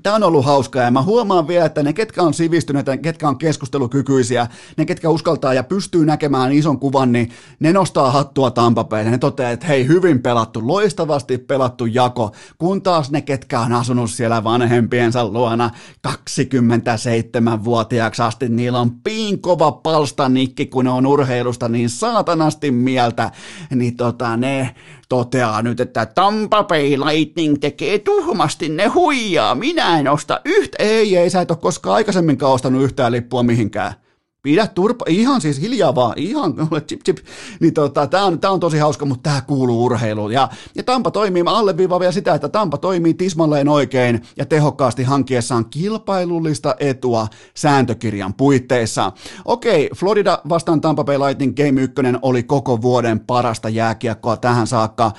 Tämä 0.03 0.15
on 0.15 0.23
ollut 0.23 0.45
hauskaa 0.45 0.83
ja 0.83 0.91
mä 0.91 1.01
huomaan 1.01 1.47
vielä, 1.47 1.65
että 1.65 1.83
ne 1.83 1.93
ketkä 1.93 2.23
on 2.23 2.33
sivistyneitä, 2.33 2.97
ketkä 2.97 3.27
on 3.27 3.37
keskustelukykyisiä, 3.37 4.47
ne 4.77 4.85
ketkä 4.85 5.09
uskaltaa 5.09 5.53
ja 5.53 5.63
pystyy 5.63 6.05
näkemään 6.05 6.51
ison 6.51 6.79
kuvan, 6.79 7.11
niin 7.11 7.31
ne 7.59 7.73
nostaa 7.73 8.11
hattua 8.11 8.51
Tampapeille. 8.51 9.11
Ne 9.11 9.17
toteaa, 9.17 9.51
että 9.51 9.67
hei, 9.67 9.87
hyvin 9.87 10.21
pelattu, 10.21 10.67
loistavasti 10.67 11.37
pelattu 11.37 11.85
jako, 11.85 12.31
kun 12.57 12.81
taas 12.81 13.11
ne 13.11 13.21
ketkä 13.21 13.59
on 13.59 13.73
asunut 13.73 14.11
siellä 14.11 14.43
vanhempiensa 14.43 15.27
luona 15.27 15.69
27-vuotiaaksi 16.07 18.21
asti, 18.21 18.49
niillä 18.49 18.79
on 18.79 18.91
piinkova 18.91 19.71
palstanikki, 19.71 20.65
kun 20.65 20.85
ne 20.85 20.91
on 20.91 21.05
urheilusta 21.05 21.69
niin 21.69 21.89
saatanasti 21.89 22.71
mieltä, 22.71 23.31
niin 23.75 23.97
tota, 23.97 24.37
ne, 24.37 24.75
toteaa 25.09 25.61
nyt, 25.61 25.79
että 25.79 26.05
Tampa 26.05 26.63
Bay 26.63 26.89
Lightning 26.89 27.57
tekee 27.59 27.99
tuhmasti, 27.99 28.69
ne 28.69 28.85
huijaa, 28.85 29.55
minä 29.55 29.86
en 29.95 30.07
osta 30.07 30.41
yhtä, 30.45 30.75
ei, 30.79 31.17
ei, 31.17 31.29
sä 31.29 31.41
et 31.41 31.51
ole 31.51 31.59
koskaan 31.61 31.95
aikaisemminkaan 31.95 32.53
ostanut 32.53 32.83
yhtään 32.83 33.11
lippua 33.11 33.43
mihinkään. 33.43 33.93
Pidä 34.41 34.67
turpa, 34.67 35.05
ihan 35.07 35.41
siis 35.41 35.61
hiljaa 35.61 35.95
vaan, 35.95 36.13
ihan 36.17 36.53
chip 36.87 37.01
chip. 37.03 37.17
Niin 37.59 37.73
tota, 37.73 38.07
tää 38.07 38.25
on, 38.25 38.39
tää 38.39 38.51
on 38.51 38.59
tosi 38.59 38.77
hauska, 38.77 39.05
mutta 39.05 39.29
tää 39.29 39.41
kuuluu 39.41 39.85
urheiluun. 39.85 40.31
Ja, 40.31 40.49
ja 40.75 40.83
Tampa 40.83 41.11
toimii, 41.11 41.43
mä 41.43 41.57
alleviivaan 41.57 41.99
vielä 41.99 42.11
sitä, 42.11 42.33
että 42.33 42.49
Tampa 42.49 42.77
toimii 42.77 43.13
tismalleen 43.13 43.69
oikein 43.69 44.21
ja 44.37 44.45
tehokkaasti 44.45 45.03
hankkiessaan 45.03 45.65
kilpailullista 45.69 46.75
etua 46.79 47.27
sääntökirjan 47.55 48.33
puitteissa. 48.33 49.11
Okei, 49.45 49.89
Florida 49.95 50.41
vastaan 50.49 50.81
Tampa 50.81 51.03
Bay 51.03 51.17
Lightning 51.17 51.55
Game 51.55 51.81
1 51.81 51.95
oli 52.21 52.43
koko 52.43 52.81
vuoden 52.81 53.19
parasta 53.19 53.69
jääkiekkoa 53.69 54.37
tähän 54.37 54.67
saakka. 54.67 55.11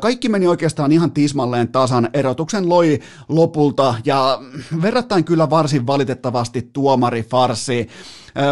Kaikki 0.00 0.28
meni 0.28 0.46
oikeastaan 0.46 0.92
ihan 0.92 1.12
tismalleen 1.12 1.68
tasan. 1.68 2.08
Erotuksen 2.12 2.68
loi 2.68 2.98
lopulta 3.28 3.94
ja 4.04 4.38
verrattain 4.82 5.24
kyllä 5.24 5.50
varsin 5.50 5.86
valitettavasti 5.86 6.70
tuomari 6.72 7.22
farsi. 7.22 7.88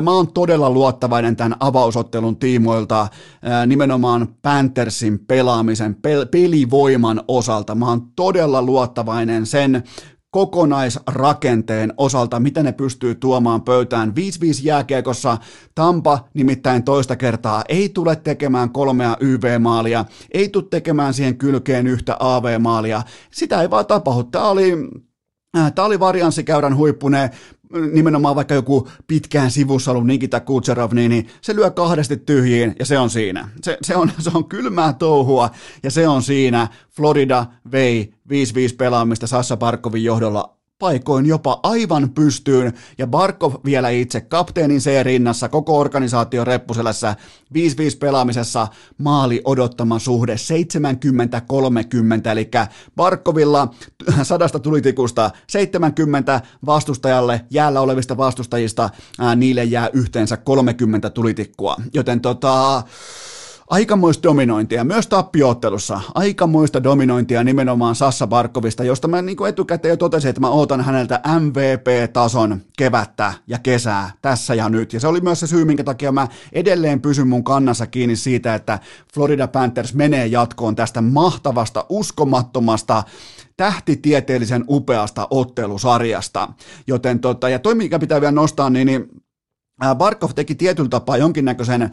Mä 0.02 0.10
oon 0.10 0.32
todella 0.32 0.70
luottavainen 0.70 1.36
tämän 1.36 1.56
avausottelun 1.60 2.36
tiimoilta 2.36 3.08
nimenomaan 3.66 4.28
Panthersin 4.42 5.18
pelaamisen, 5.18 5.96
pel- 5.96 6.28
pelivoiman 6.30 7.22
osalta. 7.28 7.74
Mä 7.74 7.88
oon 7.88 8.02
todella 8.16 8.62
luottavainen 8.62 9.46
sen 9.46 9.82
kokonaisrakenteen 10.30 11.94
osalta, 11.96 12.40
mitä 12.40 12.62
ne 12.62 12.72
pystyy 12.72 13.14
tuomaan 13.14 13.62
pöytään. 13.62 14.08
5-5 14.08 14.12
jääkiekossa 14.62 15.38
Tampa 15.74 16.28
nimittäin 16.34 16.82
toista 16.84 17.16
kertaa 17.16 17.64
ei 17.68 17.88
tule 17.88 18.16
tekemään 18.16 18.70
kolmea 18.70 19.16
YV-maalia, 19.20 20.04
ei 20.34 20.48
tule 20.48 20.64
tekemään 20.70 21.14
siihen 21.14 21.38
kylkeen 21.38 21.86
yhtä 21.86 22.16
AV-maalia. 22.20 23.02
Sitä 23.30 23.62
ei 23.62 23.70
vaan 23.70 23.86
tapahdu. 23.86 24.22
Tämä 24.24 24.48
oli 24.48 24.72
Tämä 25.74 25.86
oli 25.86 26.00
varianssikäyrän 26.00 26.76
huippune, 26.76 27.30
nimenomaan 27.92 28.36
vaikka 28.36 28.54
joku 28.54 28.88
pitkään 29.06 29.50
sivussa 29.50 29.90
ollut 29.90 30.06
Nikita 30.06 30.40
Kutserov, 30.40 30.92
niin, 30.92 31.10
niin 31.10 31.28
se 31.40 31.56
lyö 31.56 31.70
kahdesti 31.70 32.16
tyhjiin 32.16 32.74
ja 32.78 32.86
se 32.86 32.98
on 32.98 33.10
siinä. 33.10 33.48
Se, 33.62 33.78
se, 33.82 33.96
on, 33.96 34.10
se 34.18 34.30
on 34.34 34.48
kylmää 34.48 34.92
touhua 34.92 35.50
ja 35.82 35.90
se 35.90 36.08
on 36.08 36.22
siinä. 36.22 36.68
Florida 36.90 37.46
vei 37.72 38.14
5-5 38.28 38.32
pelaamista 38.78 39.26
Sassa 39.26 39.56
Parkovin 39.56 40.04
johdolla 40.04 40.55
paikoin 40.78 41.26
jopa 41.26 41.60
aivan 41.62 42.10
pystyyn, 42.10 42.72
ja 42.98 43.06
Barkov 43.06 43.54
vielä 43.64 43.90
itse 43.90 44.20
kapteenin 44.20 44.80
C 44.80 45.02
rinnassa, 45.02 45.48
koko 45.48 45.78
organisaatio 45.78 46.44
reppuselässä, 46.44 47.16
5-5 47.54 47.58
pelaamisessa 48.00 48.68
maali 48.98 49.40
odottama 49.44 49.98
suhde 49.98 50.34
70-30, 50.34 50.38
eli 52.30 52.50
Barkovilla 52.96 53.68
sadasta 54.22 54.58
tulitikusta 54.58 55.30
70 55.46 56.40
vastustajalle, 56.66 57.40
jäällä 57.50 57.80
olevista 57.80 58.16
vastustajista, 58.16 58.90
ää, 59.18 59.34
niille 59.36 59.64
jää 59.64 59.90
yhteensä 59.92 60.36
30 60.36 61.10
tulitikkua, 61.10 61.76
joten 61.94 62.20
tota, 62.20 62.82
aikamoista 63.70 64.22
dominointia, 64.22 64.84
myös 64.84 65.06
tappioottelussa, 65.06 66.00
aikamoista 66.14 66.82
dominointia 66.82 67.44
nimenomaan 67.44 67.94
Sassa 67.94 68.26
Barkovista, 68.26 68.84
josta 68.84 69.08
mä 69.08 69.22
niin 69.22 69.46
etukäteen 69.48 69.90
jo 69.90 69.96
totesin, 69.96 70.28
että 70.28 70.40
mä 70.40 70.48
ootan 70.48 70.80
häneltä 70.80 71.20
MVP-tason 71.40 72.60
kevättä 72.78 73.32
ja 73.46 73.58
kesää 73.58 74.10
tässä 74.22 74.54
ja 74.54 74.68
nyt. 74.68 74.92
Ja 74.92 75.00
se 75.00 75.08
oli 75.08 75.20
myös 75.20 75.40
se 75.40 75.46
syy, 75.46 75.64
minkä 75.64 75.84
takia 75.84 76.12
mä 76.12 76.28
edelleen 76.52 77.00
pysyn 77.00 77.28
mun 77.28 77.44
kannassa 77.44 77.86
kiinni 77.86 78.16
siitä, 78.16 78.54
että 78.54 78.78
Florida 79.14 79.48
Panthers 79.48 79.94
menee 79.94 80.26
jatkoon 80.26 80.76
tästä 80.76 81.00
mahtavasta, 81.00 81.86
uskomattomasta, 81.88 83.02
tähtitieteellisen 83.56 84.64
upeasta 84.68 85.28
ottelusarjasta. 85.30 86.48
Joten 86.86 87.20
tota, 87.20 87.48
ja 87.48 87.58
toi 87.58 87.74
mikä 87.74 87.98
pitää 87.98 88.20
vielä 88.20 88.32
nostaa, 88.32 88.70
niin, 88.70 88.86
niin 88.86 89.08
Barkov 89.94 90.30
teki 90.34 90.54
tietyllä 90.54 90.88
tapaa 90.88 91.16
jonkinnäköisen 91.16 91.90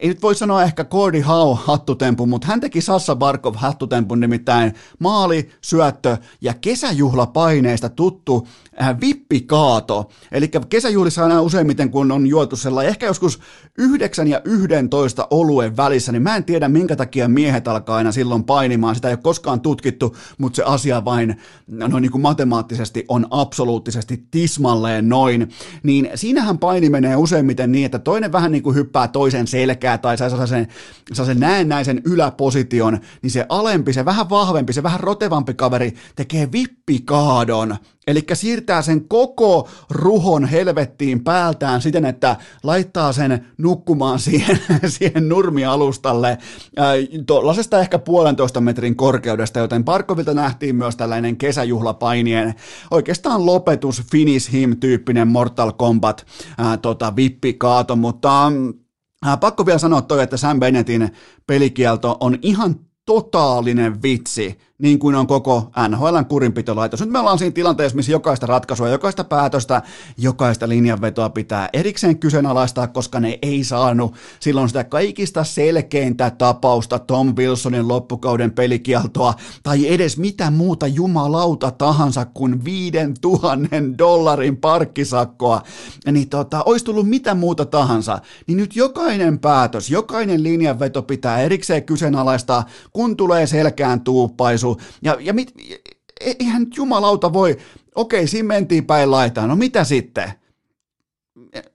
ei 0.00 0.08
nyt 0.08 0.22
voi 0.22 0.34
sanoa 0.34 0.62
ehkä 0.62 0.84
Cordy 0.84 1.20
Howe 1.20 1.58
hattutempu, 1.64 2.26
mutta 2.26 2.46
hän 2.46 2.60
teki 2.60 2.80
Sassa 2.80 3.16
Barkov 3.16 3.54
hattutempun 3.56 4.20
nimittäin 4.20 4.74
maali, 4.98 5.48
syöttö 5.60 6.16
ja 6.40 6.54
kesäjuhlapaineista 6.54 7.88
tuttu 7.88 8.48
äh, 8.82 9.00
vippikaato. 9.00 10.10
Eli 10.32 10.50
kesäjuhlissa 10.68 11.22
aina 11.22 11.42
useimmiten, 11.42 11.90
kun 11.90 12.12
on 12.12 12.26
juotu 12.26 12.56
sellainen, 12.56 12.90
ehkä 12.90 13.06
joskus 13.06 13.40
9 13.78 14.28
ja 14.28 14.40
11 14.44 15.26
oluen 15.30 15.76
välissä, 15.76 16.12
niin 16.12 16.22
mä 16.22 16.36
en 16.36 16.44
tiedä 16.44 16.68
minkä 16.68 16.96
takia 16.96 17.28
miehet 17.28 17.68
alkaa 17.68 17.96
aina 17.96 18.12
silloin 18.12 18.44
painimaan. 18.44 18.94
Sitä 18.94 19.08
ei 19.08 19.14
ole 19.14 19.20
koskaan 19.22 19.60
tutkittu, 19.60 20.16
mutta 20.38 20.56
se 20.56 20.62
asia 20.62 21.04
vain 21.04 21.36
no 21.66 21.98
niin 21.98 22.12
kuin 22.12 22.22
matemaattisesti 22.22 23.04
on 23.08 23.26
absoluuttisesti 23.30 24.26
tismalleen 24.30 25.08
noin. 25.08 25.48
Niin 25.82 26.10
siinähän 26.14 26.58
paini 26.58 26.90
menee 26.90 27.16
useimmiten 27.16 27.72
niin, 27.72 27.86
että 27.86 27.98
toinen 27.98 28.32
vähän 28.32 28.52
niin 28.52 28.62
kuin 28.62 28.76
hyppää 28.76 29.08
toisen 29.08 29.46
selkään 29.46 29.65
selkää 29.66 29.98
tai 29.98 30.18
sai 30.18 30.30
sellaisen, 30.30 30.68
sellaisen 31.12 31.40
näennäisen 31.40 32.02
yläposition, 32.04 33.00
niin 33.22 33.30
se 33.30 33.46
alempi, 33.48 33.92
se 33.92 34.04
vähän 34.04 34.30
vahvempi, 34.30 34.72
se 34.72 34.82
vähän 34.82 35.00
rotevampi 35.00 35.54
kaveri 35.54 35.92
tekee 36.16 36.52
vippikaadon. 36.52 37.76
Eli 38.06 38.24
siirtää 38.32 38.82
sen 38.82 39.08
koko 39.08 39.68
ruhon 39.90 40.44
helvettiin 40.44 41.24
päältään 41.24 41.82
siten, 41.82 42.04
että 42.04 42.36
laittaa 42.62 43.12
sen 43.12 43.46
nukkumaan 43.58 44.18
siihen, 44.18 44.58
siihen 44.98 45.28
nurmialustalle 45.28 46.38
tuollaisesta 47.26 47.80
ehkä 47.80 47.98
puolentoista 47.98 48.60
metrin 48.60 48.96
korkeudesta, 48.96 49.58
joten 49.58 49.84
Parkovilta 49.84 50.34
nähtiin 50.34 50.76
myös 50.76 50.96
tällainen 50.96 51.36
kesäjuhlapainien 51.36 52.54
oikeastaan 52.90 53.46
lopetus 53.46 54.02
finish 54.10 54.52
him-tyyppinen 54.52 55.28
Mortal 55.28 55.72
Kombat 55.72 56.26
ää, 56.58 56.76
tota, 56.76 57.16
vippikaato, 57.16 57.96
mutta 57.96 58.52
Äh, 59.26 59.40
pakko 59.40 59.66
vielä 59.66 59.78
sanoa 59.78 60.02
toi, 60.02 60.22
että 60.22 60.36
Sam 60.36 60.60
Bennettin 60.60 61.12
pelikielto 61.46 62.16
on 62.20 62.38
ihan 62.42 62.76
totaalinen 63.06 64.02
vitsi 64.02 64.58
niin 64.78 64.98
kuin 64.98 65.14
on 65.14 65.26
koko 65.26 65.70
NHLn 65.88 66.26
kurinpitolaitos. 66.28 67.00
Nyt 67.00 67.10
me 67.10 67.18
ollaan 67.18 67.38
siinä 67.38 67.52
tilanteessa, 67.52 67.96
missä 67.96 68.12
jokaista 68.12 68.46
ratkaisua, 68.46 68.88
jokaista 68.88 69.24
päätöstä, 69.24 69.82
jokaista 70.18 70.68
linjanvetoa 70.68 71.30
pitää 71.30 71.68
erikseen 71.72 72.18
kyseenalaistaa, 72.18 72.86
koska 72.86 73.20
ne 73.20 73.38
ei 73.42 73.64
saanut 73.64 74.14
silloin 74.40 74.68
sitä 74.68 74.84
kaikista 74.84 75.44
selkeintä 75.44 76.30
tapausta 76.30 76.98
Tom 76.98 77.34
Wilsonin 77.36 77.88
loppukauden 77.88 78.50
pelikieltoa 78.50 79.34
tai 79.62 79.88
edes 79.88 80.18
mitä 80.18 80.50
muuta 80.50 80.86
jumalauta 80.86 81.70
tahansa 81.70 82.24
kuin 82.24 82.64
viiden 82.64 83.14
tuhannen 83.20 83.98
dollarin 83.98 84.56
parkkisakkoa, 84.56 85.62
niin 86.12 86.28
tota, 86.28 86.62
olisi 86.66 86.84
tullut 86.84 87.08
mitä 87.08 87.34
muuta 87.34 87.64
tahansa, 87.64 88.18
niin 88.46 88.56
nyt 88.56 88.76
jokainen 88.76 89.38
päätös, 89.38 89.90
jokainen 89.90 90.42
linjanveto 90.42 91.02
pitää 91.02 91.38
erikseen 91.40 91.84
kyseenalaistaa, 91.84 92.64
kun 92.92 93.16
tulee 93.16 93.46
selkään 93.46 94.00
tuuppaisu, 94.00 94.65
ratkaisu. 94.74 94.98
Ja, 95.02 95.16
ja 95.20 95.32
mit, 95.32 95.54
e, 96.20 96.34
eihän 96.40 96.62
nyt 96.62 96.76
jumalauta 96.76 97.32
voi, 97.32 97.56
okei, 97.94 98.26
siinä 98.26 98.46
mentiin 98.46 98.86
päin 98.86 99.10
laitaan, 99.10 99.48
no 99.48 99.56
mitä 99.56 99.84
sitten? 99.84 100.32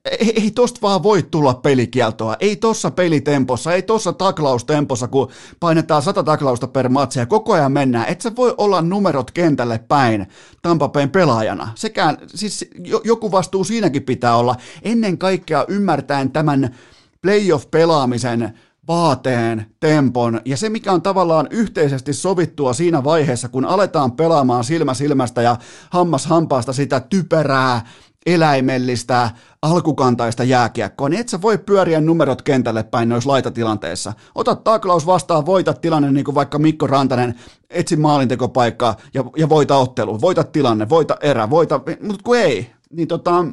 ei, 0.04 0.42
ei 0.42 0.50
tosta 0.50 0.78
vaan 0.82 1.02
voi 1.02 1.22
tulla 1.22 1.54
pelikieltoa, 1.54 2.36
ei 2.40 2.56
tossa 2.56 2.90
pelitempossa, 2.90 3.72
ei 3.72 3.82
tossa 3.82 4.12
taklaustempossa, 4.12 5.08
kun 5.08 5.30
painetaan 5.60 6.02
sata 6.02 6.22
taklausta 6.22 6.68
per 6.68 6.88
matsi 6.88 7.18
ja 7.18 7.26
koko 7.26 7.52
ajan 7.52 7.72
mennään, 7.72 8.08
et 8.08 8.20
sä 8.20 8.36
voi 8.36 8.54
olla 8.58 8.82
numerot 8.82 9.30
kentälle 9.30 9.78
päin 9.88 10.26
Tampapeen 10.62 11.10
pelaajana. 11.10 11.68
Sekään, 11.74 12.18
siis 12.26 12.70
joku 13.04 13.32
vastuu 13.32 13.64
siinäkin 13.64 14.02
pitää 14.02 14.36
olla, 14.36 14.56
ennen 14.82 15.18
kaikkea 15.18 15.64
ymmärtäen 15.68 16.30
tämän 16.30 16.74
playoff-pelaamisen 17.20 18.52
vaateen, 18.88 19.66
tempon 19.80 20.40
ja 20.44 20.56
se, 20.56 20.68
mikä 20.68 20.92
on 20.92 21.02
tavallaan 21.02 21.46
yhteisesti 21.50 22.12
sovittua 22.12 22.72
siinä 22.72 23.04
vaiheessa, 23.04 23.48
kun 23.48 23.64
aletaan 23.64 24.12
pelaamaan 24.12 24.64
silmä 24.64 24.94
silmästä 24.94 25.42
ja 25.42 25.56
hammas 25.90 26.26
hampaasta 26.26 26.72
sitä 26.72 27.00
typerää, 27.00 27.86
eläimellistä, 28.26 29.30
alkukantaista 29.62 30.44
jääkiekkoa, 30.44 31.08
niin 31.08 31.20
et 31.20 31.28
sä 31.28 31.42
voi 31.42 31.58
pyöriä 31.58 32.00
numerot 32.00 32.42
kentälle 32.42 32.82
päin 32.82 33.08
noissa 33.08 33.30
laitatilanteissa. 33.30 34.12
Ota 34.34 34.54
taklaus 34.54 35.06
vastaan, 35.06 35.46
voita 35.46 35.74
tilanne 35.74 36.12
niin 36.12 36.24
kuin 36.24 36.34
vaikka 36.34 36.58
Mikko 36.58 36.86
Rantanen, 36.86 37.34
etsi 37.70 37.96
maalintekopaikkaa 37.96 38.96
ja, 39.14 39.24
ja 39.36 39.48
voita 39.48 39.76
ottelu, 39.76 40.20
voita 40.20 40.44
tilanne, 40.44 40.88
voita 40.88 41.16
erä, 41.20 41.50
voita, 41.50 41.80
mutta 42.02 42.22
kun 42.24 42.36
ei, 42.36 42.72
niin 42.90 43.08
tota, 43.08 43.44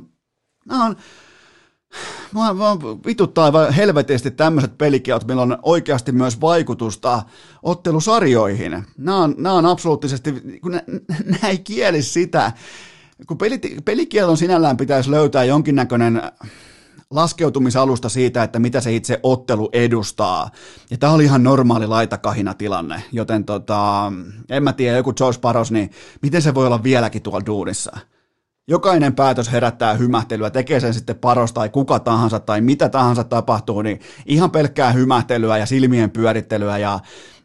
nämä 0.66 0.86
on, 0.86 0.96
Mua, 2.32 2.54
mua 2.54 2.80
vituttaa 3.06 3.46
aivan 3.46 3.74
helvetisti 3.74 4.32
tämmöiset 4.32 4.78
pelikielot, 4.78 5.28
millä 5.28 5.42
on 5.42 5.58
oikeasti 5.62 6.12
myös 6.12 6.42
vaikutusta 6.42 7.24
ottelusarjoihin. 7.64 8.84
Nämä 8.98 9.18
on, 9.18 9.36
nämä 9.38 9.56
on 9.56 9.66
absoluuttisesti, 9.66 10.60
kun 10.62 10.72
nämä 11.26 11.48
ei 11.48 11.58
kieli 11.58 12.02
sitä, 12.02 12.52
kun 13.28 13.38
peli, 13.38 13.60
pelikielon 13.86 14.38
sinällään 14.38 14.78
pitäisi 14.78 15.12
löytää 15.12 15.44
jonkinnäköinen 15.44 16.22
laskeutumisalusta 17.10 18.10
siitä, 18.10 18.44
että 18.44 18.60
mitä 18.60 18.82
se 18.82 18.96
itse 18.96 19.20
ottelu 19.24 19.70
edustaa. 19.74 20.50
Ja 20.90 20.98
tämä 20.98 21.14
oli 21.14 21.24
ihan 21.24 21.44
normaali 21.44 21.88
laitakahina 21.88 22.54
tilanne, 22.54 23.04
joten 23.12 23.46
tota, 23.46 24.12
en 24.50 24.64
mä 24.64 24.74
tiedä, 24.74 24.98
joku 24.98 25.14
George 25.14 25.40
Paros, 25.40 25.72
niin 25.72 25.92
miten 26.22 26.42
se 26.42 26.54
voi 26.54 26.66
olla 26.66 26.84
vieläkin 26.84 27.22
tuolla 27.22 27.46
duunissa? 27.46 27.98
Jokainen 28.70 29.16
päätös 29.16 29.52
herättää 29.52 29.94
hymähtelyä, 29.94 30.50
tekee 30.50 30.80
sen 30.80 30.94
sitten 30.94 31.16
paros 31.16 31.54
tai 31.54 31.70
kuka 31.70 32.00
tahansa 32.00 32.40
tai 32.40 32.62
mitä 32.62 32.90
tahansa 32.90 33.24
tapahtuu, 33.24 33.82
niin 33.82 34.00
ihan 34.26 34.52
pelkkää 34.52 34.92
hymähtelyä 34.92 35.58
ja 35.58 35.66
silmien 35.66 36.12
pyörittelyä 36.12 36.78
ja 36.78 37.00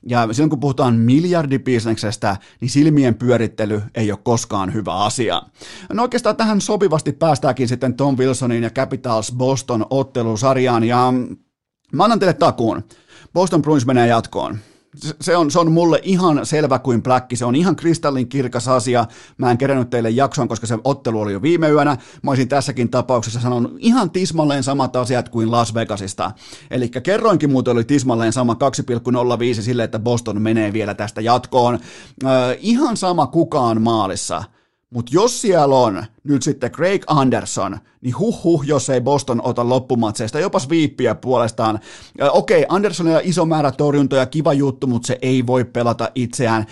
ja 0.07 0.29
silloin 0.33 0.51
kun 0.51 0.61
puhutaan 0.61 0.95
miljardibisneksestä, 0.95 2.37
niin 2.61 2.71
silmien 2.71 3.15
pyörittely 3.15 3.83
ei 3.95 4.11
ole 4.11 4.19
koskaan 4.23 4.75
hyvä 4.75 4.95
asia. 4.95 5.43
No 5.93 6.03
oikeastaan 6.03 6.37
tähän 6.37 6.61
sopivasti 6.61 7.13
päästäänkin 7.13 7.69
sitten 7.69 7.95
Tom 7.95 8.17
Wilsonin 8.19 8.63
ja 8.63 8.71
Capitals 8.71 9.33
Boston 9.33 9.87
ottelusarjaan 9.91 10.85
ja 10.85 11.13
mä 11.93 12.05
annan 12.05 12.19
teille 12.19 12.35
takuun. 12.35 12.85
Boston 13.33 13.63
Bruins 13.63 13.87
menee 13.87 14.07
jatkoon 14.07 14.59
se 15.21 15.37
on, 15.37 15.51
se 15.51 15.59
on 15.59 15.73
mulle 15.73 16.01
ihan 16.03 16.47
selvä 16.47 16.79
kuin 16.79 17.03
pläkki, 17.03 17.37
se 17.37 17.45
on 17.45 17.55
ihan 17.55 17.77
kristallin 17.77 18.29
kirkas 18.29 18.69
asia. 18.69 19.07
Mä 19.39 19.51
en 19.51 19.59
kerännyt 19.59 19.91
teille 19.91 20.11
jakson, 20.11 20.49
koska 20.49 20.67
se 20.67 20.79
ottelu 20.85 21.21
oli 21.21 21.33
jo 21.33 21.43
viime 21.43 21.69
yönä. 21.69 21.97
Mä 22.23 22.31
olisin 22.31 22.49
tässäkin 22.49 22.91
tapauksessa 22.91 23.41
sanonut 23.41 23.77
ihan 23.79 24.11
tismalleen 24.11 24.63
samat 24.63 24.97
asiat 24.97 25.29
kuin 25.29 25.51
Las 25.51 25.75
Vegasista. 25.75 26.33
Eli 26.71 26.89
kerroinkin 26.89 27.51
muuten 27.51 27.73
oli 27.73 27.85
tismalleen 27.85 28.33
sama 28.33 28.57
2,05 29.57 29.63
sille, 29.63 29.85
että 29.85 29.99
Boston 29.99 30.43
menee 30.43 30.73
vielä 30.73 30.95
tästä 30.95 31.21
jatkoon. 31.21 31.75
Äh, 31.75 32.31
ihan 32.61 32.97
sama 32.97 33.27
kukaan 33.27 33.83
maalissa. 33.83 34.45
Mutta 34.95 35.11
jos 35.15 35.41
siellä 35.41 35.75
on 35.75 36.05
nyt 36.25 36.43
sitten 36.43 36.71
Craig 36.71 37.05
Anderson, 37.07 37.79
niin 38.01 38.19
huh 38.19 38.45
huh, 38.45 38.63
jos 38.63 38.91
ei 38.91 39.01
Boston 39.01 39.41
ota 39.45 39.69
loppumatseista, 39.69 40.41
jopa 40.41 40.59
viippiä 40.71 41.15
puolestaan. 41.15 41.81
Okei, 42.33 42.65
okay, 42.65 42.77
Andersonilla 42.77 43.21
iso 43.23 43.47
määrä 43.47 43.73
torjuntoja, 43.73 44.27
kiva 44.27 44.53
juttu, 44.53 44.87
mutta 44.87 45.07
se 45.07 45.19
ei 45.23 45.47
voi 45.47 45.65
pelata 45.65 46.11
itseään. 46.15 46.67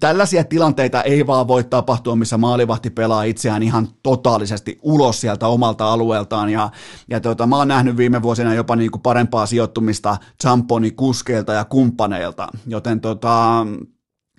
Tällaisia 0.00 0.44
tilanteita 0.44 1.02
ei 1.02 1.26
vaan 1.26 1.48
voi 1.48 1.64
tapahtua, 1.64 2.16
missä 2.16 2.38
maalivahti 2.38 2.90
pelaa 2.90 3.22
itseään 3.22 3.62
ihan 3.62 3.88
totaalisesti 4.02 4.78
ulos 4.82 5.20
sieltä 5.20 5.46
omalta 5.46 5.92
alueeltaan. 5.92 6.50
Ja, 6.50 6.70
ja 7.10 7.20
tota, 7.20 7.46
mä 7.46 7.56
oon 7.56 7.68
nähnyt 7.68 7.96
viime 7.96 8.22
vuosina 8.22 8.54
jopa 8.54 8.76
niinku 8.76 8.98
parempaa 8.98 9.46
sijoittumista 9.46 10.16
Champoni 10.42 10.90
kuskeilta 10.90 11.52
ja 11.52 11.64
kumppaneilta. 11.64 12.48
Joten 12.66 13.00
tota, 13.00 13.66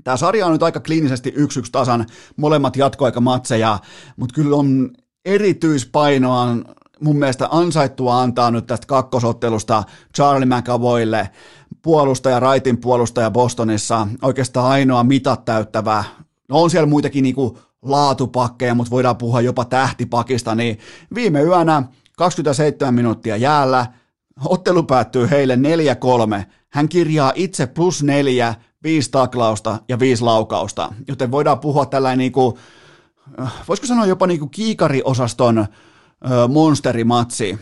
Tämä 0.04 0.18
sarja 0.18 0.46
on 0.46 0.52
nyt 0.52 0.64
aika 0.64 0.80
kliinisesti 0.80 1.34
yksi 1.36 1.60
yksi 1.60 1.72
tasan, 1.72 2.06
molemmat 2.36 2.78
jatkoaikamatseja, 2.78 3.80
mutta 4.18 4.34
kyllä 4.34 4.56
on 4.56 4.92
erityispainoa 5.26 6.48
mun 7.02 7.18
mielestä 7.18 7.48
ansaittua 7.52 8.22
antaa 8.22 8.52
nyt 8.52 8.68
tästä 8.68 8.88
kakkosottelusta 8.88 9.84
Charlie 10.16 10.58
McAvoylle, 10.58 11.30
puolustaja, 11.82 12.40
raitin 12.40 12.78
puolustaja 12.78 13.32
Bostonissa, 13.32 14.08
oikeastaan 14.22 14.72
ainoa 14.72 15.04
mitat 15.04 15.46
täyttävä. 15.46 16.04
No 16.50 16.62
on 16.62 16.70
siellä 16.70 16.88
muitakin 16.88 17.24
niinku 17.24 17.60
laatupakkeja, 17.82 18.76
mutta 18.76 18.92
voidaan 18.92 19.18
puhua 19.18 19.42
jopa 19.42 19.66
tähtipakista, 19.66 20.56
niin 20.56 20.80
viime 21.16 21.42
yönä 21.42 21.84
27 22.18 22.94
minuuttia 22.94 23.38
jäällä, 23.38 23.86
ottelu 24.46 24.84
päättyy 24.84 25.30
heille 25.30 25.56
4-3. 25.56 26.44
Hän 26.70 26.90
kirjaa 26.90 27.32
itse 27.36 27.68
plus 27.68 28.04
neljä 28.04 28.56
viisi 28.84 29.12
taklausta 29.12 29.80
ja 29.88 30.00
viisi 30.00 30.24
laukausta, 30.24 30.94
joten 31.08 31.32
voidaan 31.32 31.60
puhua 31.60 31.86
tällainen 31.86 32.18
niin 32.18 32.32
kuin, 32.32 32.56
äh, 33.42 33.54
voisiko 33.68 33.88
sanoa 33.88 34.06
jopa 34.06 34.28
niin 34.28 34.40
kuin 34.40 34.50
kiikariosaston 34.50 35.58
äh, 35.58 35.68
monsterimatsi 36.48 37.60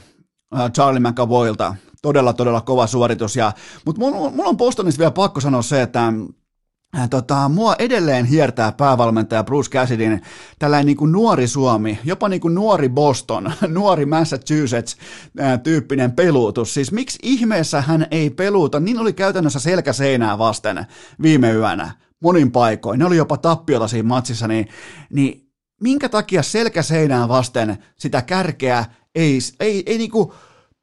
äh, 0.60 0.72
Charlie 0.72 1.10
McAvoylta. 1.10 1.76
Todella, 2.02 2.34
todella 2.34 2.62
kova 2.62 2.88
suoritus. 2.88 3.36
Ja, 3.36 3.52
mutta 3.86 4.00
mulla, 4.00 4.50
on 4.50 4.58
Bostonissa 4.58 5.00
vielä 5.00 5.12
pakko 5.12 5.40
sanoa 5.40 5.62
se, 5.62 5.82
että 5.82 6.14
tota, 7.10 7.50
mua 7.50 7.76
edelleen 7.80 8.26
hiertää 8.26 8.72
päävalmentaja 8.72 9.44
Bruce 9.44 9.70
Cassidyn 9.70 10.22
tällainen 10.60 10.86
niin 10.86 10.98
kuin 10.98 11.12
nuori 11.12 11.48
Suomi, 11.48 12.00
jopa 12.04 12.30
niin 12.30 12.42
kuin 12.42 12.56
nuori 12.56 12.90
Boston, 12.90 13.52
nuori 13.68 14.06
Massachusetts 14.06 14.98
ää, 15.40 15.54
äh, 15.54 15.60
tyyppinen 15.60 16.12
peluutus. 16.12 16.74
Siis 16.74 16.92
miksi 16.92 17.20
ihmeessä 17.24 17.82
hän 17.82 18.08
ei 18.12 18.30
peluuta? 18.30 18.80
Niin 18.80 19.00
oli 19.00 19.14
käytännössä 19.14 19.60
selkäseinää 19.60 20.38
vasten 20.38 20.86
viime 21.22 21.52
yönä 21.52 21.92
monin 22.20 22.52
paikoin. 22.52 23.00
Ne 23.00 23.06
oli 23.06 23.18
jopa 23.18 23.38
tappiota 23.38 23.88
siinä 23.88 24.08
matsissa, 24.08 24.48
niin, 24.48 24.68
niin 25.10 25.50
minkä 25.82 26.10
takia 26.10 26.44
selkäseinää 26.44 27.28
vasten 27.28 27.78
sitä 27.96 28.22
kärkeä 28.22 28.86
ei, 29.16 29.40
ei, 29.60 29.84
ei 29.86 29.98
niinku, 29.98 30.34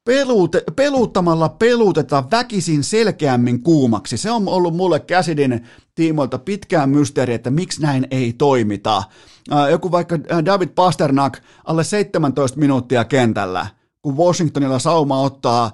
peluute, 0.07 0.63
peluuttamalla 0.75 1.49
peluuteta 1.49 2.23
väkisin 2.31 2.83
selkeämmin 2.83 3.63
kuumaksi. 3.63 4.17
Se 4.17 4.31
on 4.31 4.47
ollut 4.47 4.75
mulle 4.75 4.99
Käsidin 4.99 5.63
tiimoilta 5.95 6.39
pitkään 6.39 6.89
mysteeri, 6.89 7.33
että 7.33 7.51
miksi 7.51 7.81
näin 7.81 8.07
ei 8.11 8.33
toimita. 8.33 9.03
Joku 9.71 9.91
vaikka 9.91 10.19
David 10.45 10.69
Pasternak 10.69 11.37
alle 11.65 11.83
17 11.83 12.59
minuuttia 12.59 13.05
kentällä, 13.05 13.67
kun 14.01 14.17
Washingtonilla 14.17 14.79
sauma 14.79 15.21
ottaa 15.21 15.71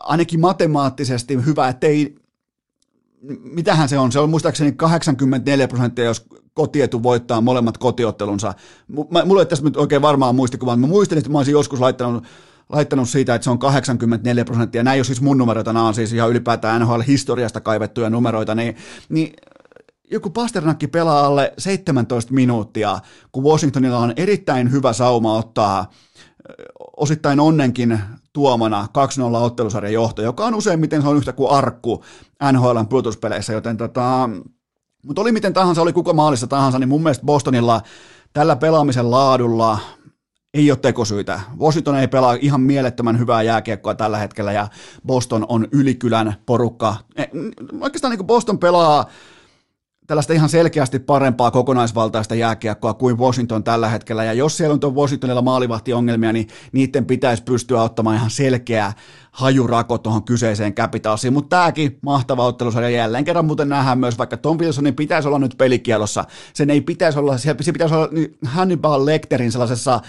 ainakin 0.00 0.40
matemaattisesti 0.40 1.38
hyvä, 1.46 1.68
ettei 1.68 2.14
mitähän 3.42 3.88
se 3.88 3.98
on, 3.98 4.12
se 4.12 4.18
on 4.18 4.30
muistaakseni 4.30 4.72
84 4.72 5.68
prosenttia, 5.68 6.04
jos 6.04 6.26
kotietu 6.54 7.02
voittaa 7.02 7.40
molemmat 7.40 7.78
kotiottelunsa. 7.78 8.54
Mulla 9.24 9.40
ei 9.40 9.46
tässä 9.46 9.64
nyt 9.64 9.76
oikein 9.76 10.02
varmaan 10.02 10.34
muistikuva, 10.34 10.76
mutta 10.76 10.86
mä 10.86 10.92
muistin, 10.92 11.18
että 11.18 11.30
mä 11.30 11.38
olisin 11.38 11.52
joskus 11.52 11.80
laittanut 11.80 12.24
laittanut 12.68 13.08
siitä, 13.08 13.34
että 13.34 13.44
se 13.44 13.50
on 13.50 13.58
84 13.58 14.44
prosenttia. 14.44 14.82
Nämä 14.82 14.94
ei 14.94 14.98
ole 14.98 15.04
siis 15.04 15.20
mun 15.20 15.38
numeroita, 15.38 15.72
nämä 15.72 15.88
on 15.88 15.94
siis 15.94 16.12
ihan 16.12 16.30
ylipäätään 16.30 16.80
NHL-historiasta 16.80 17.60
kaivettuja 17.60 18.10
numeroita, 18.10 18.54
niin, 18.54 18.76
niin 19.08 19.32
joku 20.10 20.30
Pasternakki 20.30 20.86
pelaa 20.86 21.26
alle 21.26 21.52
17 21.58 22.34
minuuttia, 22.34 22.98
kun 23.32 23.44
Washingtonilla 23.44 23.98
on 23.98 24.12
erittäin 24.16 24.72
hyvä 24.72 24.92
sauma 24.92 25.36
ottaa 25.36 25.90
osittain 26.96 27.40
onnenkin 27.40 28.00
tuomana 28.32 28.88
2-0 29.32 29.36
ottelusarjan 29.36 29.92
johto, 29.92 30.22
joka 30.22 30.46
on 30.46 30.54
useimmiten 30.54 31.02
se 31.02 31.08
on 31.08 31.16
yhtä 31.16 31.32
kuin 31.32 31.50
arkku 31.50 32.04
NHLn 32.52 32.88
pudotuspeleissä, 32.88 33.52
joten 33.52 33.76
tota, 33.76 34.30
mutta 35.06 35.22
oli 35.22 35.32
miten 35.32 35.52
tahansa, 35.52 35.82
oli 35.82 35.92
kuka 35.92 36.12
maalissa 36.12 36.46
tahansa, 36.46 36.78
niin 36.78 36.88
mun 36.88 37.02
mielestä 37.02 37.26
Bostonilla 37.26 37.82
tällä 38.32 38.56
pelaamisen 38.56 39.10
laadulla, 39.10 39.78
ei 40.54 40.70
ole 40.70 40.78
tekosyitä. 40.78 41.40
Washington 41.58 41.96
ei 41.96 42.08
pelaa 42.08 42.36
ihan 42.40 42.60
mielettömän 42.60 43.18
hyvää 43.18 43.42
jääkiekkoa 43.42 43.94
tällä 43.94 44.18
hetkellä 44.18 44.52
ja 44.52 44.68
Boston 45.06 45.46
on 45.48 45.68
ylikylän 45.72 46.34
porukka. 46.46 46.96
E, 47.16 47.24
oikeastaan 47.80 48.16
niin 48.16 48.26
Boston 48.26 48.58
pelaa 48.58 49.10
tällaista 50.06 50.32
ihan 50.32 50.48
selkeästi 50.48 50.98
parempaa 50.98 51.50
kokonaisvaltaista 51.50 52.34
jääkiekkoa 52.34 52.94
kuin 52.94 53.18
Washington 53.18 53.64
tällä 53.64 53.88
hetkellä. 53.88 54.24
Ja 54.24 54.32
jos 54.32 54.56
siellä 54.56 54.78
on 54.82 54.94
Washingtonilla 54.94 55.42
maalivahtiongelmia, 55.42 56.32
niin 56.32 56.48
niiden 56.72 57.06
pitäisi 57.06 57.42
pystyä 57.42 57.82
ottamaan 57.82 58.16
ihan 58.16 58.30
selkeä 58.30 58.92
hajurako 59.30 59.98
tuohon 59.98 60.24
kyseiseen 60.24 60.74
Capitalsiin. 60.74 61.32
Mutta 61.32 61.56
tämäkin 61.56 61.98
mahtava 62.02 62.46
ottelusarja 62.46 62.90
jälleen 62.90 63.24
kerran 63.24 63.44
muuten 63.44 63.68
nähdään 63.68 63.98
myös, 63.98 64.18
vaikka 64.18 64.36
Tom 64.36 64.58
Wilsonin 64.58 64.94
pitäisi 64.94 65.28
olla 65.28 65.38
nyt 65.38 65.54
pelikielossa. 65.58 66.24
Sen 66.54 66.70
ei 66.70 66.80
pitäisi 66.80 67.18
olla, 67.18 67.38
se 67.38 67.54
pitäisi 67.54 67.94
olla 67.94 68.08
Hannibal 68.44 69.06
Lecterin 69.06 69.52
sellaisessa 69.52 70.00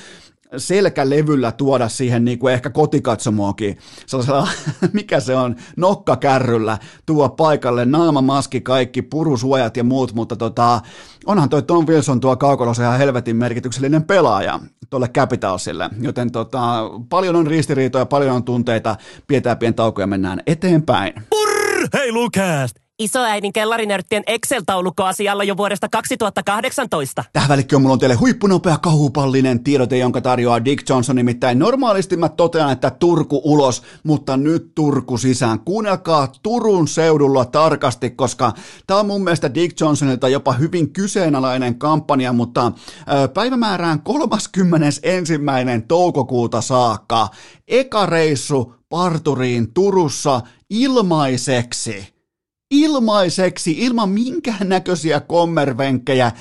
selkälevyllä 0.58 1.51
tuoda 1.51 1.89
siihen 1.89 2.26
niin 2.26 2.39
kuin 2.39 2.53
ehkä 2.53 2.70
kotikatsomoakin, 2.70 3.78
sellaisella, 4.06 4.47
mikä 4.93 5.20
se 5.20 5.36
on, 5.36 5.56
nokkakärryllä 5.78 6.78
tuo 7.06 7.30
paikalle, 7.30 7.86
naamamaski, 7.86 8.62
kaikki, 8.62 9.01
purusuojat 9.01 9.78
ja 9.78 9.84
muut, 9.84 10.14
mutta 10.14 10.36
tota, 10.36 10.82
onhan 11.26 11.49
toi 11.49 11.64
Tom 11.64 11.88
Wilson 11.88 12.20
tuo 12.20 12.36
kaukolossa 12.36 12.84
ihan 12.84 12.97
helvetin 12.97 13.36
merkityksellinen 13.36 14.03
pelaaja 14.03 14.60
tuolle 14.89 15.08
Capitalsille, 15.08 15.89
joten 16.01 16.32
tota, 16.32 16.89
paljon 17.10 17.36
on 17.36 17.47
ristiriitoja, 17.47 18.06
paljon 18.06 18.36
on 18.36 18.43
tunteita, 18.43 18.95
pidetään 19.28 19.58
pieni 19.58 19.74
tauko 19.74 20.01
ja 20.01 20.08
mennään 20.08 20.41
eteenpäin. 20.47 21.14
Hei 21.93 22.12
Lukast! 22.12 22.85
Isoäidin 23.00 23.54
kellarinörttien 23.54 24.24
Excel-taulukko 24.28 25.04
asialla 25.04 25.43
jo 25.43 25.58
vuodesta 25.58 25.89
2018. 25.89 27.24
Tähän 27.34 27.50
välikköön 27.50 27.82
mulla 27.82 27.93
on 27.93 28.00
teille 28.00 28.16
huippunopea 28.16 28.78
kahupallinen 28.78 29.64
tiedote, 29.64 29.98
jonka 29.98 30.22
tarjoaa 30.22 30.66
Dick 30.66 30.89
Johnson. 30.89 31.16
Nimittäin 31.16 31.60
normaalisti 31.60 32.18
mä 32.18 32.30
totean, 32.30 32.72
että 32.72 32.89
Turku 32.91 33.41
ulos, 33.43 33.84
mutta 34.04 34.38
nyt 34.38 34.72
Turku 34.76 35.18
sisään. 35.18 35.60
Kuunnelkaa 35.60 36.28
Turun 36.43 36.88
seudulla 36.88 37.46
tarkasti, 37.46 38.10
koska 38.10 38.54
tämä 38.88 39.00
on 39.00 39.06
mun 39.06 39.24
mielestä 39.24 39.54
Dick 39.54 39.82
Johnsonilta 39.82 40.30
jopa 40.30 40.54
hyvin 40.54 40.93
kyseenalainen 40.93 41.80
kampanja, 41.80 42.34
mutta 42.34 42.72
päivämäärään 43.34 44.02
31. 44.02 45.34
toukokuuta 45.88 46.62
saakka. 46.62 47.28
Eka 47.68 48.06
reissu 48.06 48.74
parturiin 48.89 49.74
Turussa 49.74 50.41
ilmaiseksi 50.70 52.14
ilmaiseksi, 52.72 53.76
ilman 53.78 54.09
minkään 54.09 54.70
näköisiä 54.70 55.20
kommervenkkejä, 55.20 56.32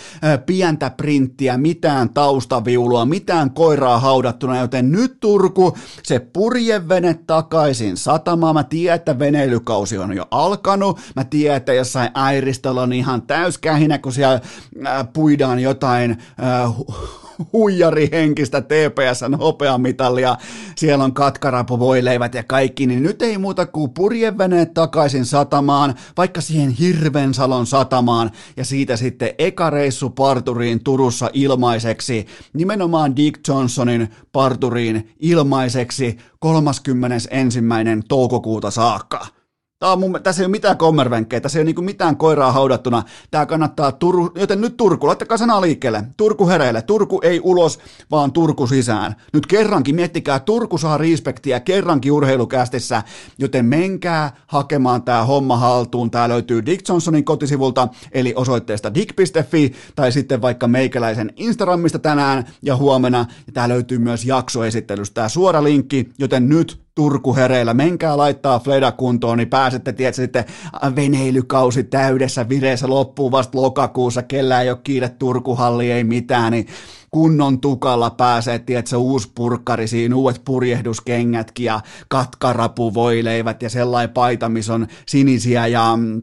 pientä 0.46 0.90
printtiä, 0.90 1.58
mitään 1.58 2.10
taustaviulua, 2.10 3.04
mitään 3.04 3.50
koiraa 3.50 3.98
haudattuna, 3.98 4.60
joten 4.60 4.92
nyt 4.92 5.20
Turku, 5.20 5.76
se 6.02 6.18
purjevene 6.18 7.14
takaisin 7.26 7.96
satamaan. 7.96 8.54
Mä 8.54 8.64
tiedän, 8.64 8.96
että 8.96 9.18
veneilykausi 9.18 9.98
on 9.98 10.16
jo 10.16 10.26
alkanut. 10.30 11.00
Mä 11.16 11.24
tiedän, 11.24 11.56
että 11.56 11.72
jossain 11.72 12.10
Airistöllä 12.14 12.82
on 12.82 12.92
ihan 12.92 13.22
täyskähinä, 13.22 13.98
kun 13.98 14.12
siellä 14.12 14.40
puidaan 15.12 15.58
jotain 15.58 16.10
äh, 16.10 16.74
huijarihenkistä 17.52 18.60
TPSn 18.60 19.34
hopeamitalia, 19.34 20.36
siellä 20.76 21.04
on 21.04 21.14
katkarapuvoileivät 21.14 22.34
ja 22.34 22.42
kaikki, 22.42 22.86
niin 22.86 23.02
nyt 23.02 23.22
ei 23.22 23.38
muuta 23.38 23.66
kuin 23.66 23.90
purjeveneet 23.90 24.74
takaisin 24.74 25.24
satamaan, 25.24 25.94
vaikka 26.16 26.40
siihen 26.40 26.70
Hirvensalon 26.70 27.66
satamaan, 27.66 28.30
ja 28.56 28.64
siitä 28.64 28.96
sitten 28.96 29.34
eka 29.38 29.70
reissu 29.70 30.10
parturiin 30.10 30.84
Turussa 30.84 31.30
ilmaiseksi, 31.32 32.26
nimenomaan 32.52 33.16
Dick 33.16 33.48
Johnsonin 33.48 34.08
parturiin 34.32 35.14
ilmaiseksi 35.20 36.18
31. 36.38 37.30
toukokuuta 38.08 38.70
saakka. 38.70 39.43
Tämä 39.84 39.92
on 39.92 40.00
mun, 40.00 40.20
tässä 40.22 40.42
ei 40.42 40.46
ole 40.46 40.50
mitään 40.50 40.78
kommervenkkejä, 40.78 41.40
tässä 41.40 41.58
ei 41.58 41.62
ole 41.62 41.72
niin 41.72 41.84
mitään 41.84 42.16
koiraa 42.16 42.52
haudattuna. 42.52 43.02
Tämä 43.30 43.46
kannattaa, 43.46 43.92
Turu, 43.92 44.32
joten 44.34 44.60
nyt 44.60 44.76
Turku, 44.76 45.06
laittakaa 45.06 45.38
sanaa 45.38 45.60
liikkeelle. 45.60 46.04
Turku 46.16 46.48
hereille. 46.48 46.82
Turku 46.82 47.20
ei 47.22 47.40
ulos, 47.42 47.78
vaan 48.10 48.32
Turku 48.32 48.66
sisään. 48.66 49.16
Nyt 49.32 49.46
kerrankin, 49.46 49.94
miettikää, 49.94 50.40
Turku 50.40 50.78
saa 50.78 50.98
respektiä 50.98 51.60
kerrankin 51.60 52.12
urheilukästissä, 52.12 53.02
joten 53.38 53.66
menkää 53.66 54.36
hakemaan 54.46 55.02
tämä 55.02 55.24
homma 55.24 55.56
haltuun. 55.56 56.10
Tämä 56.10 56.28
löytyy 56.28 56.66
Dick 56.66 56.88
Johnsonin 56.88 57.24
kotisivulta, 57.24 57.88
eli 58.12 58.32
osoitteesta 58.36 58.94
dick.fi, 58.94 59.72
tai 59.96 60.12
sitten 60.12 60.42
vaikka 60.42 60.68
meikäläisen 60.68 61.32
Instagramista 61.36 61.98
tänään 61.98 62.44
ja 62.62 62.76
huomenna. 62.76 63.26
Ja 63.46 63.52
tämä 63.52 63.68
löytyy 63.68 63.98
myös 63.98 64.24
jaksoesittelystä, 64.24 65.14
tämä 65.14 65.28
suora 65.28 65.64
linkki, 65.64 66.12
joten 66.18 66.48
nyt 66.48 66.83
Turku 66.94 67.34
hereillä, 67.34 67.74
menkää 67.74 68.16
laittaa 68.16 68.58
Fleda 68.58 68.92
kuntoon, 68.92 69.38
niin 69.38 69.48
pääsette, 69.48 69.92
tiedätkö, 69.92 70.22
sitten 70.22 70.44
veneilykausi 70.96 71.84
täydessä 71.84 72.48
vireessä 72.48 72.88
loppuu 72.88 73.30
vasta 73.30 73.58
lokakuussa, 73.58 74.22
kellä 74.22 74.60
ei 74.60 74.70
ole 74.70 74.78
kiire 74.84 75.08
Turkuhalli, 75.08 75.90
ei 75.90 76.04
mitään, 76.04 76.52
niin 76.52 76.66
kunnon 77.10 77.60
tukalla 77.60 78.10
pääsee, 78.10 78.58
tiedätkö, 78.58 78.96
uusi 78.96 79.32
purkkari, 79.34 79.88
siinä 79.88 80.16
uudet 80.16 80.42
purjehduskengätkin 80.44 81.66
ja 81.66 81.80
katkarapuvoileivät 82.08 83.62
ja 83.62 83.70
sellainen 83.70 84.14
paita, 84.14 84.48
missä 84.48 84.74
on 84.74 84.86
sinisiä 85.06 85.66
ja 85.66 85.96
mm, 85.96 86.22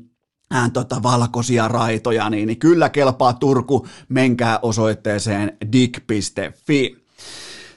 tota, 0.73 1.03
valkoisia 1.03 1.67
raitoja, 1.67 2.29
niin, 2.29 2.47
niin 2.47 2.59
kyllä 2.59 2.89
kelpaa 2.89 3.33
Turku, 3.33 3.87
menkää 4.09 4.59
osoitteeseen 4.61 5.57
dig.fi. 5.71 7.00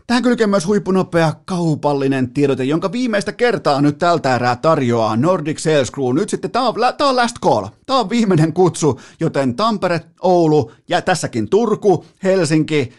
Tähän 0.07 0.23
kylkee 0.23 0.47
myös 0.47 0.67
huippunopea 0.67 1.33
kaupallinen 1.45 2.31
tiedote, 2.31 2.65
jonka 2.65 2.93
viimeistä 2.93 3.33
kertaa 3.33 3.81
nyt 3.81 3.99
tältä 3.99 4.35
erää 4.35 4.57
tarjoaa 4.57 5.17
Nordic 5.17 5.59
Sales 5.59 5.93
Crew. 5.93 6.15
Nyt 6.15 6.29
sitten 6.29 6.51
tämä 6.51 6.69
on, 6.69 6.75
tää 6.99 7.09
on 7.09 7.17
last 7.17 7.37
call, 7.45 7.67
tämä 7.87 7.99
on 7.99 8.11
viimeinen 8.11 8.53
kutsu, 8.53 9.01
joten 9.21 9.57
Tampere, 9.57 10.01
Oulu 10.23 10.73
ja 10.89 11.03
tässäkin 11.03 11.51
Turku, 11.51 12.05
Helsinki, 12.23 12.93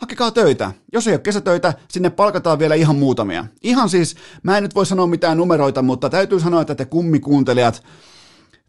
hakekaa 0.00 0.30
töitä. 0.30 0.72
Jos 0.92 1.06
ei 1.06 1.14
ole 1.14 1.20
kesätöitä, 1.20 1.74
sinne 1.88 2.10
palkataan 2.10 2.58
vielä 2.58 2.74
ihan 2.74 2.96
muutamia. 2.96 3.44
Ihan 3.62 3.88
siis, 3.88 4.16
mä 4.42 4.56
en 4.56 4.62
nyt 4.62 4.74
voi 4.74 4.86
sanoa 4.86 5.06
mitään 5.06 5.38
numeroita, 5.38 5.82
mutta 5.82 6.10
täytyy 6.10 6.40
sanoa, 6.40 6.60
että 6.60 6.74
te 6.74 6.84
kummikuuntelijat, 6.84 7.82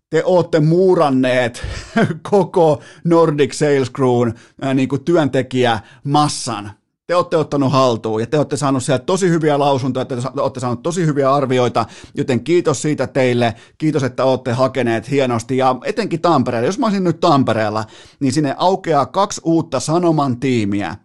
te 0.10 0.24
ootte 0.26 0.60
muuranneet 0.60 1.66
koko 2.32 2.82
Nordic 3.04 3.54
Sales 3.54 3.92
Crewn 3.92 4.34
niin 4.74 4.90
kuin 4.90 5.04
työntekijä 5.04 5.80
massan 6.04 6.72
te 7.12 7.16
olette 7.16 7.38
ottanut 7.38 7.72
haltuun 7.72 8.22
ja 8.22 8.28
te 8.28 8.38
olette 8.38 8.58
saanut 8.58 8.84
sieltä 8.84 9.06
tosi 9.06 9.30
hyviä 9.30 9.60
lausuntoja, 9.60 10.06
te 10.06 10.16
olette 10.38 10.60
saanut 10.60 10.84
tosi 10.84 11.06
hyviä 11.06 11.34
arvioita, 11.34 11.86
joten 12.16 12.44
kiitos 12.44 12.82
siitä 12.82 13.08
teille, 13.08 13.56
kiitos, 13.78 14.04
että 14.04 14.26
olette 14.26 14.52
hakeneet 14.52 15.12
hienosti. 15.12 15.58
Ja 15.58 15.76
etenkin 15.86 16.22
Tampereella, 16.22 16.66
jos 16.66 16.80
mä 16.80 16.86
olisin 16.86 17.04
nyt 17.04 17.20
Tampereella, 17.20 17.84
niin 18.20 18.34
sinne 18.34 18.56
aukeaa 18.58 19.06
kaksi 19.06 19.42
uutta 19.44 19.80
Sanoman 19.80 20.40
tiimiä, 20.40 20.96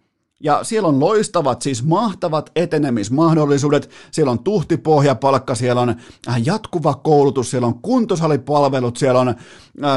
ja 0.43 0.63
siellä 0.63 0.87
on 0.87 0.99
loistavat, 0.99 1.61
siis 1.61 1.83
mahtavat 1.83 2.51
etenemismahdollisuudet, 2.55 3.89
siellä 4.11 4.31
on 4.31 4.43
tuhtipohjapalkka, 4.43 5.55
siellä 5.55 5.81
on 5.81 5.89
äh, 5.89 6.41
jatkuva 6.45 6.93
koulutus, 6.93 7.51
siellä 7.51 7.67
on 7.67 7.81
kuntosalipalvelut, 7.81 8.97
siellä 8.97 9.19
on, 9.19 9.29
äh, 9.29 9.35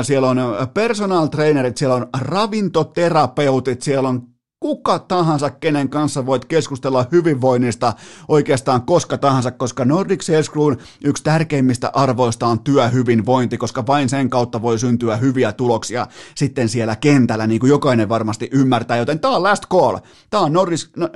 siellä 0.03 0.29
on 0.29 0.39
personal 0.75 1.27
trainerit, 1.27 1.77
siellä 1.77 1.97
on 1.97 2.07
ravintoterapeutit, 2.21 3.83
siellä 3.83 4.09
on 4.09 4.30
kuka 4.61 4.99
tahansa, 4.99 5.51
kenen 5.51 5.89
kanssa 5.89 6.27
voit 6.27 6.45
keskustella 6.45 7.07
hyvinvoinnista 7.13 7.93
oikeastaan 8.29 8.83
koska 8.83 9.19
tahansa, 9.19 9.51
koska 9.51 9.85
Nordic 9.85 10.23
Sales 10.23 10.51
Crewn 10.51 10.77
yksi 11.05 11.25
tärkeimmistä 11.25 11.91
arvoista 11.95 12.47
on 12.47 12.61
työhyvinvointi, 12.61 13.59
koska 13.59 13.87
vain 13.87 14.09
sen 14.09 14.31
kautta 14.31 14.63
voi 14.63 14.79
syntyä 14.79 15.17
hyviä 15.17 15.53
tuloksia 15.53 16.07
sitten 16.35 16.69
siellä 16.69 16.97
kentällä, 16.97 17.47
niin 17.47 17.61
kuin 17.61 17.71
jokainen 17.71 18.09
varmasti 18.09 18.49
ymmärtää, 18.53 18.97
joten 18.97 19.21
tämä 19.21 19.37
on 19.37 19.43
last 19.43 19.65
call. 19.73 19.99
Tämä 20.31 20.43
on 20.43 20.53
Nordic, 20.53 20.89
äh, 21.03 21.11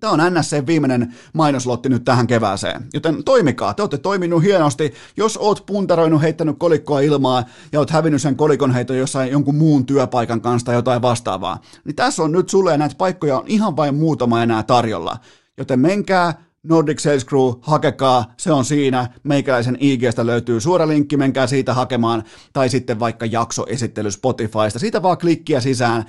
Tämä 0.00 0.12
on 0.12 0.34
NSC 0.34 0.66
viimeinen 0.66 1.14
mainoslotti 1.34 1.88
nyt 1.88 2.04
tähän 2.04 2.26
kevääseen, 2.26 2.84
joten 2.94 3.24
toimikaa, 3.24 3.74
te 3.74 3.82
olette 3.82 3.98
toiminut 3.98 4.42
hienosti. 4.42 4.94
Jos 5.16 5.36
oot 5.36 5.66
puntaroinut, 5.66 6.22
heittänyt 6.22 6.56
kolikkoa 6.58 7.00
ilmaa 7.00 7.44
ja 7.72 7.78
oot 7.78 7.90
hävinnyt 7.90 8.22
sen 8.22 8.36
kolikon 8.36 8.74
heito 8.74 8.94
jossain 8.94 9.30
jonkun 9.30 9.54
muun 9.54 9.86
työpaikan 9.86 10.40
kanssa 10.40 10.66
tai 10.66 10.74
jotain 10.74 11.02
vastaavaa, 11.02 11.60
niin 11.84 11.96
tässä 11.96 12.22
on 12.22 12.32
nyt 12.32 12.48
sulle 12.48 12.72
ja 12.72 12.78
näitä 12.78 12.94
paikkoja 12.98 13.38
on 13.38 13.44
ihan 13.46 13.76
vain 13.76 13.94
muutama 13.94 14.42
enää 14.42 14.62
tarjolla. 14.62 15.16
Joten 15.58 15.80
menkää 15.80 16.34
Nordic 16.62 16.98
Sales 16.98 17.26
Crew, 17.26 17.52
hakekaa, 17.60 18.34
se 18.36 18.52
on 18.52 18.64
siinä. 18.64 19.08
Meikäläisen 19.22 19.76
IGstä 19.80 20.26
löytyy 20.26 20.60
suora 20.60 20.88
linkki, 20.88 21.16
menkää 21.16 21.46
siitä 21.46 21.74
hakemaan, 21.74 22.22
tai 22.52 22.68
sitten 22.68 23.00
vaikka 23.00 23.26
jaksoesittely 23.26 24.10
Spotifysta. 24.10 24.78
Siitä 24.78 25.02
vaan 25.02 25.18
klikkiä 25.18 25.60
sisään 25.60 26.04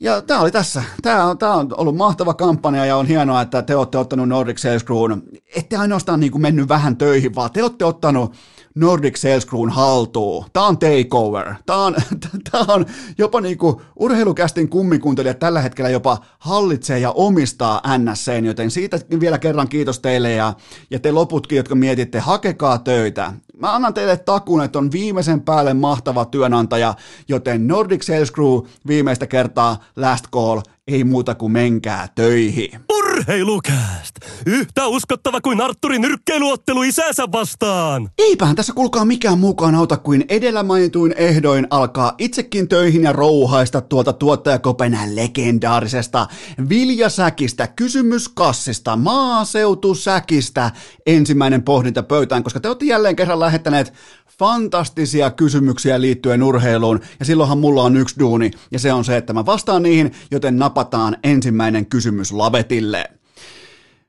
ja 0.00 0.22
tämä 0.22 0.40
oli 0.40 0.50
tässä. 0.50 0.82
Tämä 1.02 1.24
on, 1.24 1.38
tämä 1.38 1.54
on 1.54 1.68
ollut 1.76 1.96
mahtava 1.96 2.34
kampanja 2.34 2.86
ja 2.86 2.96
on 2.96 3.06
hienoa, 3.06 3.42
että 3.42 3.62
te 3.62 3.76
olette 3.76 3.98
ottanut 3.98 4.28
Nordic 4.28 4.58
Sales 4.58 4.84
Crewn. 4.84 5.22
Ette 5.56 5.76
ainoastaan 5.76 6.20
niin 6.20 6.32
kuin 6.32 6.42
mennyt 6.42 6.68
vähän 6.68 6.96
töihin, 6.96 7.34
vaan 7.34 7.50
te 7.50 7.62
olette 7.62 7.84
ottanut 7.84 8.34
Nordic 8.74 9.16
Sales 9.16 9.46
Crewn 9.46 9.70
haltuun. 9.70 10.44
Tämä 10.52 10.66
on 10.66 10.78
takeover. 10.78 11.54
Tämä 11.66 11.84
on, 11.84 11.94
tämä 12.50 12.64
on 12.68 12.86
jopa 13.18 13.40
niin 13.40 13.58
kuin 13.58 13.76
urheilukästin 13.96 14.68
kummikuuntelijat 14.68 15.38
tällä 15.38 15.60
hetkellä 15.60 15.90
jopa 15.90 16.18
hallitsee 16.38 16.98
ja 16.98 17.10
omistaa 17.10 17.82
NSC, 17.98 18.44
joten 18.44 18.70
siitä 18.70 19.00
vielä 19.20 19.38
kerran 19.38 19.68
kiitos 19.68 20.00
teille 20.00 20.32
ja, 20.32 20.52
ja 20.90 20.98
te 20.98 21.12
loputkin, 21.12 21.56
jotka 21.56 21.74
mietitte, 21.74 22.18
hakekaa 22.18 22.78
töitä. 22.78 23.32
Mä 23.60 23.74
annan 23.74 23.94
teille 23.94 24.16
takuun, 24.16 24.62
että 24.62 24.78
on 24.78 24.92
viimeisen 24.92 25.40
päälle 25.40 25.74
mahtava 25.74 26.24
työnantaja, 26.24 26.94
joten 27.28 27.66
Nordic 27.66 28.02
Sales 28.02 28.32
Crew 28.32 28.58
viimeistä 28.86 29.26
kertaa 29.26 29.84
last 29.96 30.24
call, 30.32 30.60
ei 30.88 31.04
muuta 31.04 31.34
kuin 31.34 31.52
menkää 31.52 32.08
töihin. 32.14 32.80
Urheilukääst! 32.98 34.16
Yhtä 34.46 34.86
uskottava 34.86 35.40
kuin 35.40 35.60
Arturin 35.60 36.02
nyrkkeiluottelu 36.02 36.82
isänsä 36.82 37.24
vastaan! 37.32 38.10
Eipähän 38.18 38.56
tässä 38.56 38.72
kulkaa 38.72 39.04
mikään 39.04 39.38
mukaan 39.38 39.74
auta 39.74 39.96
kuin 39.96 40.24
edellä 40.28 40.62
mainituin 40.62 41.14
ehdoin 41.16 41.66
alkaa 41.70 42.14
itsekin 42.18 42.68
töihin 42.68 43.02
ja 43.02 43.12
rouhaista 43.12 43.80
tuolta 43.80 44.12
tuottajakopenän 44.12 45.16
legendaarisesta 45.16 46.26
viljasäkistä, 46.68 47.66
kysymyskassista, 47.66 48.96
maaseutusäkistä 48.96 50.70
ensimmäinen 51.06 51.62
pohdinta 51.62 52.02
pöytään, 52.02 52.42
koska 52.42 52.60
te 52.60 52.68
olette 52.68 52.84
jälleen 52.84 53.16
kerran 53.16 53.40
lähettäneet 53.44 53.92
fantastisia 54.38 55.30
kysymyksiä 55.30 56.00
liittyen 56.00 56.42
urheiluun, 56.42 57.00
ja 57.18 57.24
silloinhan 57.24 57.58
mulla 57.58 57.82
on 57.82 57.96
yksi 57.96 58.20
duuni, 58.20 58.50
ja 58.70 58.78
se 58.78 58.92
on 58.92 59.04
se, 59.04 59.16
että 59.16 59.32
mä 59.32 59.46
vastaan 59.46 59.82
niihin, 59.82 60.12
joten 60.30 60.58
napataan 60.58 61.16
ensimmäinen 61.22 61.86
kysymys 61.86 62.32
lavetille. 62.32 63.10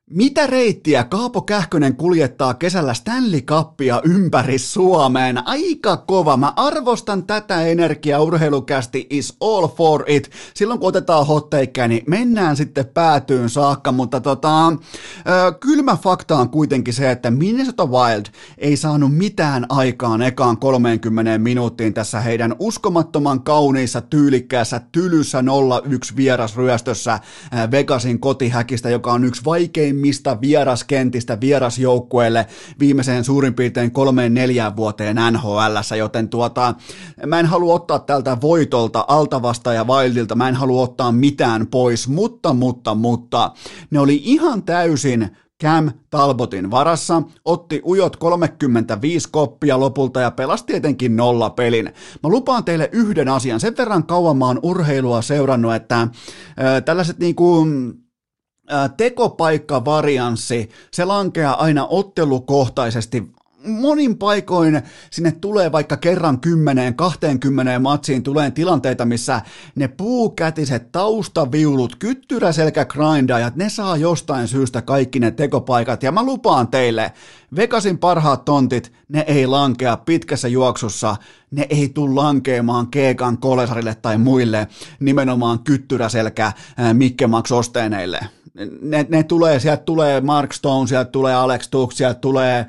Mitä 0.10 0.48
reittiä 0.48 1.04
Kaapo 1.04 1.42
Kähkönen 1.42 1.96
kuljettaa 1.96 2.54
kesällä 2.54 2.94
Stanley 2.94 3.42
Cupia 3.42 4.02
ympäri 4.04 4.58
Suomeen? 4.58 5.48
Aika 5.48 5.98
kova. 5.98 6.38
Mä 6.38 6.54
arvostan 6.56 7.28
tätä 7.28 7.62
energiaa. 7.62 8.22
Urheilukästi 8.22 9.08
is 9.10 9.38
all 9.42 9.68
for 9.68 10.04
it. 10.08 10.32
Silloin 10.54 10.80
kun 10.80 10.90
otetaan 10.90 11.28
hotteikkäin, 11.28 11.90
niin 11.90 12.04
mennään 12.08 12.56
sitten 12.56 12.86
päätyyn 12.86 13.50
saakka, 13.50 13.92
mutta 13.92 14.22
tota, 14.22 14.74
kylmä 15.60 15.98
fakta 16.04 16.38
on 16.38 16.50
kuitenkin 16.50 16.94
se, 16.94 17.12
että 17.12 17.32
Minnesota 17.32 17.86
Wild 17.86 18.26
ei 18.58 18.78
saanut 18.78 19.18
mitään 19.18 19.66
aikaan 19.70 20.22
ekaan 20.22 20.58
30 20.58 21.38
minuuttiin 21.38 21.94
tässä 21.94 22.20
heidän 22.22 22.56
uskomattoman 22.60 23.44
kauniissa, 23.44 24.02
tyylikkäässä, 24.02 24.82
tylyssä 24.92 25.42
0-1 25.42 26.16
vierasryöstössä 26.16 27.20
Vegasin 27.72 28.20
kotihäkistä, 28.20 28.90
joka 28.90 29.14
on 29.14 29.24
yksi 29.24 29.46
vaikein 29.46 29.95
kalliimmista 29.96 30.42
vieraskentistä 30.42 31.38
vierasjoukkueelle 31.42 32.46
viimeiseen 32.80 33.24
suurin 33.24 33.54
piirtein 33.54 33.92
kolmeen 33.92 34.34
neljään 34.34 34.76
vuoteen 34.76 35.18
NHL, 35.32 35.96
joten 35.98 36.30
tuota, 36.30 36.76
mä 37.26 37.40
en 37.40 37.46
halua 37.46 37.74
ottaa 37.74 38.00
tältä 38.00 38.38
voitolta 38.42 39.06
Altavasta 39.08 39.74
ja 39.74 39.84
Wildilta, 39.84 40.36
mä 40.36 40.50
en 40.50 40.56
halua 40.56 40.84
ottaa 40.84 41.12
mitään 41.12 41.68
pois, 41.68 42.08
mutta, 42.08 42.54
mutta, 42.54 42.96
mutta, 42.96 43.52
ne 43.92 44.00
oli 44.00 44.22
ihan 44.24 44.64
täysin 44.64 45.30
Cam 45.64 45.92
Talbotin 46.10 46.72
varassa, 46.72 47.22
otti 47.46 47.82
ujot 47.86 48.16
35 48.16 49.30
koppia 49.32 49.80
lopulta 49.80 50.20
ja 50.20 50.32
pelasi 50.32 50.66
tietenkin 50.66 51.16
nolla 51.16 51.50
pelin. 51.50 51.86
Mä 52.24 52.30
lupaan 52.30 52.64
teille 52.64 52.90
yhden 52.92 53.30
asian, 53.30 53.60
sen 53.60 53.78
verran 53.78 54.04
kauan 54.04 54.38
mä 54.38 54.46
oon 54.46 54.60
urheilua 54.64 55.22
seurannut, 55.22 55.76
että 55.76 56.02
äh, 56.02 56.10
tällaiset 56.86 57.20
niinku 57.20 57.66
tekopaikkavarianssi, 58.98 60.70
se 60.92 61.06
lankeaa 61.06 61.64
aina 61.64 61.88
ottelukohtaisesti. 61.90 63.36
Monin 63.68 64.18
paikoin 64.18 64.82
sinne 65.12 65.32
tulee 65.32 65.72
vaikka 65.72 65.98
kerran 65.98 66.40
kymmeneen, 66.40 66.96
kahteenkymmeneen 66.96 67.82
matsiin 67.82 68.24
tulee 68.24 68.52
tilanteita, 68.52 69.06
missä 69.06 69.42
ne 69.76 69.88
puukätiset 69.88 70.92
taustaviulut, 70.92 71.96
kyttyräselkä 71.96 72.86
grindajat, 72.86 73.56
ne 73.56 73.70
saa 73.70 73.98
jostain 73.98 74.48
syystä 74.48 74.82
kaikki 74.82 75.20
ne 75.20 75.32
tekopaikat. 75.32 76.04
Ja 76.04 76.12
mä 76.12 76.24
lupaan 76.24 76.68
teille, 76.68 77.12
Vegasin 77.56 77.98
parhaat 77.98 78.46
tontit, 78.46 78.92
ne 79.10 79.24
ei 79.28 79.48
lankea 79.48 79.98
pitkässä 79.98 80.48
juoksussa, 80.48 81.16
ne 81.52 81.68
ei 81.70 81.90
tule 81.90 82.14
lankeamaan 82.14 82.88
Keekan 82.88 83.38
kolesarille 83.38 83.96
tai 83.96 84.18
muille 84.18 84.68
nimenomaan 85.00 85.60
kyttyräselkä 85.60 86.52
Mikke 86.94 87.28
Max 87.28 87.52
Osteeneille 87.52 88.20
ne, 88.82 89.06
ne 89.10 89.24
tulee, 89.24 89.60
sieltä 89.60 89.84
tulee 89.84 90.22
Mark 90.22 90.54
Stone, 90.54 90.88
sieltä 90.88 91.12
tulee 91.12 91.36
Alex 91.36 91.68
Tuch, 91.70 91.96
sieltä 91.96 92.20
tulee 92.20 92.60
äh, 92.60 92.68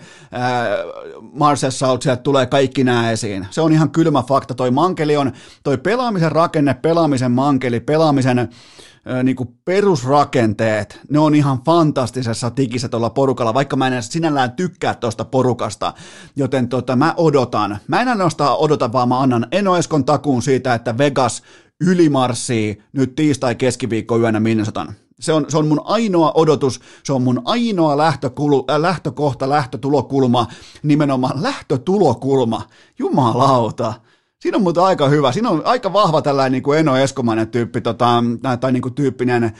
Marcel 1.32 1.70
Salt, 1.70 2.02
sieltä 2.02 2.22
tulee 2.22 2.46
kaikki 2.46 2.84
nämä 2.84 3.10
esiin. 3.10 3.46
Se 3.50 3.60
on 3.60 3.72
ihan 3.72 3.90
kylmä 3.90 4.22
fakta. 4.22 4.54
Toi 4.54 4.70
mankeli 4.70 5.16
on, 5.16 5.32
toi 5.64 5.78
pelaamisen 5.78 6.32
rakenne, 6.32 6.74
pelaamisen 6.74 7.32
mankeli, 7.32 7.80
pelaamisen 7.80 8.38
äh, 8.38 8.48
niin 9.22 9.36
kuin 9.36 9.48
perusrakenteet, 9.64 11.00
ne 11.10 11.18
on 11.18 11.34
ihan 11.34 11.62
fantastisessa 11.64 12.50
tikissä 12.50 12.88
tuolla 12.88 13.10
porukalla, 13.10 13.54
vaikka 13.54 13.76
mä 13.76 13.86
en 13.86 13.92
edes 13.92 14.08
sinällään 14.08 14.52
tykkää 14.52 14.94
tuosta 14.94 15.24
porukasta, 15.24 15.92
joten 16.36 16.68
tota, 16.68 16.96
mä 16.96 17.14
odotan. 17.16 17.78
Mä 17.88 18.00
en 18.00 18.08
ainoastaan 18.08 18.56
odota, 18.56 18.92
vaan 18.92 19.08
mä 19.08 19.20
annan 19.20 19.46
Enoeskon 19.52 20.04
takuun 20.04 20.42
siitä, 20.42 20.74
että 20.74 20.98
Vegas 20.98 21.42
ylimarssii 21.80 22.82
nyt 22.92 23.14
tiistai 23.14 23.54
keskiviikko 23.54 24.18
yönä 24.18 24.40
Minnesotan. 24.40 24.94
Se 25.20 25.32
on, 25.32 25.46
se 25.48 25.58
on 25.58 25.66
mun 25.66 25.80
ainoa 25.84 26.32
odotus, 26.34 26.80
se 27.04 27.12
on 27.12 27.22
mun 27.22 27.42
ainoa 27.44 27.96
lähtökulu, 27.96 28.64
äh, 28.70 28.80
lähtökohta, 28.80 29.48
lähtötulokulma, 29.48 30.46
nimenomaan 30.82 31.42
lähtötulokulma. 31.42 32.62
Jumalauta. 32.98 33.94
Siinä 34.40 34.56
on 34.56 34.62
muuten 34.62 34.82
aika 34.82 35.08
hyvä. 35.08 35.32
Siinä 35.32 35.50
on 35.50 35.62
aika 35.64 35.92
vahva 35.92 36.22
tällainen 36.22 36.52
niin 36.52 36.62
kuin 36.62 36.78
Eno 36.78 36.96
Eskomainen 36.96 37.48
tyyppi, 37.48 37.80
tota, 37.80 38.24
tai 38.60 38.72
niin 38.72 38.82
kuin 38.82 38.94
tyyppinen 38.94 39.52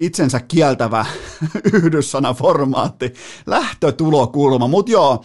itsensä 0.00 0.40
kieltävä 0.40 1.06
yhdyssanaformaatti, 1.72 3.14
lähtötulokulma. 3.46 4.68
Mutta 4.68 4.92
joo, 4.92 5.24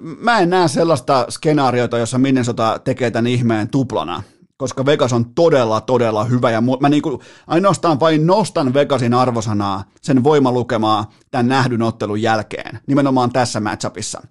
mä 0.00 0.38
en 0.38 0.50
näe 0.50 0.68
sellaista 0.68 1.26
skenaariota, 1.30 1.98
jossa 1.98 2.18
Minnesota 2.18 2.80
tekee 2.84 3.10
tämän 3.10 3.26
ihmeen 3.26 3.68
tuplana 3.68 4.22
koska 4.60 4.86
Vegas 4.86 5.12
on 5.12 5.34
todella, 5.34 5.80
todella 5.80 6.24
hyvä, 6.24 6.50
ja 6.50 6.62
mä 6.80 6.88
niinku 6.88 7.22
ainoastaan 7.46 8.00
vain 8.00 8.26
nostan 8.26 8.74
Vegasin 8.74 9.14
arvosanaa, 9.14 9.84
sen 10.02 10.24
voimalukemaa 10.24 11.10
tämän 11.30 11.48
nähdyn 11.48 11.82
ottelun 11.82 12.22
jälkeen, 12.22 12.80
nimenomaan 12.86 13.32
tässä 13.32 13.60
matchupissa. 13.60 14.26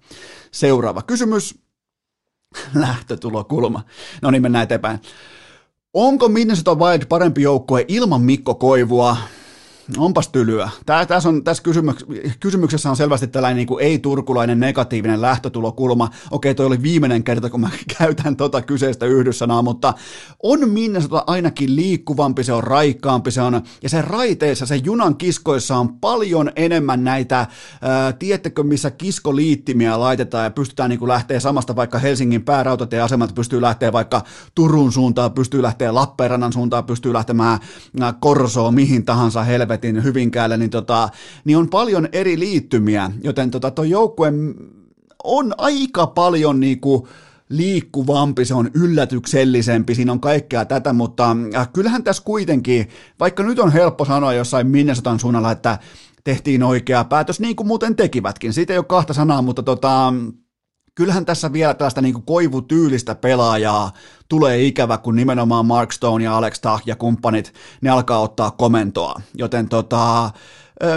Seuraava 0.52 1.02
kysymys, 1.02 1.58
lähtötulokulma. 2.74 3.82
No 4.22 4.30
niin, 4.30 4.42
mennään 4.42 4.62
eteenpäin. 4.62 5.00
Onko 5.94 6.28
Minnesota 6.28 6.74
Wild 6.74 7.06
parempi 7.06 7.42
joukkue 7.42 7.84
ilman 7.88 8.22
Mikko 8.22 8.54
Koivua? 8.54 9.16
Onpas 9.98 10.28
tylyä. 10.28 10.70
Tää, 10.86 11.06
tässä, 11.06 11.28
on, 11.28 11.44
tässä 11.44 11.62
kysymyks- 11.62 12.04
kysymyksessä 12.40 12.90
on 12.90 12.96
selvästi 12.96 13.26
tällainen 13.26 13.56
niin 13.56 13.66
kuin 13.66 13.84
ei-turkulainen 13.84 14.60
negatiivinen 14.60 15.20
lähtötulokulma. 15.20 16.10
Okei, 16.30 16.54
toi 16.54 16.66
oli 16.66 16.82
viimeinen 16.82 17.24
kerta, 17.24 17.50
kun 17.50 17.60
mä 17.60 17.70
käytän 17.98 18.36
tota 18.36 18.62
kyseistä 18.62 19.06
yhdyssanaa, 19.06 19.62
mutta 19.62 19.94
on 20.42 20.70
Minnesota 20.70 21.24
ainakin 21.26 21.76
liikkuvampi, 21.76 22.44
se 22.44 22.52
on 22.52 22.64
raikkaampi, 22.64 23.30
se 23.30 23.42
on, 23.42 23.62
ja 23.82 23.88
se 23.88 24.02
raiteissa, 24.02 24.66
se 24.66 24.76
junan 24.76 25.16
kiskoissa 25.16 25.76
on 25.76 25.98
paljon 25.98 26.52
enemmän 26.56 27.04
näitä, 27.04 27.46
ää, 27.82 28.12
tiedättekö, 28.12 28.62
missä 28.62 28.90
kiskoliittimiä 28.90 30.00
laitetaan 30.00 30.44
ja 30.44 30.50
pystytään 30.50 30.90
niin 30.90 30.98
kuin 30.98 31.08
lähteä 31.08 31.40
samasta 31.40 31.76
vaikka 31.76 31.98
Helsingin 31.98 32.42
päärautatieasemalta, 32.42 33.34
pystyy 33.34 33.60
lähteä 33.60 33.92
vaikka 33.92 34.22
Turun 34.54 34.92
suuntaan, 34.92 35.32
pystyy 35.32 35.62
lähteä 35.62 35.94
Lappeenrannan 35.94 36.52
suuntaan, 36.52 36.84
pystyy 36.84 37.12
lähtemään 37.12 37.58
Korsoon, 38.20 38.74
mihin 38.74 39.04
tahansa 39.04 39.42
helvetin 39.42 39.79
helvetin 39.82 40.04
Hyvinkäällä, 40.04 40.56
niin, 40.56 40.70
tota, 40.70 41.08
niin 41.44 41.58
on 41.58 41.68
paljon 41.68 42.08
eri 42.12 42.38
liittymiä, 42.38 43.10
joten 43.24 43.50
tota, 43.50 43.70
tuo 43.70 43.84
joukkue 43.84 44.32
on 45.24 45.54
aika 45.58 46.06
paljon 46.06 46.60
niinku 46.60 47.08
liikkuvampi, 47.48 48.44
se 48.44 48.54
on 48.54 48.70
yllätyksellisempi, 48.74 49.94
siinä 49.94 50.12
on 50.12 50.20
kaikkea 50.20 50.64
tätä, 50.64 50.92
mutta 50.92 51.36
äh, 51.54 51.68
kyllähän 51.72 52.04
tässä 52.04 52.22
kuitenkin, 52.22 52.88
vaikka 53.20 53.42
nyt 53.42 53.58
on 53.58 53.72
helppo 53.72 54.04
sanoa 54.04 54.32
jossain 54.32 54.66
Minnesotan 54.66 55.20
suunnalla, 55.20 55.52
että 55.52 55.78
tehtiin 56.24 56.62
oikea 56.62 57.04
päätös, 57.04 57.40
niin 57.40 57.56
kuin 57.56 57.66
muuten 57.66 57.96
tekivätkin, 57.96 58.52
siitä 58.52 58.72
ei 58.72 58.78
ole 58.78 58.84
kahta 58.84 59.12
sanaa, 59.12 59.42
mutta 59.42 59.62
tota, 59.62 60.12
kyllähän 60.94 61.26
tässä 61.26 61.52
vielä 61.52 61.74
tällaista 61.74 62.02
niin 62.02 62.22
koivutyylistä 62.22 63.14
pelaajaa 63.14 63.92
tulee 64.28 64.62
ikävä, 64.62 64.98
kun 64.98 65.16
nimenomaan 65.16 65.66
Mark 65.66 65.92
Stone 65.92 66.24
ja 66.24 66.36
Alex 66.36 66.60
Tah 66.60 66.82
ja 66.86 66.96
kumppanit, 66.96 67.54
ne 67.80 67.90
alkaa 67.90 68.20
ottaa 68.20 68.50
komentoa. 68.50 69.20
Joten 69.34 69.68
tota, 69.68 70.30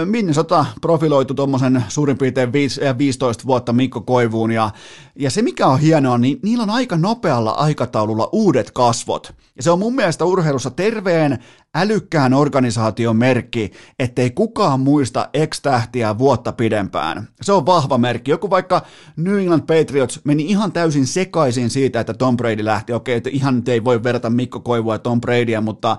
Minnesota 0.04 0.66
profiloitu 0.80 1.34
tuommoisen 1.34 1.84
suurin 1.88 2.18
piirtein 2.18 2.52
15 2.98 3.46
vuotta 3.46 3.72
Mikko 3.72 4.00
Koivuun 4.00 4.52
ja, 4.52 4.70
ja 5.16 5.30
se 5.30 5.42
mikä 5.42 5.66
on 5.66 5.80
hienoa, 5.80 6.18
niin 6.18 6.38
niillä 6.42 6.62
on 6.62 6.70
aika 6.70 6.96
nopealla 6.96 7.50
aikataululla 7.50 8.28
uudet 8.32 8.70
kasvot. 8.70 9.34
Ja 9.56 9.62
se 9.62 9.70
on 9.70 9.78
mun 9.78 9.94
mielestä 9.94 10.24
urheilussa 10.24 10.70
terveen, 10.70 11.38
älykkään 11.74 12.34
organisaation 12.34 13.16
merkki, 13.16 13.72
ettei 13.98 14.30
kukaan 14.30 14.80
muista 14.80 15.28
ex-tähtiä 15.34 16.18
vuotta 16.18 16.52
pidempään. 16.52 17.28
Se 17.42 17.52
on 17.52 17.66
vahva 17.66 17.98
merkki. 17.98 18.30
Joku 18.30 18.50
vaikka 18.50 18.82
New 19.16 19.38
England 19.38 19.62
Patriots 19.62 20.20
meni 20.24 20.42
ihan 20.42 20.72
täysin 20.72 21.06
sekaisin 21.06 21.70
siitä, 21.70 22.00
että 22.00 22.14
Tom 22.14 22.36
Brady 22.36 22.64
lähti. 22.64 22.92
Okei, 22.92 23.16
että 23.16 23.30
ihan 23.32 23.62
ei 23.66 23.84
voi 23.84 24.02
verrata 24.02 24.30
Mikko 24.30 24.60
Koivua 24.60 24.94
ja 24.94 24.98
Tom 24.98 25.20
Bradya, 25.20 25.60
mutta, 25.60 25.96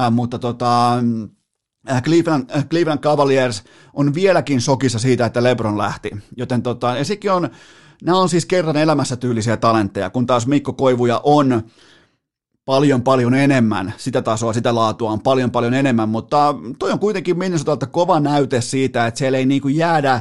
äh, 0.00 0.12
mutta 0.12 0.38
tota, 0.38 0.92
Cleveland, 2.02 2.50
äh, 2.56 2.66
Cleveland 2.68 3.00
Cavaliers 3.00 3.64
on 3.94 4.14
vieläkin 4.14 4.60
sokissa 4.60 4.98
siitä, 4.98 5.26
että 5.26 5.42
LeBron 5.42 5.78
lähti. 5.78 6.10
Joten 6.36 6.62
tota, 6.62 6.96
ja 6.96 7.04
sekin 7.04 7.32
on, 7.32 7.50
nämä 8.02 8.18
on 8.18 8.28
siis 8.28 8.46
kerran 8.46 8.76
elämässä 8.76 9.16
tyylisiä 9.16 9.56
talentteja, 9.56 10.10
kun 10.10 10.26
taas 10.26 10.46
Mikko 10.46 10.72
Koivuja 10.72 11.20
on 11.24 11.62
paljon 12.64 13.02
paljon 13.02 13.34
enemmän, 13.34 13.94
sitä 13.96 14.22
tasoa, 14.22 14.52
sitä 14.52 14.74
laatua 14.74 15.10
on 15.10 15.20
paljon 15.20 15.50
paljon 15.50 15.74
enemmän, 15.74 16.08
mutta 16.08 16.54
toi 16.78 16.92
on 16.92 16.98
kuitenkin 16.98 17.38
Minnesotalta 17.38 17.86
kova 17.86 18.20
näyte 18.20 18.60
siitä, 18.60 19.06
että 19.06 19.18
siellä 19.18 19.38
ei 19.38 19.46
niinku 19.46 19.68
jäädä, 19.68 20.20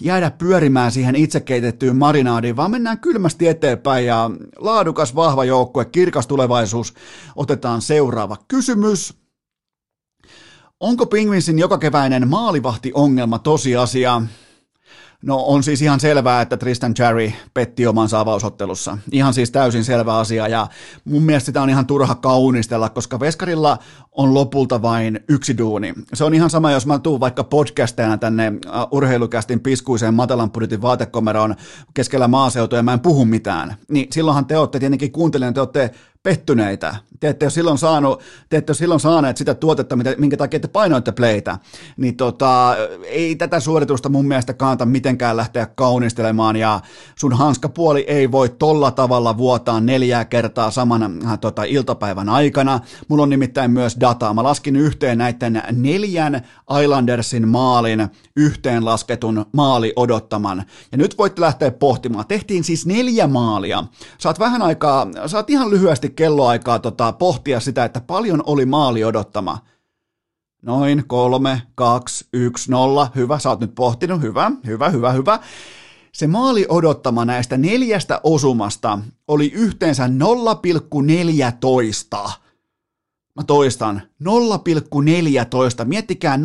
jäädä 0.00 0.30
pyörimään 0.30 0.92
siihen 0.92 1.16
itse 1.16 1.40
keitettyyn 1.40 1.96
marinaadiin, 1.96 2.56
vaan 2.56 2.70
mennään 2.70 2.98
kylmästi 2.98 3.48
eteenpäin 3.48 4.06
ja 4.06 4.30
laadukas, 4.58 5.14
vahva 5.14 5.44
joukkue, 5.44 5.84
kirkas 5.84 6.26
tulevaisuus. 6.26 6.94
Otetaan 7.36 7.82
seuraava 7.82 8.36
kysymys. 8.48 9.21
Onko 10.82 11.06
Pingvinsin 11.06 11.58
jokakeväinen 11.58 12.28
maalivahti-ongelma 12.28 13.38
tosiasia? 13.38 14.22
No 15.22 15.36
on 15.36 15.62
siis 15.62 15.82
ihan 15.82 16.00
selvää, 16.00 16.42
että 16.42 16.56
Tristan 16.56 16.94
Cherry 16.94 17.32
petti 17.54 17.86
omansa 17.86 18.20
avausottelussa. 18.20 18.98
Ihan 19.12 19.34
siis 19.34 19.50
täysin 19.50 19.84
selvä 19.84 20.18
asia 20.18 20.48
ja 20.48 20.66
mun 21.04 21.22
mielestä 21.22 21.46
sitä 21.46 21.62
on 21.62 21.70
ihan 21.70 21.86
turha 21.86 22.14
kaunistella, 22.14 22.88
koska 22.88 23.20
Veskarilla 23.20 23.78
on 24.12 24.34
lopulta 24.34 24.82
vain 24.82 25.20
yksi 25.28 25.58
duuni. 25.58 25.94
Se 26.14 26.24
on 26.24 26.34
ihan 26.34 26.50
sama, 26.50 26.70
jos 26.70 26.86
mä 26.86 26.98
tuun 26.98 27.20
vaikka 27.20 27.44
podcastina 27.44 28.18
tänne 28.18 28.52
urheilukästin 28.90 29.60
piskuiseen 29.60 30.14
matalan 30.14 30.50
budjetin 30.50 30.82
vaatekomeroon 30.82 31.54
keskellä 31.94 32.28
maaseutua 32.28 32.78
ja 32.78 32.82
mä 32.82 32.92
en 32.92 33.00
puhu 33.00 33.24
mitään. 33.24 33.76
Niin 33.88 34.06
silloinhan 34.12 34.46
te 34.46 34.58
olette 34.58 34.78
tietenkin 34.78 35.12
kuuntelijana, 35.12 35.52
te 35.52 35.60
olette 35.60 35.90
pettyneitä. 36.22 36.94
Te 37.20 37.28
ette 37.28 37.44
ole 37.44 37.50
silloin, 37.50 37.78
saanut, 37.78 38.22
te 38.48 38.56
ette 38.56 38.70
ole 38.70 38.76
silloin 38.76 39.00
saaneet 39.00 39.36
sitä 39.36 39.54
tuotetta, 39.54 39.96
minkä 40.18 40.36
takia 40.36 40.60
te 40.60 40.68
painoitte 40.68 41.12
playtä. 41.12 41.58
Niin 41.96 42.16
tota, 42.16 42.76
ei 43.04 43.36
tätä 43.36 43.60
suoritusta 43.60 44.08
mun 44.08 44.26
mielestä 44.26 44.54
kannata 44.54 44.86
mitenkään 44.86 45.36
lähteä 45.36 45.66
kaunistelemaan 45.66 46.56
ja 46.56 46.80
sun 47.14 47.32
hanskapuoli 47.32 48.00
ei 48.00 48.32
voi 48.32 48.48
tolla 48.48 48.90
tavalla 48.90 49.38
vuotaa 49.38 49.80
neljää 49.80 50.24
kertaa 50.24 50.70
samana 50.70 51.10
äh, 51.26 51.38
tota, 51.38 51.64
iltapäivän 51.64 52.28
aikana. 52.28 52.80
Mulla 53.08 53.22
on 53.22 53.30
nimittäin 53.30 53.70
myös 53.70 53.96
dataa. 54.02 54.34
Mä 54.34 54.42
laskin 54.42 54.76
yhteen 54.76 55.18
näiden 55.18 55.62
neljän 55.72 56.42
Islandersin 56.82 57.48
maalin 57.48 58.08
yhteenlasketun 58.36 59.46
maali 59.52 59.92
odottaman. 59.96 60.64
Ja 60.92 60.98
nyt 60.98 61.18
voitte 61.18 61.40
lähteä 61.40 61.70
pohtimaan. 61.70 62.26
Tehtiin 62.26 62.64
siis 62.64 62.86
neljä 62.86 63.26
maalia. 63.26 63.84
Saat 64.18 64.38
vähän 64.38 64.62
aikaa, 64.62 65.06
saat 65.26 65.50
ihan 65.50 65.70
lyhyesti 65.70 66.10
kelloaikaa 66.10 66.78
tota, 66.78 67.12
pohtia 67.12 67.60
sitä, 67.60 67.84
että 67.84 68.00
paljon 68.00 68.42
oli 68.46 68.66
maali 68.66 69.04
odottama. 69.04 69.58
Noin, 70.62 71.04
kolme, 71.06 71.62
kaksi, 71.74 72.26
yksi, 72.32 72.70
nolla. 72.70 73.10
Hyvä, 73.16 73.38
sä 73.38 73.48
oot 73.48 73.60
nyt 73.60 73.74
pohtinut. 73.74 74.22
Hyvä, 74.22 74.50
hyvä, 74.66 74.88
hyvä, 74.88 75.12
hyvä. 75.12 75.40
Se 76.12 76.26
maali 76.26 76.66
odottama 76.68 77.24
näistä 77.24 77.56
neljästä 77.56 78.20
osumasta 78.22 78.98
oli 79.28 79.52
yhteensä 79.54 80.06
0,14. 80.06 80.12
Mä 83.36 83.44
toistan, 83.46 84.02
0,14. 84.22 85.84
Miettikää 85.84 86.36
0,14 86.36 86.42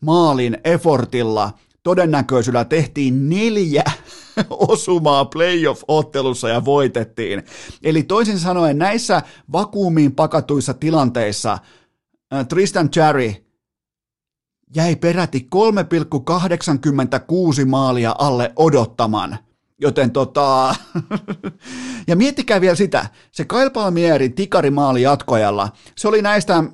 maalin 0.00 0.58
effortilla 0.64 1.50
todennäköisyydellä 1.82 2.64
tehtiin 2.64 3.28
neljä 3.28 3.84
osumaa 4.50 5.24
playoff-ottelussa 5.24 6.48
ja 6.48 6.64
voitettiin. 6.64 7.42
Eli 7.82 8.02
toisin 8.02 8.38
sanoen 8.38 8.78
näissä 8.78 9.22
vakuumiin 9.52 10.14
pakatuissa 10.14 10.74
tilanteissa 10.74 11.58
Tristan 12.48 12.90
Cherry 12.90 13.34
jäi 14.76 14.96
peräti 14.96 15.48
3,86 17.60 17.66
maalia 17.66 18.14
alle 18.18 18.52
odottaman. 18.56 19.38
Joten 19.84 20.10
tota, 20.10 20.74
ja 22.08 22.16
miettikää 22.16 22.60
vielä 22.60 22.74
sitä, 22.74 23.06
se 23.32 23.44
Kyle 23.44 23.70
Palmierin 23.70 24.34
tikarimaali 24.34 25.02
jatkojalla, 25.02 25.68
se 25.96 26.08
oli 26.08 26.22
näistä 26.22 26.64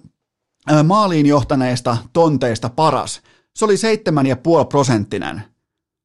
maaliin 0.85 1.27
johtaneista 1.27 1.97
tonteista 2.13 2.69
paras. 2.69 3.21
Se 3.57 3.65
oli 3.65 3.75
7,5 3.75 4.67
prosenttinen. 4.69 5.43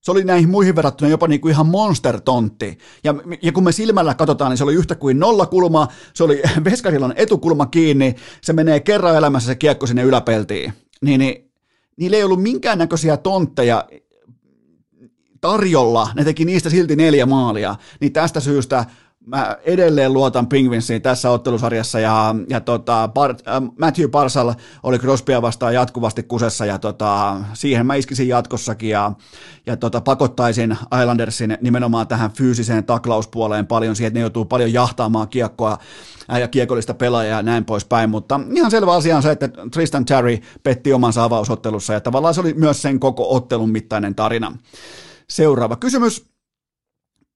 Se 0.01 0.11
oli 0.11 0.23
näihin 0.23 0.49
muihin 0.49 0.75
verrattuna 0.75 1.11
jopa 1.11 1.27
niin 1.27 1.41
kuin 1.41 1.51
ihan 1.51 1.67
monster-tontti. 1.67 2.77
Ja, 3.03 3.15
ja 3.41 3.51
kun 3.51 3.63
me 3.63 3.71
silmällä 3.71 4.13
katsotaan, 4.13 4.51
niin 4.51 4.57
se 4.57 4.63
oli 4.63 4.73
yhtä 4.73 4.95
kuin 4.95 5.19
nollakulma, 5.19 5.87
se 6.13 6.23
oli 6.23 6.41
Veskarillan 6.63 7.13
etukulma 7.15 7.65
kiinni, 7.65 8.15
se 8.41 8.53
menee 8.53 8.79
kerran 8.79 9.15
elämässä 9.15 9.47
se 9.47 9.55
kiekko 9.55 9.87
sinne 9.87 10.03
yläpeltiin. 10.03 10.73
Niin, 11.01 11.19
niin 11.19 11.51
niillä 11.97 12.17
ei 12.17 12.23
ollut 12.23 12.43
minkäännäköisiä 12.43 13.17
tontteja 13.17 13.85
tarjolla, 15.45 16.09
ne 16.15 16.23
teki 16.23 16.45
niistä 16.45 16.69
silti 16.69 16.95
neljä 16.95 17.25
maalia, 17.25 17.75
niin 17.99 18.13
tästä 18.13 18.39
syystä 18.39 18.85
mä 19.25 19.57
edelleen 19.63 20.13
luotan 20.13 20.47
Pingvinsiin 20.47 21.01
tässä 21.01 21.29
ottelusarjassa. 21.29 21.99
Ja, 21.99 22.35
ja 22.49 22.61
tota, 22.61 23.09
Bar, 23.13 23.31
äh, 23.31 23.61
Matthew 23.79 24.09
Parsal 24.09 24.53
oli 24.83 24.99
Crosbya 24.99 25.41
vastaan 25.41 25.73
jatkuvasti 25.73 26.23
kusessa 26.23 26.65
ja 26.65 26.79
tota, 26.79 27.37
siihen 27.53 27.85
mä 27.85 27.95
iskisin 27.95 28.27
jatkossakin. 28.27 28.89
Ja, 28.89 29.11
ja 29.65 29.77
tota, 29.77 30.01
pakottaisin 30.01 30.77
Islandersin 31.01 31.57
nimenomaan 31.61 32.07
tähän 32.07 32.31
fyysiseen 32.31 32.83
taklauspuoleen 32.83 33.67
paljon 33.67 33.95
siihen, 33.95 34.07
että 34.07 34.17
ne 34.17 34.21
joutuu 34.21 34.45
paljon 34.45 34.73
jahtaamaan 34.73 35.27
kiekkoa 35.27 35.77
äh, 36.31 36.39
ja 36.39 36.47
kiekollista 36.47 36.93
pelaajaa 36.93 37.37
ja 37.37 37.43
näin 37.43 37.65
poispäin, 37.65 38.09
mutta 38.09 38.39
ihan 38.55 38.71
selvä 38.71 38.93
asia 38.93 39.17
on 39.17 39.23
se, 39.23 39.31
että 39.31 39.49
Tristan 39.71 40.05
Cherry 40.05 40.37
petti 40.63 40.93
omansa 40.93 41.23
avausottelussa 41.23 41.93
ja 41.93 42.01
tavallaan 42.01 42.33
se 42.33 42.41
oli 42.41 42.53
myös 42.53 42.81
sen 42.81 42.99
koko 42.99 43.35
ottelun 43.35 43.69
mittainen 43.69 44.15
tarina. 44.15 44.57
Seuraava 45.29 45.75
kysymys. 45.75 46.25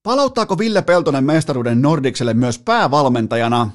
Palauttaako 0.04 0.58
Ville 0.58 0.82
Peltonen 0.82 1.24
mestaruuden 1.24 1.82
Nordikselle 1.82 2.34
myös 2.34 2.60
päävalmentajana? 2.60 3.72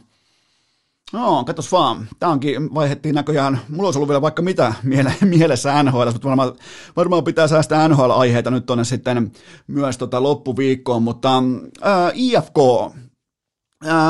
No, 1.13 1.45
katos 1.45 1.73
vaan. 1.73 2.09
Tämä 2.19 2.33
onkin, 2.33 2.75
vaihettiin 2.75 3.15
näköjään, 3.15 3.61
mulla 3.69 3.87
olisi 3.87 3.99
ollut 3.99 4.09
vielä 4.09 4.23
vaikka 4.23 4.43
mitä 4.43 4.75
miele, 4.83 5.15
mielessä 5.39 5.83
NHL, 5.83 6.11
mutta 6.13 6.29
varmaan, 6.29 6.53
varmaan 6.97 7.25
pitää 7.25 7.49
säästää 7.49 7.89
NHL-aiheita 7.89 8.51
nyt 8.51 8.67
tuonne 8.67 8.85
sitten 8.85 9.33
myös 9.67 9.99
tota 9.99 10.23
loppuviikkoon, 10.23 11.03
mutta 11.03 11.43
ää, 11.83 12.11
IFK, 12.15 12.59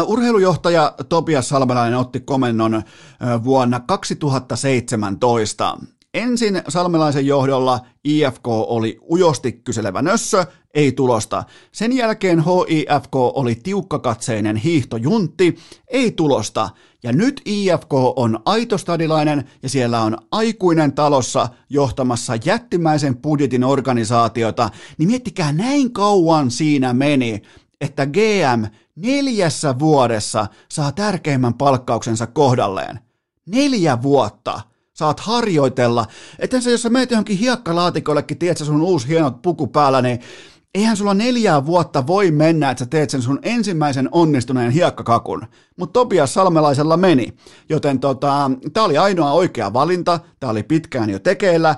urheilujohtaja 0.07 0.95
Topias 1.09 1.49
Salmelainen 1.49 1.99
otti 1.99 2.21
komennon 2.21 2.83
vuonna 3.45 3.81
2017. 3.81 5.79
Ensin 6.15 6.63
Salmelaisen 6.69 7.27
johdolla 7.27 7.81
IFK 8.05 8.47
oli 8.47 8.99
ujosti 9.11 9.53
kyselevä 9.53 10.03
nössö, 10.03 10.47
ei 10.75 10.93
tulosta. 10.93 11.45
Sen 11.73 11.93
jälkeen 11.93 12.45
HIFK 12.69 13.15
oli 13.15 13.55
tiukkakatseinen 13.55 14.57
hiihtojuntti, 14.57 15.57
ei 15.89 16.13
tulosta. 16.13 16.71
Ja 17.03 17.13
nyt 17.13 17.41
IFK 17.45 17.95
on 18.17 18.39
aitostadilainen 18.45 19.45
ja 19.63 19.69
siellä 19.69 20.01
on 20.01 20.19
aikuinen 20.31 20.93
talossa 20.93 21.49
johtamassa 21.71 22.33
jättimäisen 22.45 23.17
budjetin 23.17 23.65
organisaatiota. 23.65 24.71
Niin 24.99 25.09
miettikää 25.09 25.53
näin 25.53 25.93
kauan 25.93 26.51
siinä 26.51 26.93
meni, 26.93 27.43
että 27.81 28.07
GM 28.07 28.65
neljässä 28.97 29.79
vuodessa 29.79 30.47
saa 30.71 30.93
tärkeimmän 30.93 31.55
palkkauksensa 31.55 32.27
kohdalleen. 32.27 33.01
Neljä 33.47 34.03
vuotta 34.03 34.61
saat 34.95 35.21
harjoitella. 35.21 36.07
Eten 36.39 36.63
se, 36.63 36.71
jos 36.71 36.83
sä 36.83 36.91
meet 36.91 37.11
johonkin 37.11 37.39
hiekkalaatikollekin, 37.39 38.39
tiedät 38.39 38.59
sun 38.59 38.83
uusi 38.83 39.09
hieno 39.09 39.31
puku 39.31 39.67
päällä, 39.67 40.03
niin 40.03 40.21
eihän 40.75 40.97
sulla 40.97 41.15
neljää 41.15 41.67
vuotta 41.67 42.07
voi 42.07 42.31
mennä, 42.31 42.71
että 42.71 42.85
sä 42.85 42.91
teet 42.91 43.11
sen 43.11 43.23
sun 43.23 43.39
ensimmäisen 43.43 44.09
onnistuneen 44.13 44.71
hiekkakakun. 44.71 45.47
Mutta 45.77 45.93
Topias 45.93 46.35
Salmelaisella 46.35 46.97
meni. 46.97 47.35
Joten 47.69 48.01
tota, 48.01 48.51
tämä 48.73 48.87
oli 48.87 48.99
ainoa 48.99 49.33
oikea 49.33 49.73
valinta, 49.73 50.21
tämä 50.41 50.51
oli 50.51 50.63
pitkään 50.63 51.11
jo 51.11 51.19
tekeillä, 51.19 51.75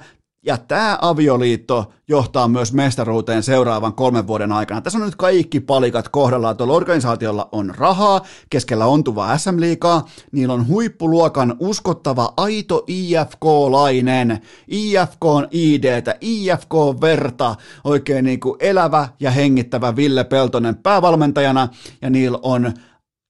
ja 0.47 0.59
tämä 0.59 0.99
avioliitto 1.03 1.93
johtaa 2.09 2.49
myös 2.49 2.73
mestaruuteen 2.73 3.43
seuraavan 3.43 3.93
kolmen 3.93 4.27
vuoden 4.27 4.53
aikana. 4.53 4.81
Tässä 4.81 4.99
on 4.99 5.05
nyt 5.05 5.17
kaikki 5.17 5.61
palikat 5.61 6.09
kohdallaan. 6.09 6.57
Tuolla 6.57 6.75
organisaatiolla 6.75 7.49
on 7.53 7.75
rahaa, 7.79 8.21
keskellä 8.51 8.87
ontuvaa 8.87 9.39
SM-liikaa, 9.39 10.09
niillä 10.33 10.55
on 10.55 10.69
huippuluokan 10.69 11.57
uskottava 11.59 12.33
aito 12.37 12.85
IFK-lainen, 12.87 14.39
IFK 14.69 15.25
on 15.25 15.49
IDtä, 15.51 16.15
IFK 16.21 16.75
verta, 17.01 17.55
oikein 17.85 18.25
niin 18.25 18.41
kuin 18.41 18.57
elävä 18.61 19.09
ja 19.21 19.31
hengittävä 19.31 19.97
Ville 19.97 20.25
Peltonen 20.25 20.77
päävalmentajana, 20.77 21.69
ja 22.03 22.11
niillä 22.11 22.39
on 22.43 22.73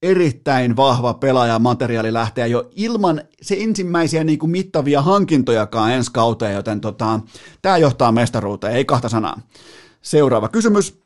erittäin 0.03 0.77
vahva 0.77 1.15
pelaajamateriaali 1.15 2.13
lähteä 2.13 2.47
jo 2.47 2.71
ilman 2.71 3.23
se 3.43 3.57
ensimmäisiä 3.61 4.25
niin 4.25 4.39
kuin 4.39 4.51
mittavia 4.51 5.03
hankintojakaan 5.03 5.93
ensi 5.93 6.13
kauteen, 6.13 6.55
joten 6.55 6.81
tota, 6.81 7.21
tämä 7.63 7.79
johtaa 7.79 8.13
mestaruuteen, 8.13 8.75
ei 8.75 8.85
kahta 8.85 9.09
sanaa. 9.09 9.41
Seuraava 10.03 10.49
kysymys. 10.49 11.01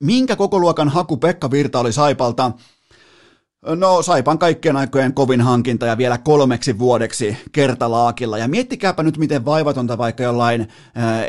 Minkä 0.00 0.36
koko 0.36 0.58
luokan 0.58 0.88
haku 0.88 1.16
Pekka 1.16 1.50
Virta 1.50 1.80
oli 1.80 1.92
Saipalta? 1.92 2.52
No 3.66 4.02
Saipan 4.02 4.38
kaikkien 4.38 4.76
aikojen 4.76 5.14
kovin 5.14 5.40
hankinta 5.40 5.86
ja 5.86 5.98
vielä 5.98 6.18
kolmeksi 6.18 6.78
vuodeksi 6.78 7.36
kertalaakilla. 7.52 8.38
Ja 8.38 8.48
miettikääpä 8.48 9.02
nyt 9.02 9.18
miten 9.18 9.44
vaivatonta 9.44 9.98
vaikka 9.98 10.22
jollain 10.22 10.60
äh, 10.60 11.24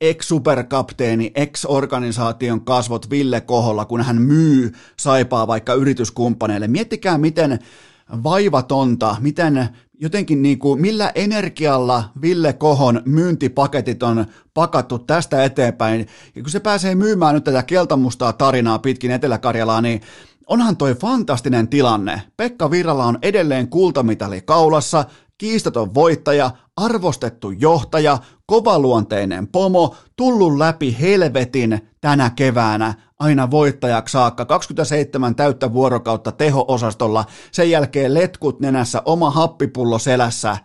ex-superkapteeni, 0.00 1.32
ex-organisaation 1.34 2.64
kasvot 2.64 3.10
Ville 3.10 3.40
Koholla, 3.40 3.84
kun 3.84 4.02
hän 4.02 4.22
myy 4.22 4.72
Saipaa 4.96 5.46
vaikka 5.46 5.74
yrityskumppaneille. 5.74 6.68
Miettikää 6.68 7.18
miten 7.18 7.58
vaivatonta, 8.22 9.16
miten 9.20 9.68
jotenkin 10.00 10.42
niin 10.42 10.58
kuin, 10.58 10.80
millä 10.80 11.12
energialla 11.14 12.04
Ville 12.22 12.52
Kohon 12.52 13.02
myyntipaketit 13.04 14.02
on 14.02 14.26
pakattu 14.54 14.98
tästä 14.98 15.44
eteenpäin. 15.44 16.06
Ja 16.34 16.42
kun 16.42 16.50
se 16.50 16.60
pääsee 16.60 16.94
myymään 16.94 17.34
nyt 17.34 17.44
tätä 17.44 17.62
keltamustaa 17.62 18.32
tarinaa 18.32 18.78
pitkin 18.78 19.10
Etelä-Karjalaa, 19.10 19.80
niin 19.80 20.00
Onhan 20.46 20.76
toi 20.76 20.94
fantastinen 20.94 21.68
tilanne. 21.68 22.22
Pekka 22.36 22.70
Virralla 22.70 23.04
on 23.04 23.18
edelleen 23.22 23.68
kultamitali 23.68 24.40
kaulassa, 24.40 25.04
kiistaton 25.38 25.94
voittaja, 25.94 26.50
arvostettu 26.76 27.50
johtaja, 27.50 28.18
kovaluonteinen 28.46 29.48
pomo, 29.48 29.94
tullut 30.16 30.58
läpi 30.58 30.96
helvetin 31.00 31.88
tänä 32.00 32.30
keväänä 32.30 32.94
aina 33.18 33.50
voittajaksi 33.50 34.12
saakka, 34.12 34.44
27 34.44 35.34
täyttä 35.34 35.72
vuorokautta 35.72 36.32
teho-osastolla, 36.32 37.24
sen 37.52 37.70
jälkeen 37.70 38.14
letkut 38.14 38.60
nenässä, 38.60 39.02
oma 39.04 39.30
happipullo 39.30 39.98
selässä. 39.98 40.56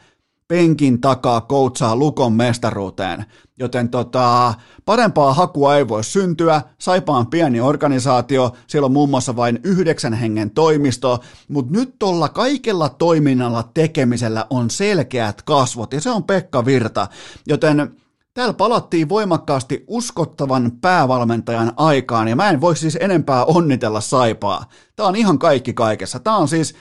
Penkin 0.50 1.02
takaa 1.02 1.42
koutsaa 1.42 1.96
Lukon 1.96 2.34
mestaruuteen. 2.34 3.26
Joten 3.60 3.90
tota, 3.90 4.54
parempaa 4.86 5.34
hakua 5.34 5.76
ei 5.76 5.88
voi 5.88 6.04
syntyä. 6.04 6.62
Saipa 6.80 7.18
on 7.18 7.28
pieni 7.28 7.62
organisaatio, 7.62 8.52
siellä 8.68 8.86
on 8.86 8.92
muun 8.92 9.10
muassa 9.10 9.36
vain 9.36 9.60
yhdeksän 9.64 10.14
hengen 10.14 10.52
toimisto, 10.52 11.20
mutta 11.48 11.74
nyt 11.74 11.96
tuolla 12.00 12.30
kaikella 12.30 12.90
toiminnalla 12.90 13.64
tekemisellä 13.74 14.46
on 14.50 14.70
selkeät 14.70 15.42
kasvot, 15.42 15.94
ja 15.94 16.02
se 16.02 16.10
on 16.10 16.24
Pekka 16.24 16.66
Virta. 16.66 17.08
Joten 17.48 17.92
Täällä 18.34 18.54
palattiin 18.54 19.10
voimakkaasti 19.10 19.84
uskottavan 19.88 20.72
päävalmentajan 20.82 21.74
aikaan, 21.78 22.28
ja 22.28 22.36
mä 22.36 22.50
en 22.50 22.62
voi 22.62 22.76
siis 22.76 22.98
enempää 23.02 23.46
onnitella 23.46 24.02
Saipaa. 24.02 24.66
Tää 24.96 25.06
on 25.06 25.16
ihan 25.16 25.40
kaikki 25.40 25.74
kaikessa. 25.74 26.20
Tää 26.20 26.36
on 26.36 26.48
siis, 26.48 26.76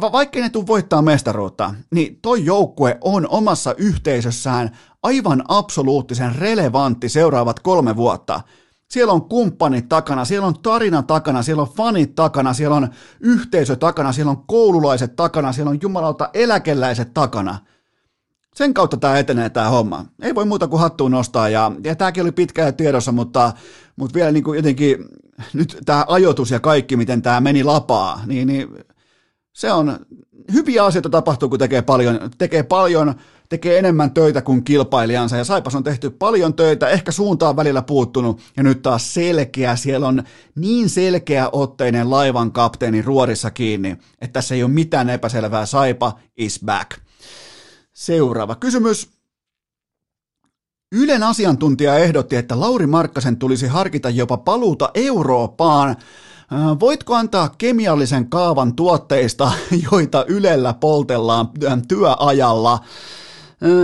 vaikka 0.00 0.40
ne 0.40 0.50
tuu 0.50 0.66
voittaa 0.66 1.02
mestaruutta, 1.02 1.74
niin 1.90 2.18
toi 2.22 2.44
joukkue 2.44 2.98
on 3.00 3.28
omassa 3.28 3.74
yhteisössään 3.78 4.76
aivan 5.02 5.44
absoluuttisen 5.48 6.36
relevantti 6.36 7.08
seuraavat 7.08 7.60
kolme 7.60 7.96
vuotta. 7.96 8.40
Siellä 8.90 9.12
on 9.12 9.28
kumppanit 9.28 9.88
takana, 9.88 10.24
siellä 10.24 10.46
on 10.46 10.60
tarina 10.62 11.02
takana, 11.02 11.42
siellä 11.42 11.62
on 11.62 11.72
fanit 11.76 12.14
takana, 12.14 12.54
siellä 12.54 12.76
on 12.76 12.88
yhteisö 13.20 13.76
takana, 13.76 14.12
siellä 14.12 14.30
on 14.30 14.44
koululaiset 14.46 15.16
takana, 15.16 15.52
siellä 15.52 15.70
on 15.70 15.78
jumalalta 15.82 16.30
eläkeläiset 16.34 17.14
takana– 17.14 17.58
sen 18.54 18.74
kautta 18.74 18.96
tämä 18.96 19.18
etenee 19.18 19.50
tämä 19.50 19.68
homma. 19.68 20.04
Ei 20.22 20.34
voi 20.34 20.44
muuta 20.44 20.68
kuin 20.68 20.80
hattuun 20.80 21.10
nostaa 21.10 21.48
ja, 21.48 21.72
ja 21.84 21.96
tämäkin 21.96 22.22
oli 22.22 22.32
pitkään 22.32 22.74
tiedossa, 22.74 23.12
mutta, 23.12 23.52
mutta 23.96 24.14
vielä 24.14 24.32
niin 24.32 24.44
kuin 24.44 24.56
jotenkin 24.56 24.96
nyt 25.52 25.78
tämä 25.84 26.04
ajoitus 26.08 26.50
ja 26.50 26.60
kaikki, 26.60 26.96
miten 26.96 27.22
tämä 27.22 27.40
meni 27.40 27.64
lapaa, 27.64 28.20
niin, 28.26 28.48
niin 28.48 28.68
se 29.54 29.72
on 29.72 29.98
hyviä 30.52 30.84
asioita 30.84 31.10
tapahtuu, 31.10 31.48
kun 31.48 31.58
tekee 31.58 31.82
paljon, 31.82 32.30
tekee 32.38 32.62
paljon, 32.62 33.14
tekee 33.48 33.78
enemmän 33.78 34.10
töitä 34.10 34.42
kuin 34.42 34.64
kilpailijansa 34.64 35.36
ja 35.36 35.44
Saipas 35.44 35.74
on 35.74 35.84
tehty 35.84 36.10
paljon 36.10 36.54
töitä, 36.54 36.88
ehkä 36.88 37.12
suunta 37.12 37.48
on 37.48 37.56
välillä 37.56 37.82
puuttunut 37.82 38.40
ja 38.56 38.62
nyt 38.62 38.82
taas 38.82 39.14
selkeä, 39.14 39.76
siellä 39.76 40.08
on 40.08 40.22
niin 40.54 40.88
selkeä 40.88 41.48
otteinen 41.52 42.10
laivan 42.10 42.52
kapteeni 42.52 43.02
ruorissa 43.02 43.50
kiinni, 43.50 43.90
että 44.20 44.32
tässä 44.32 44.54
ei 44.54 44.62
ole 44.62 44.70
mitään 44.70 45.10
epäselvää, 45.10 45.66
Saipa 45.66 46.18
is 46.36 46.60
back. 46.64 46.90
Seuraava 47.92 48.54
kysymys. 48.54 49.08
Ylen 50.92 51.22
asiantuntija 51.22 51.98
ehdotti, 51.98 52.36
että 52.36 52.60
Lauri 52.60 52.86
Markkasen 52.86 53.36
tulisi 53.36 53.66
harkita 53.66 54.10
jopa 54.10 54.36
paluuta 54.36 54.90
Eurooppaan. 54.94 55.96
Voitko 56.80 57.14
antaa 57.14 57.54
kemiallisen 57.58 58.30
kaavan 58.30 58.76
tuotteista, 58.76 59.52
joita 59.92 60.24
Ylellä 60.28 60.74
poltellaan 60.74 61.48
työajalla? 61.88 62.78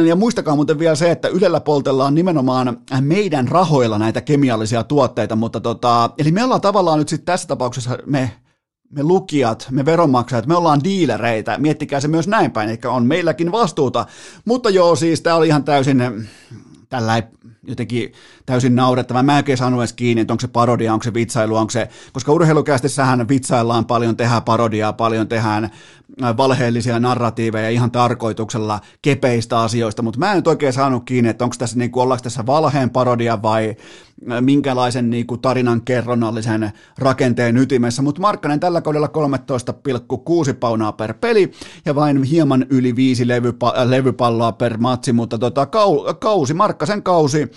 Ja 0.07 0.17
muistakaa 0.17 0.57
muuten 0.57 0.79
vielä 0.79 0.95
se, 0.95 1.11
että 1.11 1.29
Ylellä 1.29 1.61
poltellaan 1.61 2.15
nimenomaan 2.15 2.79
meidän 3.01 3.49
rahoilla 3.49 3.99
näitä 3.99 4.21
kemiallisia 4.21 4.85
tuotteita, 4.85 5.37
mutta 5.37 5.61
tota, 5.61 6.11
eli 6.19 6.33
me 6.33 6.45
ollaan 6.45 6.61
tavallaan 6.61 6.99
nyt 6.99 7.09
sitten 7.09 7.27
tässä 7.27 7.49
tapauksessa 7.49 7.99
me 8.07 8.33
me 8.91 9.03
lukijat, 9.03 9.67
me 9.71 9.85
veronmaksajat, 9.85 10.47
me 10.47 10.57
ollaan 10.57 10.85
diilereitä, 10.85 11.59
miettikää 11.59 12.01
se 12.01 12.09
myös 12.09 12.29
näin 12.29 12.51
päin, 12.51 12.71
eikä 12.71 12.91
on 12.91 13.07
meilläkin 13.07 13.53
vastuuta. 13.53 14.07
Mutta 14.45 14.71
joo, 14.71 14.97
siis 14.97 15.21
tämä 15.21 15.37
oli 15.37 15.47
ihan 15.47 15.65
täysin 15.65 16.29
tällä 16.89 17.23
jotenkin 17.63 18.13
täysin 18.51 18.77
naurettava. 18.77 19.23
Mä 19.23 19.39
en 19.39 19.57
saanut 19.57 19.81
edes 19.81 19.93
kiinni, 19.93 20.21
että 20.21 20.33
onko 20.33 20.41
se 20.41 20.49
parodia, 20.49 20.93
onko 20.93 21.03
se 21.03 21.15
vitsailu, 21.15 21.57
onko 21.57 21.71
se, 21.71 21.89
koska 22.13 22.33
urheilukästissähän 22.33 23.29
vitsaillaan 23.29 23.85
paljon, 23.85 24.17
tehdään 24.17 24.43
parodiaa, 24.43 24.93
paljon 24.93 25.29
tehdään 25.29 25.71
valheellisia 26.37 27.01
narratiiveja 27.01 27.71
ihan 27.71 27.91
tarkoituksella 27.91 28.81
kepeistä 29.03 29.61
asioista, 29.61 30.03
mutta 30.03 30.19
mä 30.19 30.31
en 30.31 30.37
nyt 30.37 30.47
oikein 30.47 30.73
saanut 30.73 31.05
kiinni, 31.05 31.31
että 31.31 31.45
onko 31.45 31.57
tässä, 31.59 31.79
niin 31.79 31.91
kuin, 31.91 32.03
ollaanko 32.03 32.23
tässä 32.23 32.47
valheen 32.47 32.91
parodia 32.91 33.43
vai 33.43 33.77
minkälaisen 34.41 35.11
niin 35.11 35.27
kuin, 35.27 35.41
tarinan 35.41 35.83
kerronnallisen 35.83 36.73
rakenteen 36.99 37.57
ytimessä, 37.57 38.03
mutta 38.03 38.21
Markkanen 38.21 38.61
tällä 38.61 38.81
kaudella 38.81 39.09
13,6 40.49 40.55
paunaa 40.61 40.93
per 40.93 41.15
peli 41.15 41.51
ja 41.85 41.95
vain 41.95 42.23
hieman 42.23 42.67
yli 42.71 42.97
viisi 42.97 43.25
levypa- 43.25 43.91
levypalloa 43.91 44.53
per 44.53 44.79
matsi, 44.79 45.13
mutta 45.13 45.39
tota, 45.39 45.65
kau- 45.65 46.15
kausi, 46.15 46.55
Markkasen 46.55 47.03
kausi 47.03 47.51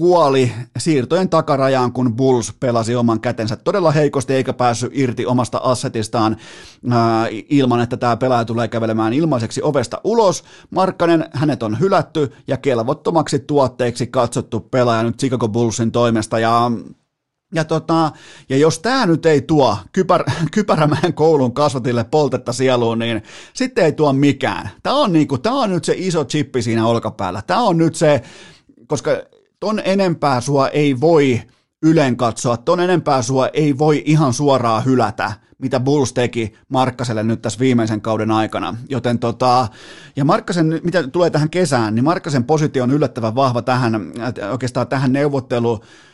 kuoli 0.00 0.52
siirtojen 0.78 1.28
takarajaan, 1.28 1.92
kun 1.92 2.16
Bulls 2.16 2.52
pelasi 2.60 2.96
oman 2.96 3.20
kätensä 3.20 3.56
todella 3.56 3.90
heikosti 3.90 4.34
eikä 4.34 4.52
päässyt 4.52 4.92
irti 4.94 5.26
omasta 5.26 5.58
assetistaan 5.58 6.36
ää, 6.90 7.26
ilman, 7.30 7.80
että 7.80 7.96
tämä 7.96 8.16
pelaaja 8.16 8.44
tulee 8.44 8.68
kävelemään 8.68 9.12
ilmaiseksi 9.12 9.60
ovesta 9.62 10.00
ulos. 10.04 10.44
Markkanen, 10.70 11.28
hänet 11.32 11.62
on 11.62 11.80
hylätty 11.80 12.32
ja 12.48 12.56
kelvottomaksi 12.56 13.38
tuotteeksi 13.38 14.06
katsottu 14.06 14.60
pelaaja 14.60 15.02
nyt 15.02 15.18
Chicago 15.18 15.48
Bullsin 15.48 15.92
toimesta 15.92 16.38
ja 16.38 16.70
ja, 17.54 17.64
tota, 17.64 18.12
ja 18.48 18.56
jos 18.56 18.78
tämä 18.78 19.06
nyt 19.06 19.26
ei 19.26 19.40
tuo 19.40 19.76
kypär, 19.92 20.24
Kypärämäen 20.54 21.14
koulun 21.14 21.54
kasvatille 21.54 22.04
poltetta 22.04 22.52
sieluun, 22.52 22.98
niin 22.98 23.22
sitten 23.54 23.84
ei 23.84 23.92
tuo 23.92 24.12
mikään. 24.12 24.70
Tämä 24.82 24.96
on, 24.96 25.12
niinku, 25.12 25.38
tää 25.38 25.52
on 25.52 25.70
nyt 25.70 25.84
se 25.84 25.94
iso 25.96 26.24
chippi 26.24 26.62
siinä 26.62 26.86
olkapäällä. 26.86 27.42
Tämä 27.46 27.62
on 27.62 27.78
nyt 27.78 27.94
se, 27.94 28.22
koska 28.86 29.10
ton 29.60 29.80
enempää 29.84 30.40
sua 30.40 30.68
ei 30.68 31.00
voi 31.00 31.42
Ylen 31.82 32.16
katsoa, 32.16 32.56
ton 32.56 32.80
enempää 32.80 33.22
sua 33.22 33.48
ei 33.48 33.78
voi 33.78 34.02
ihan 34.06 34.32
suoraan 34.32 34.84
hylätä, 34.84 35.32
mitä 35.58 35.80
Bulls 35.80 36.12
teki 36.12 36.54
Markkaselle 36.68 37.22
nyt 37.22 37.42
tässä 37.42 37.58
viimeisen 37.60 38.00
kauden 38.00 38.30
aikana. 38.30 38.76
Joten 38.88 39.18
tota, 39.18 39.68
ja 40.16 40.24
Markkasen, 40.24 40.80
mitä 40.84 41.08
tulee 41.08 41.30
tähän 41.30 41.50
kesään, 41.50 41.94
niin 41.94 42.04
Markkasen 42.04 42.44
positio 42.44 42.82
on 42.82 42.90
yllättävän 42.90 43.34
vahva 43.34 43.62
tähän, 43.62 43.94
oikeastaan 44.50 44.88
tähän 44.88 45.12
neuvotteluun 45.12 45.80
Äh, 45.80 46.09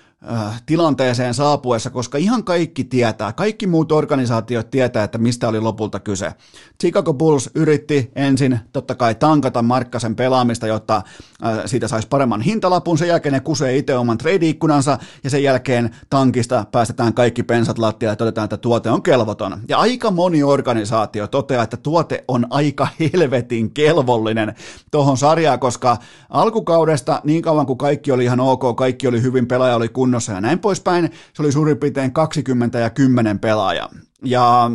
tilanteeseen 0.66 1.34
saapuessa, 1.34 1.90
koska 1.90 2.18
ihan 2.18 2.44
kaikki 2.44 2.84
tietää, 2.84 3.32
kaikki 3.32 3.66
muut 3.66 3.92
organisaatiot 3.92 4.70
tietää, 4.70 5.04
että 5.04 5.18
mistä 5.18 5.48
oli 5.48 5.60
lopulta 5.60 6.00
kyse. 6.00 6.32
Chicago 6.80 7.14
Bulls 7.14 7.50
yritti 7.54 8.10
ensin 8.14 8.60
totta 8.72 8.94
kai 8.94 9.14
tankata 9.14 9.62
Markkasen 9.62 10.16
pelaamista, 10.16 10.66
jotta 10.66 10.96
äh, 11.44 11.58
siitä 11.66 11.88
saisi 11.88 12.08
paremman 12.08 12.40
hintalapun, 12.40 12.98
sen 12.98 13.08
jälkeen 13.08 13.32
ne 13.32 13.40
kusee 13.40 13.76
itse 13.76 13.96
oman 13.96 14.18
trade-ikkunansa 14.18 14.98
ja 15.24 15.30
sen 15.30 15.42
jälkeen 15.42 15.96
tankista 16.10 16.64
päästetään 16.72 17.14
kaikki 17.14 17.42
pensat 17.42 17.78
lattia 17.78 18.08
ja 18.08 18.16
todetaan, 18.16 18.44
että 18.44 18.56
tuote 18.56 18.90
on 18.90 19.02
kelvoton. 19.02 19.60
Ja 19.68 19.78
aika 19.78 20.10
moni 20.10 20.42
organisaatio 20.42 21.26
toteaa, 21.26 21.62
että 21.62 21.76
tuote 21.76 22.24
on 22.28 22.46
aika 22.50 22.88
helvetin 23.00 23.70
kelvollinen 23.70 24.54
tuohon 24.90 25.16
sarjaan, 25.16 25.60
koska 25.60 25.96
alkukaudesta 26.30 27.20
niin 27.24 27.42
kauan 27.42 27.66
kuin 27.66 27.78
kaikki 27.78 28.12
oli 28.12 28.24
ihan 28.24 28.40
ok, 28.40 28.76
kaikki 28.76 29.06
oli 29.08 29.22
hyvin, 29.22 29.46
pelaaja 29.46 29.76
oli 29.76 29.88
kunnossa, 29.88 30.15
kunnossa 30.16 30.32
ja 30.32 30.40
näin 30.40 30.58
poispäin. 30.58 31.10
Se 31.32 31.42
oli 31.42 31.52
suurin 31.52 31.76
piirtein 31.76 32.12
20 32.12 32.78
ja 32.78 32.90
10 32.90 33.38
pelaaja. 33.38 33.88
Ja 34.24 34.70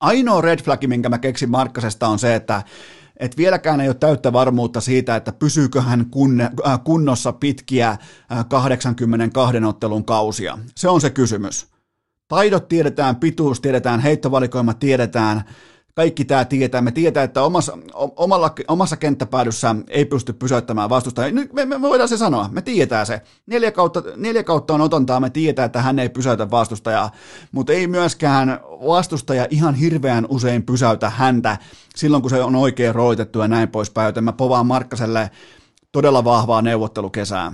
ainoa 0.00 0.40
red 0.40 0.62
flag, 0.62 0.84
minkä 0.86 1.08
mä 1.08 1.18
keksin 1.18 1.50
Markkasesta 1.50 2.08
on 2.08 2.18
se, 2.18 2.34
että 2.34 2.62
et 3.16 3.36
vieläkään 3.36 3.80
ei 3.80 3.88
ole 3.88 3.94
täyttä 3.94 4.32
varmuutta 4.32 4.80
siitä, 4.80 5.16
että 5.16 5.32
pysyykö 5.32 5.82
hän 5.82 6.06
äh, 6.40 6.80
kunnossa 6.84 7.32
pitkiä 7.32 7.88
äh, 7.88 7.98
82 8.48 9.56
ottelun 9.66 10.04
kausia. 10.04 10.58
Se 10.76 10.88
on 10.88 11.00
se 11.00 11.10
kysymys. 11.10 11.66
Taidot 12.28 12.68
tiedetään, 12.68 13.16
pituus 13.16 13.60
tiedetään, 13.60 14.00
heittovalikoima 14.00 14.74
tiedetään, 14.74 15.44
kaikki 15.94 16.24
tämä 16.24 16.44
tietää. 16.44 16.80
Me 16.80 16.92
tietää, 16.92 17.24
että 17.24 17.42
omassa, 17.42 17.78
omalla, 18.16 18.54
omassa 18.68 18.96
kenttäpäädyssä 18.96 19.76
ei 19.88 20.04
pysty 20.04 20.32
pysäyttämään 20.32 20.90
vastusta. 20.90 21.30
Nyt 21.30 21.52
me, 21.52 21.64
me 21.64 21.80
voidaan 21.80 22.08
se 22.08 22.16
sanoa, 22.16 22.48
me 22.52 22.62
tietää 22.62 23.04
se. 23.04 23.22
Neljä 23.46 23.72
kautta, 23.72 24.02
neljä 24.16 24.42
kautta 24.42 24.74
on 24.74 24.80
otontaa, 24.80 25.20
me 25.20 25.30
tietää, 25.30 25.64
että 25.64 25.82
hän 25.82 25.98
ei 25.98 26.08
pysäytä 26.08 26.50
vastustajaa, 26.50 27.10
mutta 27.52 27.72
ei 27.72 27.86
myöskään 27.86 28.60
vastustaja 28.86 29.46
ihan 29.50 29.74
hirveän 29.74 30.26
usein 30.28 30.62
pysäytä 30.62 31.10
häntä 31.10 31.58
silloin, 31.96 32.22
kun 32.22 32.30
se 32.30 32.42
on 32.42 32.56
oikein 32.56 32.94
roitettu 32.94 33.38
ja 33.38 33.48
näin 33.48 33.68
poispäin. 33.68 34.06
Joten 34.06 34.24
mä 34.24 34.32
povaan 34.32 34.66
Markkaselle 34.66 35.30
todella 35.92 36.24
vahvaa 36.24 36.62
neuvottelukesää. 36.62 37.52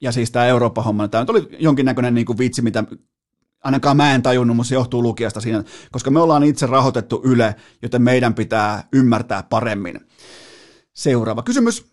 Ja 0.00 0.12
siis 0.12 0.30
tämä 0.30 0.46
Eurooppa-homma, 0.46 1.08
tämä 1.08 1.24
oli 1.28 1.48
jonkinnäköinen 1.58 2.14
niin 2.14 2.26
kuin 2.26 2.38
vitsi, 2.38 2.62
mitä 2.62 2.84
ainakaan 3.64 3.96
mä 3.96 4.14
en 4.14 4.22
tajunnut, 4.22 4.56
mutta 4.56 4.68
se 4.68 4.74
johtuu 4.74 5.02
lukijasta 5.02 5.40
siinä, 5.40 5.64
koska 5.92 6.10
me 6.10 6.20
ollaan 6.20 6.42
itse 6.42 6.66
rahoitettu 6.66 7.20
Yle, 7.24 7.54
joten 7.82 8.02
meidän 8.02 8.34
pitää 8.34 8.88
ymmärtää 8.92 9.42
paremmin. 9.42 10.00
Seuraava 10.92 11.42
kysymys. 11.42 11.90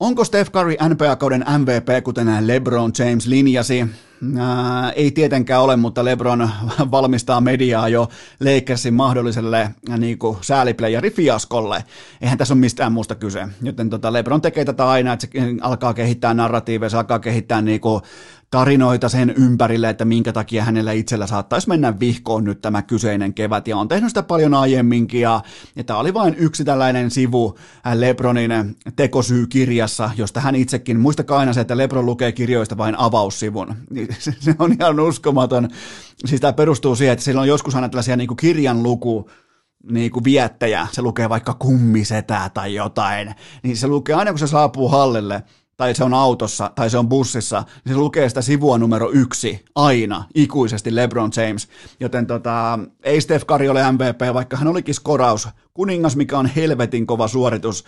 Onko 0.00 0.24
Steph 0.24 0.50
Curry 0.52 0.76
NBA-kauden 0.88 1.44
MVP, 1.58 2.04
kuten 2.04 2.46
LeBron 2.46 2.92
James 2.98 3.26
linjasi? 3.26 3.86
Ää, 4.38 4.90
ei 4.90 5.10
tietenkään 5.10 5.62
ole, 5.62 5.76
mutta 5.76 6.04
LeBron 6.04 6.50
valmistaa 6.90 7.40
mediaa 7.40 7.88
jo 7.88 8.08
Lakersin 8.40 8.94
mahdolliselle 8.94 9.70
niin 9.98 10.18
kuin, 10.18 10.38
sääliplayerifiaskolle. 10.40 11.84
Eihän 12.20 12.38
tässä 12.38 12.54
ole 12.54 12.60
mistään 12.60 12.92
muusta 12.92 13.14
kyse. 13.14 13.48
Joten 13.62 13.90
tota, 13.90 14.12
LeBron 14.12 14.40
tekee 14.40 14.64
tätä 14.64 14.88
aina, 14.88 15.12
että 15.12 15.26
se 15.32 15.40
alkaa 15.60 15.94
kehittää 15.94 16.34
narratiiveja, 16.34 16.90
se 16.90 16.96
alkaa 16.96 17.18
kehittää 17.18 17.62
niin 17.62 17.80
kuin, 17.80 18.02
tarinoita 18.50 19.08
sen 19.08 19.34
ympärille, 19.36 19.88
että 19.90 20.04
minkä 20.04 20.32
takia 20.32 20.64
hänellä 20.64 20.92
itsellä 20.92 21.26
saattaisi 21.26 21.68
mennä 21.68 22.00
vihkoon 22.00 22.44
nyt 22.44 22.60
tämä 22.60 22.82
kyseinen 22.82 23.34
kevät, 23.34 23.68
ja 23.68 23.76
on 23.76 23.88
tehnyt 23.88 24.10
sitä 24.10 24.22
paljon 24.22 24.54
aiemminkin, 24.54 25.20
ja, 25.20 25.40
ja 25.76 25.84
tämä 25.84 25.98
oli 25.98 26.14
vain 26.14 26.34
yksi 26.38 26.64
tällainen 26.64 27.10
sivu 27.10 27.58
Lebronin 27.94 28.50
tekosyykirjassa, 28.96 30.10
josta 30.16 30.40
hän 30.40 30.54
itsekin, 30.54 31.00
muistakaa 31.00 31.38
aina 31.38 31.52
se, 31.52 31.60
että 31.60 31.76
Lebron 31.76 32.06
lukee 32.06 32.32
kirjoista 32.32 32.76
vain 32.76 32.98
avaussivun, 32.98 33.74
niin 33.90 34.08
se, 34.18 34.34
se 34.40 34.54
on 34.58 34.76
ihan 34.80 35.00
uskomaton, 35.00 35.68
siis 36.26 36.40
tämä 36.40 36.52
perustuu 36.52 36.96
siihen, 36.96 37.12
että 37.12 37.24
sillä 37.24 37.40
on 37.40 37.48
joskus 37.48 37.74
aina 37.74 37.88
tällaisia 37.88 38.16
niin 38.16 38.28
kuin 38.28 38.36
kirjan 38.36 38.82
luku, 38.82 39.30
niin 39.90 40.10
kuin 40.10 40.24
viettäjä, 40.24 40.86
se 40.92 41.02
lukee 41.02 41.28
vaikka 41.28 41.54
kummisetää 41.54 42.50
tai 42.50 42.74
jotain, 42.74 43.34
niin 43.62 43.76
se 43.76 43.86
lukee 43.86 44.14
aina 44.14 44.30
kun 44.30 44.38
se 44.38 44.46
saapuu 44.46 44.88
hallille, 44.88 45.42
tai 45.78 45.94
se 45.94 46.04
on 46.04 46.14
autossa, 46.14 46.70
tai 46.74 46.90
se 46.90 46.98
on 46.98 47.08
bussissa, 47.08 47.64
niin 47.84 47.94
se 47.94 47.98
lukee 47.98 48.28
sitä 48.28 48.42
sivua 48.42 48.78
numero 48.78 49.10
yksi 49.12 49.64
aina, 49.74 50.24
ikuisesti 50.34 50.94
LeBron 50.94 51.30
James. 51.36 51.68
Joten 52.00 52.26
tota, 52.26 52.78
ei 53.02 53.20
Steph 53.20 53.46
Curry 53.46 53.68
ole 53.68 53.92
MVP, 53.92 54.34
vaikka 54.34 54.56
hän 54.56 54.68
olikin 54.68 54.94
skoraus, 54.94 55.48
kuningas, 55.74 56.16
mikä 56.16 56.38
on 56.38 56.46
helvetin 56.46 57.06
kova 57.06 57.28
suoritus, 57.28 57.84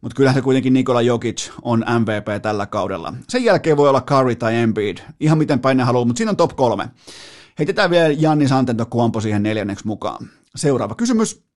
mutta 0.00 0.16
kyllähän 0.16 0.34
se 0.34 0.42
kuitenkin 0.42 0.72
Nikola 0.72 1.02
Jokic 1.02 1.50
on 1.62 1.84
MVP 1.98 2.42
tällä 2.42 2.66
kaudella. 2.66 3.14
Sen 3.28 3.44
jälkeen 3.44 3.76
voi 3.76 3.88
olla 3.88 4.00
Curry 4.00 4.36
tai 4.36 4.56
Embiid, 4.56 4.98
ihan 5.20 5.38
miten 5.38 5.60
päin 5.60 5.76
ne 5.76 5.82
haluaa, 5.82 6.04
mutta 6.04 6.18
siinä 6.18 6.30
on 6.30 6.36
top 6.36 6.56
kolme. 6.56 6.88
Heitetään 7.58 7.90
vielä 7.90 8.14
Janni 8.18 8.48
Santento 8.48 8.86
Kuompo 8.86 9.20
siihen 9.20 9.42
neljänneksi 9.42 9.86
mukaan. 9.86 10.28
Seuraava 10.56 10.94
kysymys. 10.94 11.47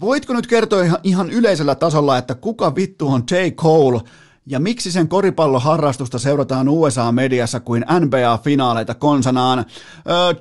Voitko 0.00 0.32
nyt 0.32 0.46
kertoa 0.46 0.84
ihan 1.02 1.30
yleisellä 1.30 1.74
tasolla, 1.74 2.18
että 2.18 2.34
kuka 2.34 2.74
vittu 2.74 3.08
on 3.08 3.22
J. 3.30 3.34
Cole 3.50 4.00
ja 4.46 4.60
miksi 4.60 4.92
sen 4.92 5.08
koripalloharrastusta 5.08 6.18
seurataan 6.18 6.68
USA-mediassa 6.68 7.60
kuin 7.60 7.84
NBA-finaaleita 8.00 8.94
konsanaan? 8.94 9.64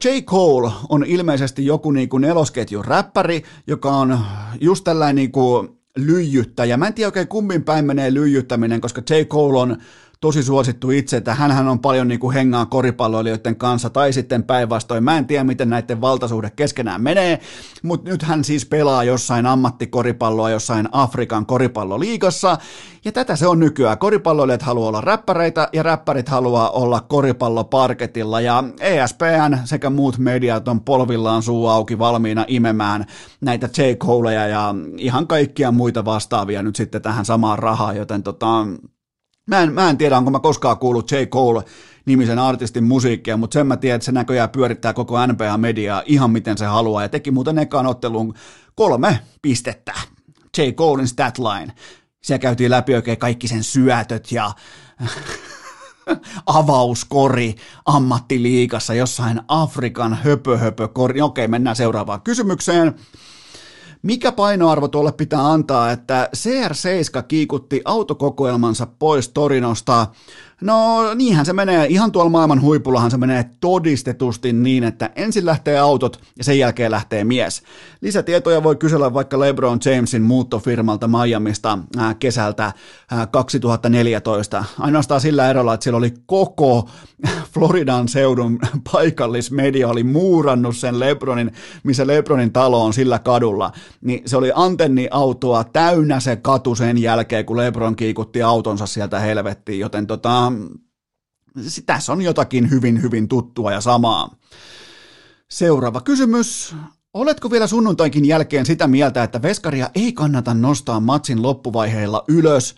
J. 0.04 0.22
Cole 0.22 0.72
on 0.89 1.04
ilmeisesti 1.08 1.66
joku 1.66 1.91
niinku 1.91 2.18
nelosketjun 2.18 2.86
räppäri, 2.86 3.43
joka 3.68 3.91
on 3.91 4.20
just 4.62 4.84
tällainen 4.84 5.16
niinku 5.16 5.78
lyijyttäjä. 5.98 6.78
Mä 6.78 6.88
en 6.88 6.93
tiedä 6.93 7.08
oikein 7.08 7.28
kummin 7.28 7.64
päin 7.64 7.86
menee 7.86 8.14
lyijyttäminen, 8.14 8.82
koska 8.82 9.02
J. 9.10 9.14
Cole 9.24 9.60
on 9.60 9.78
tosi 10.22 10.43
suosittu 10.43 10.91
itse, 10.91 11.18
että 11.18 11.36
hän 11.36 11.68
on 11.68 11.80
paljon 11.80 12.07
niin 12.07 12.20
kuin 12.20 12.34
hengaa 12.34 12.66
koripalloilijoiden 12.66 13.55
kanssa, 13.55 13.89
tai 13.89 14.13
sitten 14.13 14.43
päinvastoin. 14.43 15.03
Mä 15.03 15.18
en 15.18 15.28
tiedä, 15.28 15.43
miten 15.43 15.70
näiden 15.70 16.01
valtasuhde 16.01 16.49
keskenään 16.49 17.01
menee, 17.01 17.39
mutta 17.84 18.09
nyt 18.09 18.24
hän 18.24 18.43
siis 18.43 18.66
pelaa 18.66 19.03
jossain 19.03 19.45
ammattikoripalloa 19.45 20.49
jossain 20.49 20.89
Afrikan 20.91 21.45
koripalloliigassa, 21.45 22.57
ja 23.05 23.11
tätä 23.11 23.36
se 23.36 23.47
on 23.47 23.59
nykyään. 23.59 23.97
Koripalloilijat 23.97 24.61
haluaa 24.61 24.88
olla 24.88 25.01
räppäreitä, 25.01 25.70
ja 25.74 25.84
räppärit 25.84 26.30
haluaa 26.30 26.70
olla 26.70 27.01
koripalloparketilla, 27.01 28.41
ja 28.41 28.63
ESPN 28.80 29.57
sekä 29.66 29.89
muut 29.89 30.18
mediat 30.18 30.68
on 30.68 30.82
polvillaan 30.82 31.43
suu 31.43 31.68
auki 31.68 31.99
valmiina 31.99 32.45
imemään 32.47 33.05
näitä 33.41 33.70
J. 33.78 33.82
Coleja 33.95 34.47
ja 34.47 34.76
ihan 34.97 35.28
kaikkia 35.28 35.72
muita 35.72 36.05
vastaavia 36.05 36.63
nyt 36.63 36.76
sitten 36.76 37.01
tähän 37.01 37.26
samaan 37.26 37.59
rahaan, 37.59 37.97
joten 37.97 38.24
tota, 38.24 38.68
Mä 39.46 39.62
en, 39.62 39.74
mä 39.74 39.89
en 39.89 39.98
tiedä, 39.98 40.18
onko 40.18 40.32
mä 40.32 40.39
koskaan 40.39 40.78
kuullut 40.78 41.12
J. 41.12 41.16
Cole-nimisen 41.16 42.39
artistin 42.39 42.84
musiikkia, 42.84 43.38
mutta 43.38 43.54
sen 43.54 43.68
mä 43.68 43.78
tiedän, 43.78 43.96
että 43.96 44.06
se 44.06 44.12
näköjään 44.12 44.50
pyörittää 44.50 44.93
koko 44.93 45.28
NBA-mediaa 45.28 46.04
ihan 46.06 46.32
miten 46.32 46.58
se 46.58 46.66
haluaa, 46.66 47.02
ja 47.02 47.10
teki 47.10 47.32
muuten 47.32 47.60
ekaan 47.60 47.86
otteluun 47.86 48.34
kolme 48.76 49.20
pistettä. 49.41 49.93
J. 50.58 50.62
Colein 50.62 51.08
statline. 51.08 51.74
Siellä 52.24 52.39
käytiin 52.39 52.72
läpi 52.72 52.96
oikein 52.96 53.18
kaikki 53.18 53.48
sen 53.48 53.64
syötöt 53.64 54.32
ja 54.32 54.52
avauskori 56.46 57.56
ammattiliikassa 57.86 58.93
jossain 58.93 59.41
Afrikan 59.48 60.14
höpö, 60.24 60.58
höpö 60.58 60.88
kori. 60.88 61.22
Okei, 61.22 61.48
mennään 61.48 61.76
seuraavaan 61.76 62.22
kysymykseen. 62.22 62.96
Mikä 64.06 64.32
painoarvo 64.32 64.88
tuolle 64.88 65.12
pitää 65.12 65.51
antaa, 65.51 65.91
että 65.91 66.30
CR7 66.36 67.24
kiikutti 67.28 67.82
autokokoelmansa 67.86 68.88
pois 68.99 69.30
Torinosta 69.30 70.08
No 70.62 71.14
niinhän 71.14 71.45
se 71.45 71.53
menee, 71.53 71.86
ihan 71.89 72.12
tuolla 72.12 72.30
maailman 72.30 72.62
huipullahan 72.62 73.12
se 73.12 73.18
menee 73.18 73.49
todistetusti 73.62 74.53
niin, 74.53 74.84
että 74.84 75.10
ensin 75.16 75.45
lähtee 75.45 75.80
autot 75.80 76.20
ja 76.38 76.43
sen 76.43 76.60
jälkeen 76.60 76.91
lähtee 76.91 77.24
mies. 77.24 77.64
Lisätietoja 78.01 78.64
voi 78.64 78.76
kysellä 78.76 79.14
vaikka 79.14 79.39
LeBron 79.39 79.80
Jamesin 79.86 80.22
muuttofirmalta 80.22 81.08
Miamista 81.08 81.80
äh, 81.97 82.16
kesältä 82.20 82.74
2014. 83.32 84.58
Äh, 84.58 84.70
Ainoastaan 84.80 85.22
sillä 85.22 85.49
erolla, 85.49 85.74
että 85.74 85.84
siellä 85.84 85.97
oli 85.97 86.14
koko 86.26 86.89
Floridan 87.53 88.08
seudun 88.08 88.60
paikallismedia 88.91 89.88
oli 89.88 90.03
muurannut 90.03 90.78
sen 90.78 90.99
LeBronin, 90.99 91.51
missä 91.84 92.08
LeBronin 92.08 92.51
talo 92.51 92.86
on 92.86 92.93
sillä 92.93 93.20
kadulla. 93.20 93.72
Niin 94.01 94.22
se 94.26 94.38
oli 94.38 94.51
antenniautoa 94.56 95.64
täynnä 95.64 96.20
se 96.20 96.36
katu 96.36 96.76
sen 96.76 96.97
jälkeen, 96.97 97.45
kun 97.45 97.58
LeBron 97.58 97.95
kiikutti 97.95 98.41
autonsa 98.41 98.86
sieltä 98.86 99.20
helvettiin, 99.20 99.80
joten 99.80 100.08
tota, 100.08 100.45
tässä 101.86 102.14
on 102.14 102.22
jotakin 102.22 102.70
hyvin, 102.72 103.02
hyvin 103.02 103.28
tuttua 103.28 103.72
ja 103.72 103.82
samaa. 103.82 104.36
Seuraava 105.50 106.02
kysymys. 106.02 106.76
Oletko 107.14 107.52
vielä 107.52 107.68
sunnuntainkin 107.68 108.26
jälkeen 108.26 108.66
sitä 108.66 108.88
mieltä, 108.88 109.24
että 109.24 109.41
Veskaria 109.41 109.89
ei 109.96 110.14
kannata 110.14 110.54
nostaa 110.54 111.00
matsin 111.00 111.41
loppuvaiheilla 111.41 112.24
ylös? 112.28 112.76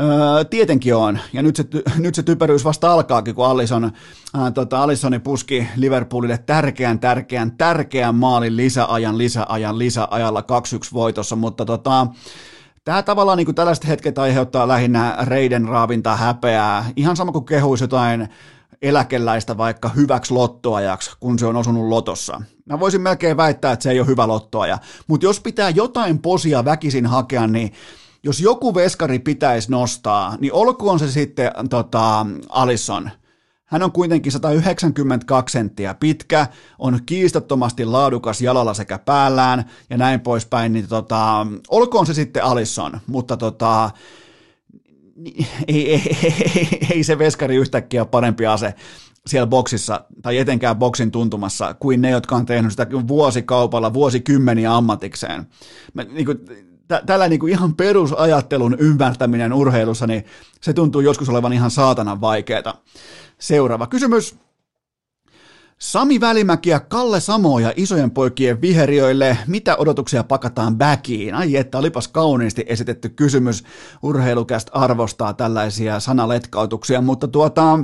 Öö, 0.00 0.44
tietenkin 0.44 0.94
on, 0.94 1.18
ja 1.32 1.42
nyt 1.42 1.56
se, 1.56 1.64
nyt 1.98 2.14
se 2.14 2.22
typeryys 2.22 2.64
vasta 2.64 2.92
alkaakin, 2.92 3.34
kun 3.34 3.46
Allison, 3.46 3.92
ää, 4.34 4.50
tota, 4.50 4.82
Allisoni 4.82 5.18
puski 5.18 5.68
Liverpoolille 5.76 6.38
tärkeän, 6.38 6.98
tärkeän, 6.98 7.56
tärkeän 7.56 8.14
maalin 8.14 8.56
lisäajan, 8.56 9.18
lisäajan, 9.18 9.78
lisäajalla 9.78 10.40
2-1 10.40 10.44
voitossa, 10.92 11.36
mutta 11.36 11.64
tota, 11.64 12.06
Tämä 12.84 13.02
tavallaan 13.02 13.38
niin 13.38 13.44
kuin 13.44 13.54
tällaiset 13.54 13.88
hetket 13.88 14.18
aiheuttaa 14.18 14.68
lähinnä 14.68 15.16
reiden 15.22 15.68
raavintaa 15.68 16.16
häpeää. 16.16 16.84
Ihan 16.96 17.16
sama 17.16 17.32
kuin 17.32 17.44
kehuisi 17.44 17.84
jotain 17.84 18.28
eläkeläistä 18.82 19.56
vaikka 19.56 19.88
hyväksi 19.88 20.34
lottoajaksi, 20.34 21.10
kun 21.20 21.38
se 21.38 21.46
on 21.46 21.56
osunut 21.56 21.88
lotossa. 21.88 22.42
Mä 22.66 22.80
voisin 22.80 23.00
melkein 23.00 23.36
väittää, 23.36 23.72
että 23.72 23.82
se 23.82 23.90
ei 23.90 24.00
ole 24.00 24.06
hyvä 24.06 24.28
lottoaja. 24.28 24.78
Mutta 25.06 25.26
jos 25.26 25.40
pitää 25.40 25.70
jotain 25.70 26.18
posia 26.18 26.64
väkisin 26.64 27.06
hakea, 27.06 27.46
niin 27.46 27.72
jos 28.22 28.40
joku 28.40 28.74
veskari 28.74 29.18
pitäisi 29.18 29.70
nostaa, 29.70 30.36
niin 30.40 30.52
olkoon 30.52 30.98
se 30.98 31.10
sitten 31.10 31.52
tota, 31.70 32.26
Alisson– 32.48 33.10
hän 33.72 33.82
on 33.82 33.92
kuitenkin 33.92 34.32
192 34.32 35.52
senttiä 35.52 35.94
pitkä, 35.94 36.46
on 36.78 36.98
kiistattomasti 37.06 37.84
laadukas 37.84 38.40
jalalla 38.40 38.74
sekä 38.74 38.98
päällään 38.98 39.64
ja 39.90 39.96
näin 39.96 40.20
poispäin, 40.20 40.72
niin 40.72 40.88
tota, 40.88 41.46
olkoon 41.68 42.06
se 42.06 42.14
sitten 42.14 42.44
Alisson, 42.44 43.00
mutta 43.06 43.36
tota, 43.36 43.90
ei, 45.68 45.92
ei, 45.94 46.18
ei, 46.24 46.78
ei 46.90 47.04
se 47.04 47.18
veskari 47.18 47.56
yhtäkkiä 47.56 48.04
parempi 48.04 48.46
ase 48.46 48.74
siellä 49.26 49.46
boksissa 49.46 50.04
tai 50.22 50.38
etenkään 50.38 50.76
boksin 50.76 51.10
tuntumassa 51.10 51.74
kuin 51.74 52.00
ne, 52.00 52.10
jotka 52.10 52.36
on 52.36 52.46
tehnyt 52.46 52.72
sitä 52.72 52.86
vuosikaupalla 53.08 53.92
vuosikymmeniä 53.94 54.76
ammatikseen. 54.76 55.46
Mä, 55.94 56.04
niin 56.04 56.26
kuin, 56.26 56.38
tä, 56.88 57.02
tällä 57.06 57.28
niin 57.28 57.40
kuin 57.40 57.52
ihan 57.52 57.74
perusajattelun 57.74 58.76
ymmärtäminen 58.78 59.52
urheilussa, 59.52 60.06
niin 60.06 60.24
se 60.60 60.72
tuntuu 60.72 61.00
joskus 61.00 61.28
olevan 61.28 61.52
ihan 61.52 61.70
saatanan 61.70 62.20
vaikeaa. 62.20 62.82
Seuraava 63.42 63.88
kysymys. 63.90 64.34
Sami 65.82 66.20
Välimäki 66.20 66.70
ja 66.70 66.80
Kalle 66.80 67.20
Samoja 67.20 67.72
isojen 67.76 68.10
poikien 68.10 68.60
viheriöille. 68.60 69.38
Mitä 69.46 69.76
odotuksia 69.76 70.24
pakataan 70.24 70.78
backiin? 70.78 71.34
Ai 71.34 71.56
että, 71.56 71.78
olipas 71.78 72.08
kauniisti 72.08 72.64
esitetty 72.66 73.08
kysymys. 73.08 73.64
Urheilukäst 74.02 74.68
arvostaa 74.72 75.34
tällaisia 75.34 76.00
sanaletkautuksia, 76.00 77.00
mutta 77.00 77.28
tuota, 77.28 77.78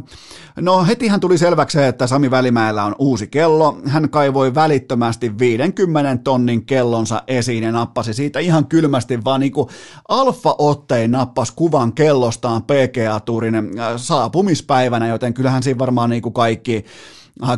no 0.60 0.84
hetihän 0.84 1.20
tuli 1.20 1.38
selväksi, 1.38 1.82
että 1.82 2.06
Sami 2.06 2.30
Välimäellä 2.30 2.84
on 2.84 2.94
uusi 2.98 3.26
kello. 3.26 3.78
Hän 3.86 4.10
kaivoi 4.10 4.54
välittömästi 4.54 5.38
50 5.38 6.24
tonnin 6.24 6.66
kellonsa 6.66 7.22
esiin 7.26 7.64
ja 7.64 7.72
nappasi 7.72 8.14
siitä 8.14 8.38
ihan 8.38 8.66
kylmästi, 8.66 9.24
vaan 9.24 9.40
niinku 9.40 9.70
alfa-ottein 10.08 11.10
nappas 11.10 11.50
kuvan 11.50 11.92
kellostaan 11.92 12.62
PGA-tuurin 12.62 13.54
äh, 13.54 13.92
saapumispäivänä, 13.96 15.08
joten 15.08 15.34
kyllähän 15.34 15.62
siinä 15.62 15.78
varmaan 15.78 16.10
niinku 16.10 16.30
kaikki 16.30 16.84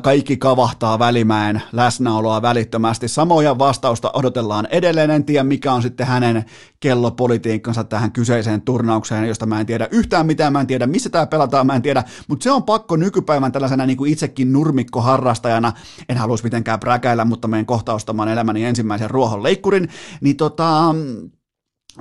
kaikki 0.03 0.37
kavahtaa 0.37 0.99
Välimäen 0.99 1.63
läsnäoloa 1.73 2.43
välittömästi. 2.43 3.09
Samoja 3.09 3.59
vastausta 3.59 4.11
odotellaan 4.15 4.69
edelleen. 4.71 5.11
En 5.11 5.25
tiedä, 5.25 5.45
mikä 5.45 5.73
on 5.73 5.83
sitten 5.83 6.07
hänen 6.07 6.45
kellopolitiikkansa 6.81 7.85
tähän 7.85 8.13
kyseiseen 8.13 8.63
turnaukseen, 8.63 9.29
josta 9.29 9.47
mä 9.47 9.61
en 9.61 9.67
tiedä 9.67 9.89
yhtään 9.91 10.27
mitään, 10.27 10.53
mä 10.53 10.61
en 10.61 10.67
tiedä 10.67 10.87
missä 10.87 11.11
tämä 11.11 11.27
pelataan, 11.27 11.67
mä 11.67 11.75
en 11.75 11.83
tiedä, 11.83 12.05
mutta 12.29 12.45
se 12.45 12.51
on 12.51 12.63
pakko 12.63 12.97
nykypäivän 12.97 13.53
tällaisena 13.53 13.87
niin 13.87 13.97
kuin 13.97 14.13
itsekin 14.13 14.53
nurmikkoharrastajana, 14.53 15.73
en 16.09 16.17
haluaisi 16.17 16.45
mitenkään 16.45 16.81
präkäillä, 16.81 17.25
mutta 17.25 17.49
menen 17.49 17.67
kohta 17.67 17.95
ostamaan 17.95 18.29
elämäni 18.29 18.65
ensimmäisen 18.65 19.11
ruohon 19.11 19.43
leikkurin, 19.43 19.89
niin 20.21 20.37
tota, 20.37 20.95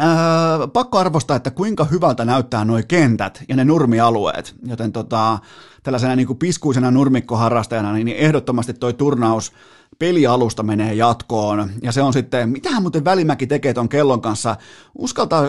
Öö, 0.02 0.68
pakko 0.68 0.98
arvostaa, 0.98 1.38
että 1.38 1.52
kuinka 1.52 1.86
hyvältä 1.86 2.26
näyttää 2.26 2.66
nuo 2.66 2.80
kentät 2.88 3.44
ja 3.50 3.56
ne 3.56 3.66
nurmialueet, 3.66 4.56
joten 4.66 4.92
tota, 4.92 5.40
tällaisena 5.84 6.16
niin 6.16 6.28
kuin 6.28 6.40
piskuisena 6.40 6.92
nurmikkoharrastajana, 6.92 7.94
niin 7.94 8.08
ehdottomasti 8.08 8.74
toi 8.74 8.94
turnaus 8.94 9.54
pelialusta 10.00 10.64
menee 10.64 10.94
jatkoon, 10.94 11.70
ja 11.84 11.92
se 11.92 12.02
on 12.02 12.14
sitten, 12.14 12.50
mitähän 12.50 12.82
muuten 12.82 13.06
Välimäki 13.06 13.48
tekee 13.48 13.74
ton 13.74 13.90
kellon 13.90 14.22
kanssa, 14.22 14.56
Uskaltaa, 14.98 15.44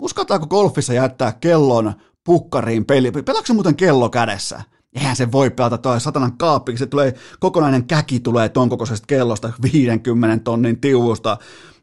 uskaltaako 0.00 0.46
golfissa 0.46 0.92
jättää 0.92 1.32
kellon 1.32 1.92
pukkariin 2.24 2.84
peli, 2.84 3.10
pelaako 3.10 3.46
se 3.46 3.52
muuten 3.52 3.76
kello 3.76 4.08
kädessä? 4.08 4.62
Eihän 4.94 5.16
se 5.16 5.32
voi 5.32 5.50
pelata 5.50 5.78
tuo 5.78 6.00
satanan 6.00 6.38
kaappi, 6.38 6.76
se 6.76 6.86
tulee, 6.86 7.14
kokonainen 7.40 7.84
käki 7.84 8.20
tulee 8.20 8.48
ton 8.48 8.68
kokoisesta 8.68 9.06
kellosta 9.06 9.52
50 9.62 10.44
tonnin 10.44 10.80
tiuvusta, 10.80 11.36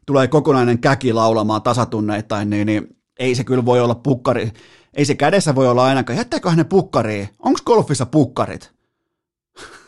tulee 0.06 0.28
kokonainen 0.28 0.78
käki 0.78 1.12
laulamaan 1.12 1.62
tasatunneittain, 1.62 2.50
niin, 2.50 2.66
niin 2.66 2.96
ei 3.18 3.34
se 3.34 3.44
kyllä 3.44 3.64
voi 3.64 3.80
olla 3.80 3.94
pukkari, 3.94 4.52
ei 4.94 5.04
se 5.04 5.14
kädessä 5.14 5.54
voi 5.54 5.68
olla 5.68 5.84
ainakaan, 5.84 6.16
jättääkö 6.16 6.50
ne 6.50 6.64
pukkariin, 6.64 7.28
onko 7.38 7.60
golfissa 7.66 8.06
pukkarit? 8.06 8.72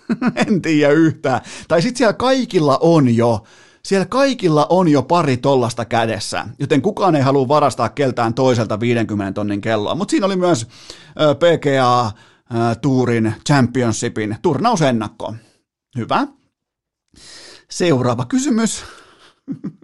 en 0.46 0.62
tiedä 0.62 0.92
yhtään. 0.92 1.40
Tai 1.68 1.82
sitten 1.82 1.98
siellä 1.98 2.12
kaikilla 2.12 2.78
on 2.80 3.16
jo, 3.16 3.44
siellä 3.84 4.06
kaikilla 4.06 4.66
on 4.70 4.89
jo 4.89 5.02
pari 5.02 5.36
tollasta 5.36 5.84
kädessä, 5.84 6.47
joten 6.59 6.82
kukaan 6.82 7.16
ei 7.16 7.22
halua 7.22 7.48
varastaa 7.48 7.89
keltään 7.89 8.34
toiselta 8.34 8.80
50 8.80 9.32
tonnin 9.32 9.60
kelloa. 9.60 9.94
Mutta 9.94 10.10
siinä 10.10 10.26
oli 10.26 10.36
myös 10.36 10.66
PGA 11.14 12.10
Tourin 12.82 13.34
Championshipin 13.47 14.36
turnausennakko. 14.43 15.34
Hyvä. 15.97 16.26
Seuraava 17.70 18.24
kysymys. 18.24 18.84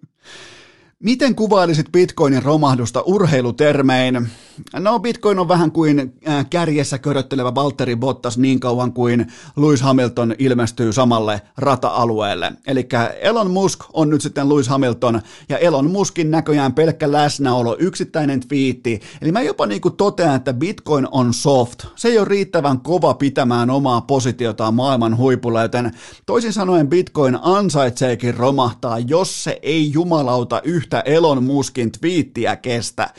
Miten 1.04 1.34
kuvailisit 1.34 1.92
Bitcoinin 1.92 2.42
romahdusta 2.42 3.00
urheilutermein? 3.00 4.28
No 4.72 4.98
Bitcoin 4.98 5.38
on 5.38 5.48
vähän 5.48 5.72
kuin 5.72 6.14
äh, 6.28 6.46
kärjessä 6.50 6.98
köröttelevä 6.98 7.54
Valtteri 7.54 7.96
Bottas 7.96 8.38
niin 8.38 8.60
kauan 8.60 8.92
kuin 8.92 9.26
Lewis 9.56 9.82
Hamilton 9.82 10.34
ilmestyy 10.38 10.92
samalle 10.92 11.42
rata-alueelle. 11.56 12.52
Eli 12.66 12.88
Elon 13.20 13.50
Musk 13.50 13.80
on 13.92 14.10
nyt 14.10 14.20
sitten 14.20 14.48
Lewis 14.48 14.68
Hamilton 14.68 15.20
ja 15.48 15.58
Elon 15.58 15.90
Muskin 15.90 16.30
näköjään 16.30 16.74
pelkkä 16.74 17.12
läsnäolo, 17.12 17.76
yksittäinen 17.78 18.40
twiitti. 18.40 19.00
Eli 19.22 19.32
mä 19.32 19.42
jopa 19.42 19.66
niin 19.66 19.80
kuin 19.80 19.96
totean, 19.96 20.36
että 20.36 20.52
Bitcoin 20.52 21.08
on 21.10 21.34
soft. 21.34 21.84
Se 21.96 22.08
ei 22.08 22.18
ole 22.18 22.28
riittävän 22.28 22.80
kova 22.80 23.14
pitämään 23.14 23.70
omaa 23.70 24.00
positiotaan 24.00 24.74
maailman 24.74 25.16
huipulla, 25.16 25.62
joten 25.62 25.90
toisin 26.26 26.52
sanoen 26.52 26.88
Bitcoin 26.88 27.38
ansaitseekin 27.42 28.34
romahtaa, 28.34 28.98
jos 28.98 29.44
se 29.44 29.58
ei 29.62 29.92
jumalauta 29.92 30.60
yhtä 30.64 31.00
Elon 31.00 31.44
Muskin 31.44 31.92
twiittiä 31.92 32.56
kestä. 32.56 33.10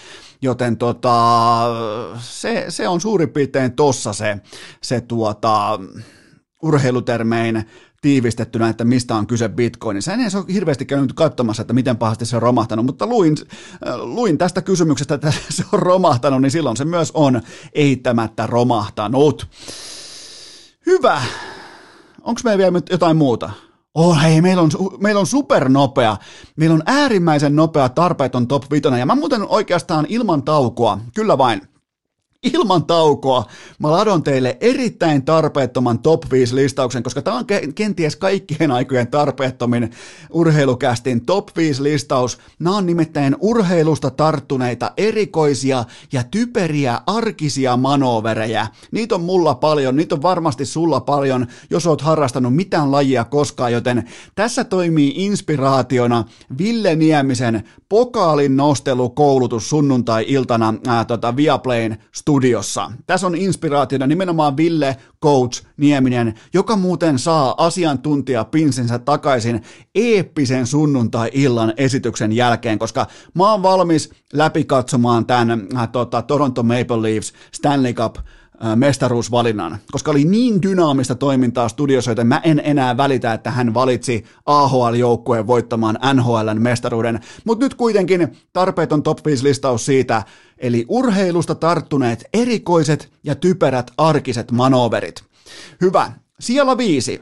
Joten 0.41 0.77
tota, 0.77 1.65
se, 2.19 2.65
se 2.69 2.88
on 2.88 3.01
suurin 3.01 3.30
piirtein 3.30 3.72
tossa 3.72 4.13
se, 4.13 4.38
se 4.81 5.01
tuota, 5.01 5.80
urheilutermein 6.61 7.65
tiivistettynä, 8.01 8.69
että 8.69 8.85
mistä 8.85 9.15
on 9.15 9.27
kyse 9.27 9.49
Bitcoinissa. 9.49 10.13
En 10.13 10.22
edes 10.22 10.35
ole 10.35 10.45
hirveästi 10.53 10.85
käynyt 10.85 11.13
katsomassa, 11.13 11.61
että 11.61 11.73
miten 11.73 11.97
pahasti 11.97 12.26
se 12.26 12.35
on 12.35 12.41
romahtanut, 12.41 12.85
mutta 12.85 13.07
luin, 13.07 13.35
äh, 13.88 13.95
luin 13.99 14.38
tästä 14.38 14.61
kysymyksestä, 14.61 15.15
että 15.15 15.34
se 15.49 15.63
on 15.72 15.80
romahtanut, 15.80 16.41
niin 16.41 16.51
silloin 16.51 16.77
se 16.77 16.85
myös 16.85 17.11
on 17.13 17.41
eittämättä 17.73 18.47
romahtanut. 18.47 19.47
Hyvä. 20.85 21.22
Onko 22.22 22.41
meillä 22.43 22.57
vielä 22.57 22.81
jotain 22.91 23.18
muuta? 23.18 23.51
Oh 23.95 24.22
hei, 24.22 24.41
meillä 24.41 24.61
on, 24.61 24.69
meillä 24.99 25.19
on 25.19 25.27
supernopea, 25.27 26.18
meillä 26.55 26.73
on 26.73 26.84
äärimmäisen 26.85 27.55
nopea 27.55 27.89
tarpeeton 27.89 28.47
top 28.47 28.63
5, 28.72 28.88
ja 28.99 29.05
mä 29.05 29.15
muuten 29.15 29.47
oikeastaan 29.47 30.05
ilman 30.09 30.43
taukoa, 30.43 30.99
kyllä 31.15 31.38
vain, 31.38 31.61
ilman 32.43 32.85
taukoa 32.85 33.45
mä 33.80 33.91
ladon 33.91 34.23
teille 34.23 34.57
erittäin 34.61 35.26
tarpeettoman 35.26 35.99
top 35.99 36.31
5 36.31 36.55
listauksen, 36.55 37.03
koska 37.03 37.22
tämä 37.22 37.38
on 37.38 37.45
kenties 37.76 38.15
kaikkien 38.15 38.72
aikojen 38.72 39.07
tarpeettomin 39.07 39.91
urheilukästin 40.30 41.26
top 41.26 41.49
5 41.57 41.84
listaus. 41.84 42.38
Nämä 42.59 42.77
on 42.77 42.85
nimittäin 42.85 43.35
urheilusta 43.39 44.09
tarttuneita 44.09 44.91
erikoisia 44.97 45.84
ja 46.11 46.23
typeriä 46.23 47.01
arkisia 47.07 47.77
manovereja. 47.77 48.68
Niitä 48.91 49.15
on 49.15 49.22
mulla 49.22 49.55
paljon, 49.55 49.95
niitä 49.95 50.15
on 50.15 50.22
varmasti 50.22 50.65
sulla 50.65 50.99
paljon, 50.99 51.47
jos 51.69 51.88
oot 51.88 52.01
harrastanut 52.01 52.55
mitään 52.55 52.91
lajia 52.91 53.23
koskaan, 53.23 53.73
joten 53.73 54.09
tässä 54.35 54.63
toimii 54.63 55.13
inspiraationa 55.15 56.23
Ville 56.57 56.95
Niemisen 56.95 57.63
pokaalin 57.89 58.57
nostelukoulutus 58.57 59.69
sunnuntai-iltana 59.69 60.73
ää, 60.88 61.05
tota, 61.05 61.35
Viaplayn 61.35 61.97
studiossa. 62.32 62.91
Tässä 63.08 63.28
on 63.28 63.36
inspiraationa 63.36 64.08
nimenomaan 64.08 64.58
Ville 64.58 64.98
Coach 65.24 65.64
Nieminen, 65.78 66.34
joka 66.53 66.76
muuten 66.76 67.20
saa 67.20 67.56
asiantuntija 67.58 68.45
pinsinsä 68.45 68.99
takaisin 68.99 69.62
eeppisen 69.95 70.68
sunnuntai-illan 70.68 71.74
esityksen 71.78 72.34
jälkeen, 72.34 72.80
koska 72.80 73.08
mä 73.34 73.52
oon 73.52 73.64
valmis 73.64 74.12
läpikatsomaan 74.34 75.26
tämän 75.26 75.68
äh, 75.76 75.90
tota, 75.90 76.22
Toronto 76.22 76.64
Maple 76.64 77.02
Leafs 77.02 77.34
Stanley 77.52 77.94
Cup 77.94 78.16
mestaruusvalinnan, 78.76 79.78
koska 79.92 80.12
oli 80.12 80.24
niin 80.24 80.62
dynaamista 80.62 81.16
toimintaa 81.16 81.70
studiossa, 81.70 82.12
joten 82.12 82.28
mä 82.28 82.42
en 82.44 82.62
enää 82.66 82.98
välitä, 82.98 83.34
että 83.34 83.52
hän 83.52 83.74
valitsi 83.74 84.24
AHL-joukkueen 84.46 85.48
voittamaan 85.48 85.98
NHLn 86.14 86.62
mestaruuden, 86.62 87.20
mutta 87.46 87.66
nyt 87.66 87.74
kuitenkin 87.74 88.38
tarpeeton 88.54 89.04
top 89.04 89.26
5 89.26 89.44
listaus 89.44 89.86
siitä, 89.86 90.24
eli 90.58 90.86
urheilusta 90.88 91.56
tarttuneet 91.56 92.24
erikoiset 92.34 93.12
ja 93.24 93.36
typerät 93.36 93.92
arkiset 93.98 94.52
manoverit. 94.52 95.24
Hyvä, 95.82 96.12
siellä 96.40 96.78
viisi. 96.78 97.22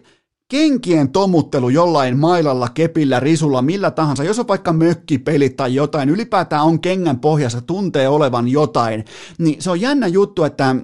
Kenkien 0.51 1.09
tomuttelu 1.09 1.69
jollain 1.69 2.19
mailalla, 2.19 2.69
kepillä, 2.69 3.19
risulla, 3.19 3.61
millä 3.61 3.91
tahansa, 3.91 4.23
jos 4.23 4.39
on 4.39 4.47
vaikka 4.47 4.73
mökkipelit 4.73 5.55
tai 5.55 5.75
jotain, 5.75 6.09
ylipäätään 6.09 6.63
on 6.63 6.79
kengän 6.79 7.19
pohjassa, 7.19 7.61
tuntee 7.61 8.07
olevan 8.07 8.47
jotain, 8.47 9.05
niin 9.37 9.61
se 9.61 9.71
on 9.71 9.81
jännä 9.81 10.07
juttu, 10.07 10.43
että 10.43 10.75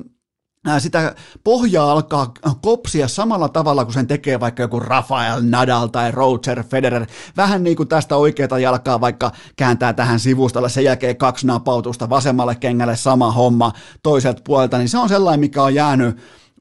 sitä 0.79 1.15
pohjaa 1.43 1.91
alkaa 1.91 2.33
kopsia 2.61 3.07
samalla 3.07 3.49
tavalla 3.49 3.85
kuin 3.85 3.93
sen 3.93 4.07
tekee 4.07 4.39
vaikka 4.39 4.63
joku 4.63 4.79
Rafael 4.79 5.41
Nadal 5.41 5.87
tai 5.87 6.11
Roger 6.11 6.63
Federer. 6.63 7.05
Vähän 7.37 7.63
niin 7.63 7.77
kuin 7.77 7.89
tästä 7.89 8.15
oikeata 8.15 8.59
jalkaa 8.59 9.01
vaikka 9.01 9.31
kääntää 9.55 9.93
tähän 9.93 10.19
sivustalle, 10.19 10.69
sen 10.69 10.83
jälkeen 10.83 11.17
kaksi 11.17 11.47
napautusta, 11.47 12.09
vasemmalle 12.09 12.55
kengälle 12.55 12.95
sama 12.95 13.31
homma 13.31 13.71
toiselta 14.03 14.41
puolelta, 14.45 14.77
niin 14.77 14.89
se 14.89 14.97
on 14.97 15.09
sellainen, 15.09 15.39
mikä 15.39 15.63
on 15.63 15.75
jäänyt 15.75 16.17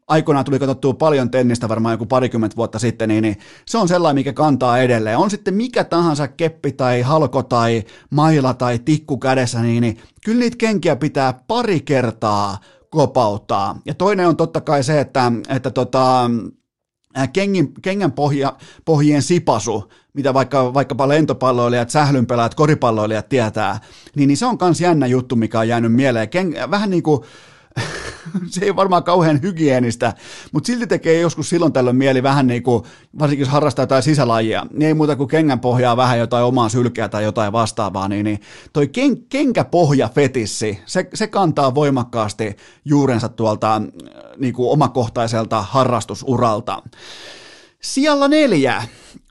aikoinaan 0.06 0.44
tuli 0.44 0.59
katsottua 0.59 0.94
paljon 0.94 1.31
tennistä 1.31 1.68
varmaan 1.68 1.93
joku 1.93 2.06
parikymmentä 2.06 2.56
vuotta 2.56 2.78
sitten, 2.78 3.09
niin, 3.09 3.22
niin 3.22 3.36
se 3.66 3.78
on 3.78 3.89
sellainen, 3.89 4.20
mikä 4.20 4.32
kantaa 4.32 4.78
edelleen. 4.78 5.18
On 5.18 5.31
sitten 5.31 5.55
mikä 5.55 5.85
tahansa 5.85 6.28
keppi 6.28 6.72
tai 6.72 7.01
halko 7.02 7.43
tai 7.43 7.85
maila 8.10 8.55
tai 8.55 8.78
tikku 8.78 9.18
kädessä, 9.18 9.62
niin, 9.62 9.81
niin 9.81 9.98
kyllä 10.24 10.40
niitä 10.40 10.56
kenkiä 10.56 10.97
pitää 10.97 11.32
pari 11.47 11.81
kertaa 11.81 12.59
kopauttaa. 12.95 13.79
Ja 13.87 13.95
toinen 13.95 14.29
on 14.29 14.37
totta 14.37 14.61
kai 14.61 14.85
se, 14.85 15.01
että, 15.01 15.33
että 15.49 15.71
tota, 15.71 16.31
kengin, 17.33 17.75
kengän 17.83 18.12
pohja, 18.12 18.57
pohjien 18.85 19.23
sipasu, 19.23 19.93
mitä 20.15 20.35
vaikka, 20.35 20.75
vaikkapa 20.75 21.09
lentopalloilijat, 21.09 21.91
sählynpelaajat, 21.91 22.55
koripalloilijat 22.55 23.29
tietää, 23.29 23.81
niin, 24.16 24.27
niin 24.27 24.37
se 24.37 24.47
on 24.47 24.59
myös 24.61 24.81
jännä 24.81 25.07
juttu, 25.07 25.37
mikä 25.37 25.61
on 25.61 25.69
jäänyt 25.69 25.93
mieleen. 25.93 26.29
Ken, 26.29 26.55
vähän 26.71 26.91
niin 26.91 27.03
kuin 27.03 27.21
se 28.51 28.64
ei 28.64 28.76
varmaan 28.76 29.05
kauhean 29.05 29.42
hygienistä, 29.42 30.14
mutta 30.52 30.66
silti 30.66 30.86
tekee 30.86 31.20
joskus 31.20 31.48
silloin 31.48 31.72
tällöin 31.72 31.96
mieli 31.96 32.22
vähän 32.22 32.46
niin 32.46 32.62
kuin, 32.62 32.84
varsinkin 33.18 33.42
jos 33.44 33.52
harrastaa 33.52 33.82
jotain 33.82 34.02
sisälajia, 34.02 34.66
niin 34.72 34.86
ei 34.86 34.94
muuta 34.94 35.16
kuin 35.16 35.28
kengän 35.28 35.60
pohjaa 35.60 35.96
vähän 35.96 36.18
jotain 36.18 36.44
omaa 36.44 36.68
sylkeä 36.68 37.09
tai 37.09 37.24
jotain 37.24 37.52
vastaavaa, 37.52 38.09
niin, 38.09 38.24
niin 38.24 38.40
toi 38.72 38.88
ken, 38.88 39.26
kenkäpohja 39.26 40.09
fetissi, 40.09 40.78
se, 40.86 41.09
se 41.14 41.26
kantaa 41.26 41.74
voimakkaasti 41.74 42.56
juurensa 42.84 43.28
tuolta 43.28 43.76
äh, 43.76 43.82
niin 44.38 44.55
kuin 44.55 44.70
omakohtaiselta 44.70 45.62
harrastusuralta. 45.62 46.82
Siellä 47.82 48.28
neljä. 48.28 48.82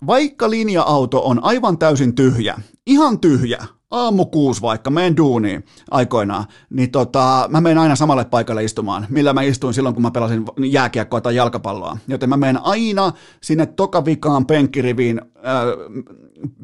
Vaikka 0.08 0.50
linja-auto 0.50 1.22
on 1.26 1.44
aivan 1.44 1.78
täysin 1.78 2.16
tyhjä, 2.16 2.56
ihan 2.86 3.20
tyhjä, 3.20 3.66
aamu 3.94 4.26
kuusi 4.26 4.62
vaikka, 4.62 4.90
menen 4.90 5.18
duuniin 5.18 5.66
aikoinaan, 5.92 6.46
niin 6.70 6.92
tota, 6.92 7.50
mä 7.50 7.62
menen 7.62 7.78
aina 7.78 7.96
samalle 7.96 8.26
paikalle 8.26 8.64
istumaan, 8.64 9.06
millä 9.10 9.34
mä 9.34 9.42
istuin 9.42 9.74
silloin, 9.74 9.96
kun 9.96 10.02
mä 10.02 10.12
pelasin 10.12 10.46
jääkiekkoa 10.72 11.22
tai 11.22 11.36
jalkapalloa. 11.36 11.98
Joten 12.08 12.30
mä 12.30 12.38
menen 12.38 12.58
aina 12.64 13.12
sinne 13.42 13.66
tokavikaan 13.66 14.46
penkkiriviin 14.46 15.22
äh, 15.22 16.04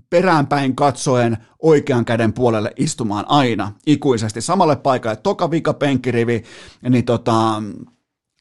peräänpäin 0.10 0.76
katsoen 0.76 1.38
oikean 1.60 2.06
käden 2.06 2.34
puolelle 2.34 2.72
istumaan 2.78 3.26
aina, 3.28 3.72
ikuisesti, 3.86 4.42
samalle 4.42 4.76
paikalle, 4.76 5.16
tokavika 5.16 5.74
penkkirivi, 5.74 6.44
niin 6.90 7.06
tota, 7.06 7.64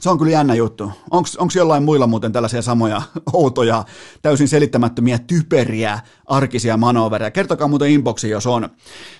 Se 0.00 0.10
on 0.10 0.18
kyllä 0.18 0.32
jännä 0.32 0.54
juttu. 0.54 0.92
Onko 1.10 1.50
jollain 1.54 1.82
muilla 1.82 2.06
muuten 2.06 2.32
tällaisia 2.32 2.62
samoja 2.62 3.02
outoja, 3.32 3.84
täysin 4.22 4.48
selittämättömiä, 4.48 5.18
typeriä, 5.18 6.00
arkisia 6.26 6.76
manovereja? 6.76 7.30
Kertokaa 7.30 7.68
muuten 7.68 7.90
inboxiin, 7.90 8.30
jos 8.30 8.46
on. 8.46 8.68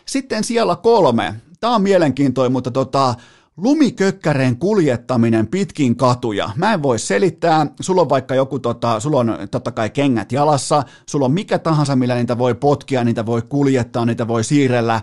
Sitten 0.07 0.45
siellä 0.45 0.77
kolme. 0.77 1.35
Tämä 1.61 1.75
on 1.75 1.83
mielenkiintoinen, 1.83 2.53
mutta 2.53 2.71
tota, 2.71 3.15
Lumikökkäreen 3.59 4.57
kuljettaminen 4.57 5.47
pitkin 5.47 5.97
katuja. 5.97 6.51
Mä 6.57 6.73
en 6.73 6.83
voi 6.83 6.99
selittää. 6.99 7.67
Sulla 7.81 8.03
on 8.03 8.09
vaikka 8.09 8.35
joku, 8.35 8.59
tota, 8.59 9.01
sulla 9.01 9.19
on 9.19 9.39
totta 9.51 9.73
kai 9.73 9.91
kengät 9.91 10.33
jalassa, 10.33 10.83
sulla 11.07 11.25
on 11.25 11.33
mikä 11.33 11.59
tahansa, 11.59 11.97
millä 11.97 12.15
niitä 12.15 12.39
voi 12.39 12.55
potkia, 12.55 13.05
niitä 13.05 13.27
voi 13.27 13.43
kuljettaa, 13.43 14.07
niitä 14.07 14.29
voi 14.29 14.45
siirrellä. 14.45 15.01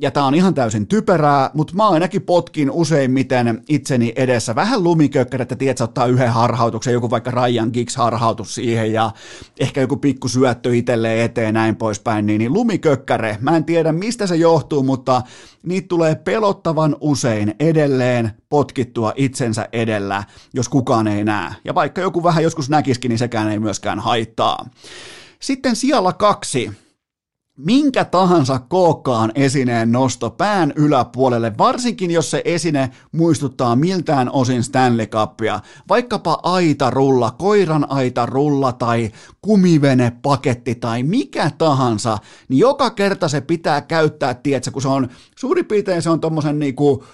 Ja 0.00 0.10
tämä 0.10 0.26
on 0.26 0.34
ihan 0.34 0.54
täysin 0.54 0.86
typerää, 0.86 1.50
mutta 1.54 1.74
mä 1.74 1.88
ainakin 1.88 2.22
potkin 2.22 2.70
useimmiten 2.70 3.62
itseni 3.68 4.12
edessä. 4.16 4.54
Vähän 4.54 4.84
lumikökkäret, 4.84 5.42
että 5.42 5.56
tiedät, 5.56 5.80
ottaa 5.80 6.06
yhden 6.06 6.32
harhautuksen, 6.32 6.92
joku 6.92 7.10
vaikka 7.10 7.30
Ryan 7.30 7.70
Giggs 7.72 7.96
harhautus 7.96 8.54
siihen 8.54 8.92
ja 8.92 9.10
ehkä 9.60 9.80
joku 9.80 9.96
pikku 9.96 10.28
syöttö 10.28 10.76
itselleen 10.76 11.24
eteen 11.24 11.54
näin 11.54 11.76
poispäin, 11.76 12.26
niin, 12.26 12.38
niin 12.38 12.52
lumikökkäre, 12.52 13.38
mä 13.40 13.56
en 13.56 13.64
tiedä 13.64 13.92
mistä 13.92 14.26
se 14.26 14.36
johtuu, 14.36 14.82
mutta 14.82 15.22
niitä 15.62 15.88
tulee 15.88 16.14
pelottavan 16.14 16.96
usein 17.00 17.54
edelleen 17.90 18.32
potkittua 18.48 19.12
itsensä 19.16 19.68
edellä, 19.72 20.24
jos 20.54 20.68
kukaan 20.68 21.08
ei 21.08 21.24
näe. 21.24 21.54
Ja 21.64 21.74
vaikka 21.74 22.00
joku 22.00 22.24
vähän 22.24 22.42
joskus 22.42 22.70
näkisikin, 22.70 23.08
niin 23.08 23.18
sekään 23.18 23.50
ei 23.50 23.58
myöskään 23.58 23.98
haittaa. 23.98 24.66
Sitten 25.40 25.76
siellä 25.76 26.12
kaksi, 26.12 26.70
minkä 27.56 28.04
tahansa 28.04 28.58
kookkaan 28.58 29.32
esineen 29.34 29.92
nosto 29.92 30.30
pään 30.30 30.72
yläpuolelle, 30.76 31.52
varsinkin 31.58 32.10
jos 32.10 32.30
se 32.30 32.42
esine 32.44 32.90
muistuttaa 33.12 33.76
miltään 33.76 34.30
osin 34.32 34.62
Stanley 34.62 35.06
Cupia, 35.06 35.60
vaikkapa 35.88 36.40
aitarulla, 36.42 37.30
koiran 37.30 37.90
aitarulla 37.90 38.72
tai 38.72 39.10
kumivenepaketti 39.40 40.74
tai 40.74 41.02
mikä 41.02 41.50
tahansa, 41.58 42.18
niin 42.48 42.58
joka 42.58 42.90
kerta 42.90 43.28
se 43.28 43.40
pitää 43.40 43.80
käyttää, 43.80 44.34
tietsä, 44.34 44.70
kun 44.70 44.82
se 44.82 44.88
on 44.88 45.08
suurin 45.36 45.66
piirtein 45.66 46.02
se 46.02 46.10
on 46.10 46.20
tommosen 46.20 46.58
niinku 46.58 47.04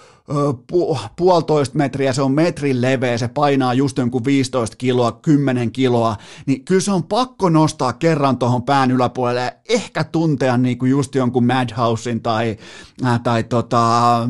pu, 0.67 0.97
puolitoista 1.15 1.77
metriä, 1.77 2.13
se 2.13 2.21
on 2.21 2.31
metrin 2.31 2.81
leveä, 2.81 3.17
se 3.17 3.27
painaa 3.27 3.73
just 3.73 3.97
jonkun 3.97 4.25
15 4.25 4.77
kiloa, 4.77 5.11
10 5.11 5.71
kiloa, 5.71 6.15
niin 6.45 6.65
kyllä 6.65 6.81
se 6.81 6.91
on 6.91 7.03
pakko 7.03 7.49
nostaa 7.49 7.93
kerran 7.93 8.37
tuohon 8.37 8.63
pään 8.63 8.91
yläpuolelle 8.91 9.41
ja 9.41 9.51
ehkä 9.69 10.03
tuntea 10.03 10.57
niin 10.57 10.77
kuin 10.77 10.91
just 10.91 11.15
jonkun 11.15 11.45
Madhousein 11.45 12.21
tai, 12.21 12.57
äh, 13.05 13.19
tai 13.21 13.43
tota, 13.43 14.21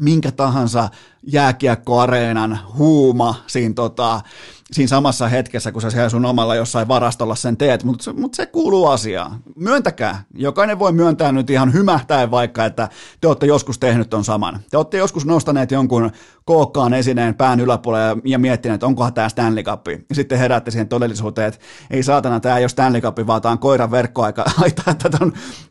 minkä 0.00 0.32
tahansa 0.32 0.88
jääkiekkoareenan 1.22 2.58
huuma 2.78 3.34
siinä 3.46 3.74
tota, 3.74 4.20
siinä 4.72 4.88
samassa 4.88 5.28
hetkessä, 5.28 5.72
kun 5.72 5.82
sä 5.82 5.90
siellä 5.90 6.08
sun 6.08 6.24
omalla 6.24 6.54
jossain 6.54 6.88
varastolla 6.88 7.34
sen 7.34 7.56
teet, 7.56 7.84
mutta 7.84 8.12
mut 8.12 8.34
se 8.34 8.46
kuuluu 8.46 8.86
asiaan. 8.86 9.40
Myöntäkää. 9.56 10.22
Jokainen 10.34 10.78
voi 10.78 10.92
myöntää 10.92 11.32
nyt 11.32 11.50
ihan 11.50 11.72
hymähtäen 11.72 12.30
vaikka, 12.30 12.64
että 12.64 12.88
te 13.20 13.28
olette 13.28 13.46
joskus 13.46 13.78
tehnyt 13.78 14.10
ton 14.10 14.24
saman. 14.24 14.60
Te 14.70 14.76
olette 14.76 14.98
joskus 14.98 15.26
nostaneet 15.26 15.70
jonkun 15.70 16.10
kookkaan 16.44 16.94
esineen 16.94 17.34
pään 17.34 17.60
yläpuolelle 17.60 18.06
ja, 18.06 18.16
ja 18.24 18.38
miettineet, 18.38 18.74
että 18.74 18.86
onkohan 18.86 19.14
tämä 19.14 19.28
Stanley 19.28 19.62
Cup. 19.62 19.86
Ja 19.88 20.14
sitten 20.14 20.38
heräätte 20.38 20.70
siihen 20.70 20.88
todellisuuteen, 20.88 21.48
että 21.48 21.60
ei 21.90 22.02
saatana, 22.02 22.40
tämä 22.40 22.58
ei 22.58 22.62
ole 22.62 22.68
Stanley 22.68 23.00
Cup, 23.00 23.18
vaan 23.26 23.42
tämä 23.42 23.52
on 23.52 23.58
koiran 23.58 23.90
verkkoaika. 23.90 24.44
Laittaa 24.60 24.94
tätä 24.94 25.18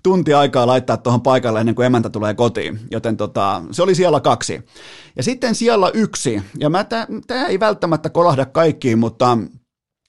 tunti 0.04 0.34
aikaa 0.34 0.68
laittaa 0.68 0.98
tuohon 0.98 1.22
paikalle 1.22 1.60
ennen 1.60 1.76
kuin 1.76 1.86
emäntä 1.86 2.10
tulee 2.10 2.34
kotiin. 2.34 2.80
Joten 2.92 3.18
tota, 3.18 3.62
se 3.72 3.84
oli 3.84 3.96
siellä 3.96 4.20
kaksi. 4.20 4.66
Ja 5.18 5.24
sitten 5.24 5.56
siellä 5.56 5.92
yksi, 5.94 6.42
ja 6.60 6.70
tämä 7.28 7.46
ei 7.46 7.60
välttämättä 7.60 8.10
kolahda 8.10 8.46
kaikkiin, 8.46 9.00
mutta, 9.00 9.38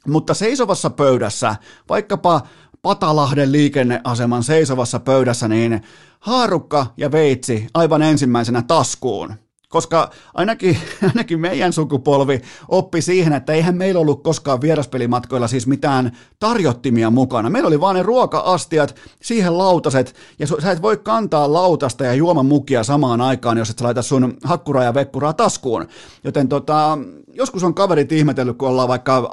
mutta 0.06 0.34
seisovassa 0.34 0.90
pöydässä, 0.90 1.56
vaikkapa 1.88 2.40
Patalahden 2.82 3.52
liikenneaseman 3.52 4.42
seisovassa 4.42 5.00
pöydässä, 5.00 5.48
niin 5.48 5.82
haarukka 6.20 6.86
ja 6.96 7.12
veitsi 7.12 7.66
aivan 7.74 8.02
ensimmäisenä 8.02 8.62
taskuun 8.62 9.34
koska 9.68 10.10
ainakin, 10.34 10.78
ainakin 11.08 11.40
meidän 11.40 11.72
sukupolvi 11.72 12.40
oppi 12.68 13.02
siihen, 13.02 13.32
että 13.32 13.52
eihän 13.52 13.76
meillä 13.76 14.00
ollut 14.00 14.22
koskaan 14.22 14.60
vieraspelimatkoilla 14.60 15.48
siis 15.48 15.66
mitään 15.66 16.16
tarjottimia 16.38 17.10
mukana. 17.10 17.50
Meillä 17.50 17.66
oli 17.66 17.80
vaan 17.80 17.96
ne 17.96 18.02
ruoka-astiat, 18.02 18.94
siihen 19.22 19.58
lautaset, 19.58 20.14
ja 20.38 20.46
sä 20.46 20.70
et 20.70 20.82
voi 20.82 20.96
kantaa 20.96 21.52
lautasta 21.52 22.04
ja 22.04 22.14
juoman 22.14 22.46
mukia 22.46 22.84
samaan 22.84 23.20
aikaan, 23.20 23.58
jos 23.58 23.70
et 23.70 23.78
sä 23.78 23.84
laita 23.84 24.02
sun 24.02 24.36
hakkuraa 24.44 24.84
ja 24.84 24.94
vekkuraa 24.94 25.32
taskuun. 25.32 25.88
Joten 26.24 26.48
tota, 26.48 26.98
joskus 27.32 27.64
on 27.64 27.74
kaverit 27.74 28.12
ihmetellyt, 28.12 28.58
kun 28.58 28.68
ollaan 28.68 28.88
vaikka 28.88 29.30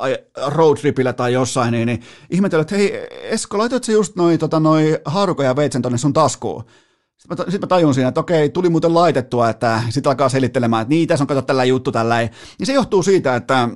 roadtripillä 0.48 1.14
tai 1.14 1.34
jossain, 1.34 1.72
niin, 1.72 1.86
niin 1.86 2.02
ihmetellyt, 2.30 2.72
että 2.72 2.76
hei 2.76 3.07
Esko, 3.24 3.57
laitat 3.57 3.84
sä 3.84 3.91
just 3.91 4.16
noin 4.16 4.40
tota, 4.40 4.60
noi 4.60 4.99
haaruko 5.06 5.44
ja 5.44 5.56
veitsen 5.56 5.82
tonne 5.82 5.98
sun 5.98 6.14
taskuun? 6.14 6.64
Sitten 7.18 7.46
mä, 7.46 7.52
sit 7.52 7.62
mä 7.62 7.68
tajun 7.68 7.94
siinä, 7.94 8.08
että 8.08 8.20
okei, 8.20 8.50
tuli 8.50 8.70
muuten 8.70 8.94
laitettua, 8.94 9.50
että 9.50 9.82
sitten 9.90 10.10
alkaa 10.10 10.30
selittelemään, 10.30 10.82
että 10.82 10.90
niin, 10.90 11.08
tässä 11.08 11.24
on 11.24 11.28
kato 11.28 11.42
tällä 11.42 11.64
juttu 11.64 11.92
tällä. 11.92 12.20
Niin 12.20 12.66
se 12.68 12.74
johtuu 12.74 13.04
siitä, 13.04 13.36
että 13.36 13.70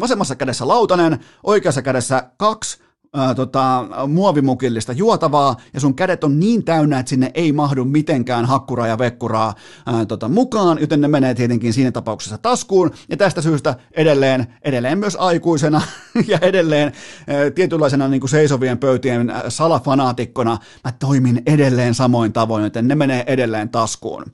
vasemmassa 0.00 0.36
kädessä 0.36 0.68
lautanen, 0.68 1.20
oikeassa 1.42 1.82
kädessä 1.82 2.30
kaksi 2.36 2.82
ää, 3.14 3.34
tota, 3.34 3.86
muovimukillista 4.08 4.92
juotavaa, 4.92 5.56
ja 5.74 5.80
sun 5.80 5.94
kädet 5.94 6.24
on 6.24 6.40
niin 6.40 6.64
täynnä, 6.64 6.98
että 6.98 7.10
sinne 7.10 7.30
ei 7.34 7.52
mahdu 7.52 7.84
mitenkään 7.84 8.44
hakkuraa 8.44 8.86
ja 8.86 8.98
vekkuraa 8.98 9.54
ää, 9.86 10.06
tota, 10.06 10.28
mukaan, 10.28 10.78
joten 10.80 11.00
ne 11.00 11.08
menee 11.08 11.34
tietenkin 11.34 11.72
siinä 11.72 11.92
tapauksessa 11.92 12.38
taskuun, 12.38 12.90
ja 13.08 13.16
tästä 13.16 13.42
syystä 13.42 13.74
edelleen, 13.92 14.46
edelleen 14.62 14.98
myös 14.98 15.16
aikuisena 15.20 15.80
ja 16.28 16.38
edelleen 16.42 16.92
ää, 17.26 17.50
tietynlaisena 17.50 18.08
niin 18.08 18.20
kuin 18.20 18.30
seisovien 18.30 18.78
pöytien 18.78 19.32
salafanaatikkona 19.48 20.58
mä 20.84 20.92
toimin 20.92 21.42
edelleen 21.46 21.94
samoin 21.94 22.32
tavoin, 22.32 22.64
joten 22.64 22.88
ne 22.88 22.94
menee 22.94 23.24
edelleen 23.26 23.68
taskuun. 23.68 24.24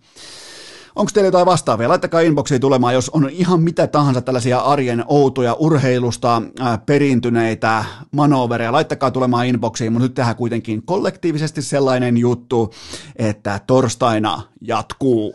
Onko 0.97 1.11
teillä 1.15 1.29
jotain 1.29 1.47
vastaavia? 1.47 1.89
Laittakaa 1.89 2.21
inboxiin 2.21 2.61
tulemaan, 2.61 2.95
jos 2.95 3.11
on 3.11 3.31
ihan 3.31 3.63
mitä 3.63 3.87
tahansa 3.87 4.21
tällaisia 4.21 4.59
arjen 4.59 5.05
outoja 5.07 5.55
urheilusta 5.55 6.43
äh, 6.61 6.81
perintyneitä 6.87 7.85
manovereja. 8.11 8.73
Laittakaa 8.73 9.11
tulemaan 9.11 9.47
inboxiin, 9.47 9.93
mutta 9.93 10.05
nyt 10.05 10.15
tehdään 10.15 10.37
kuitenkin 10.37 10.83
kollektiivisesti 10.83 11.63
sellainen 11.63 12.17
juttu, 12.17 12.75
että 13.17 13.61
torstaina 13.67 14.43
jatkuu. 14.61 15.35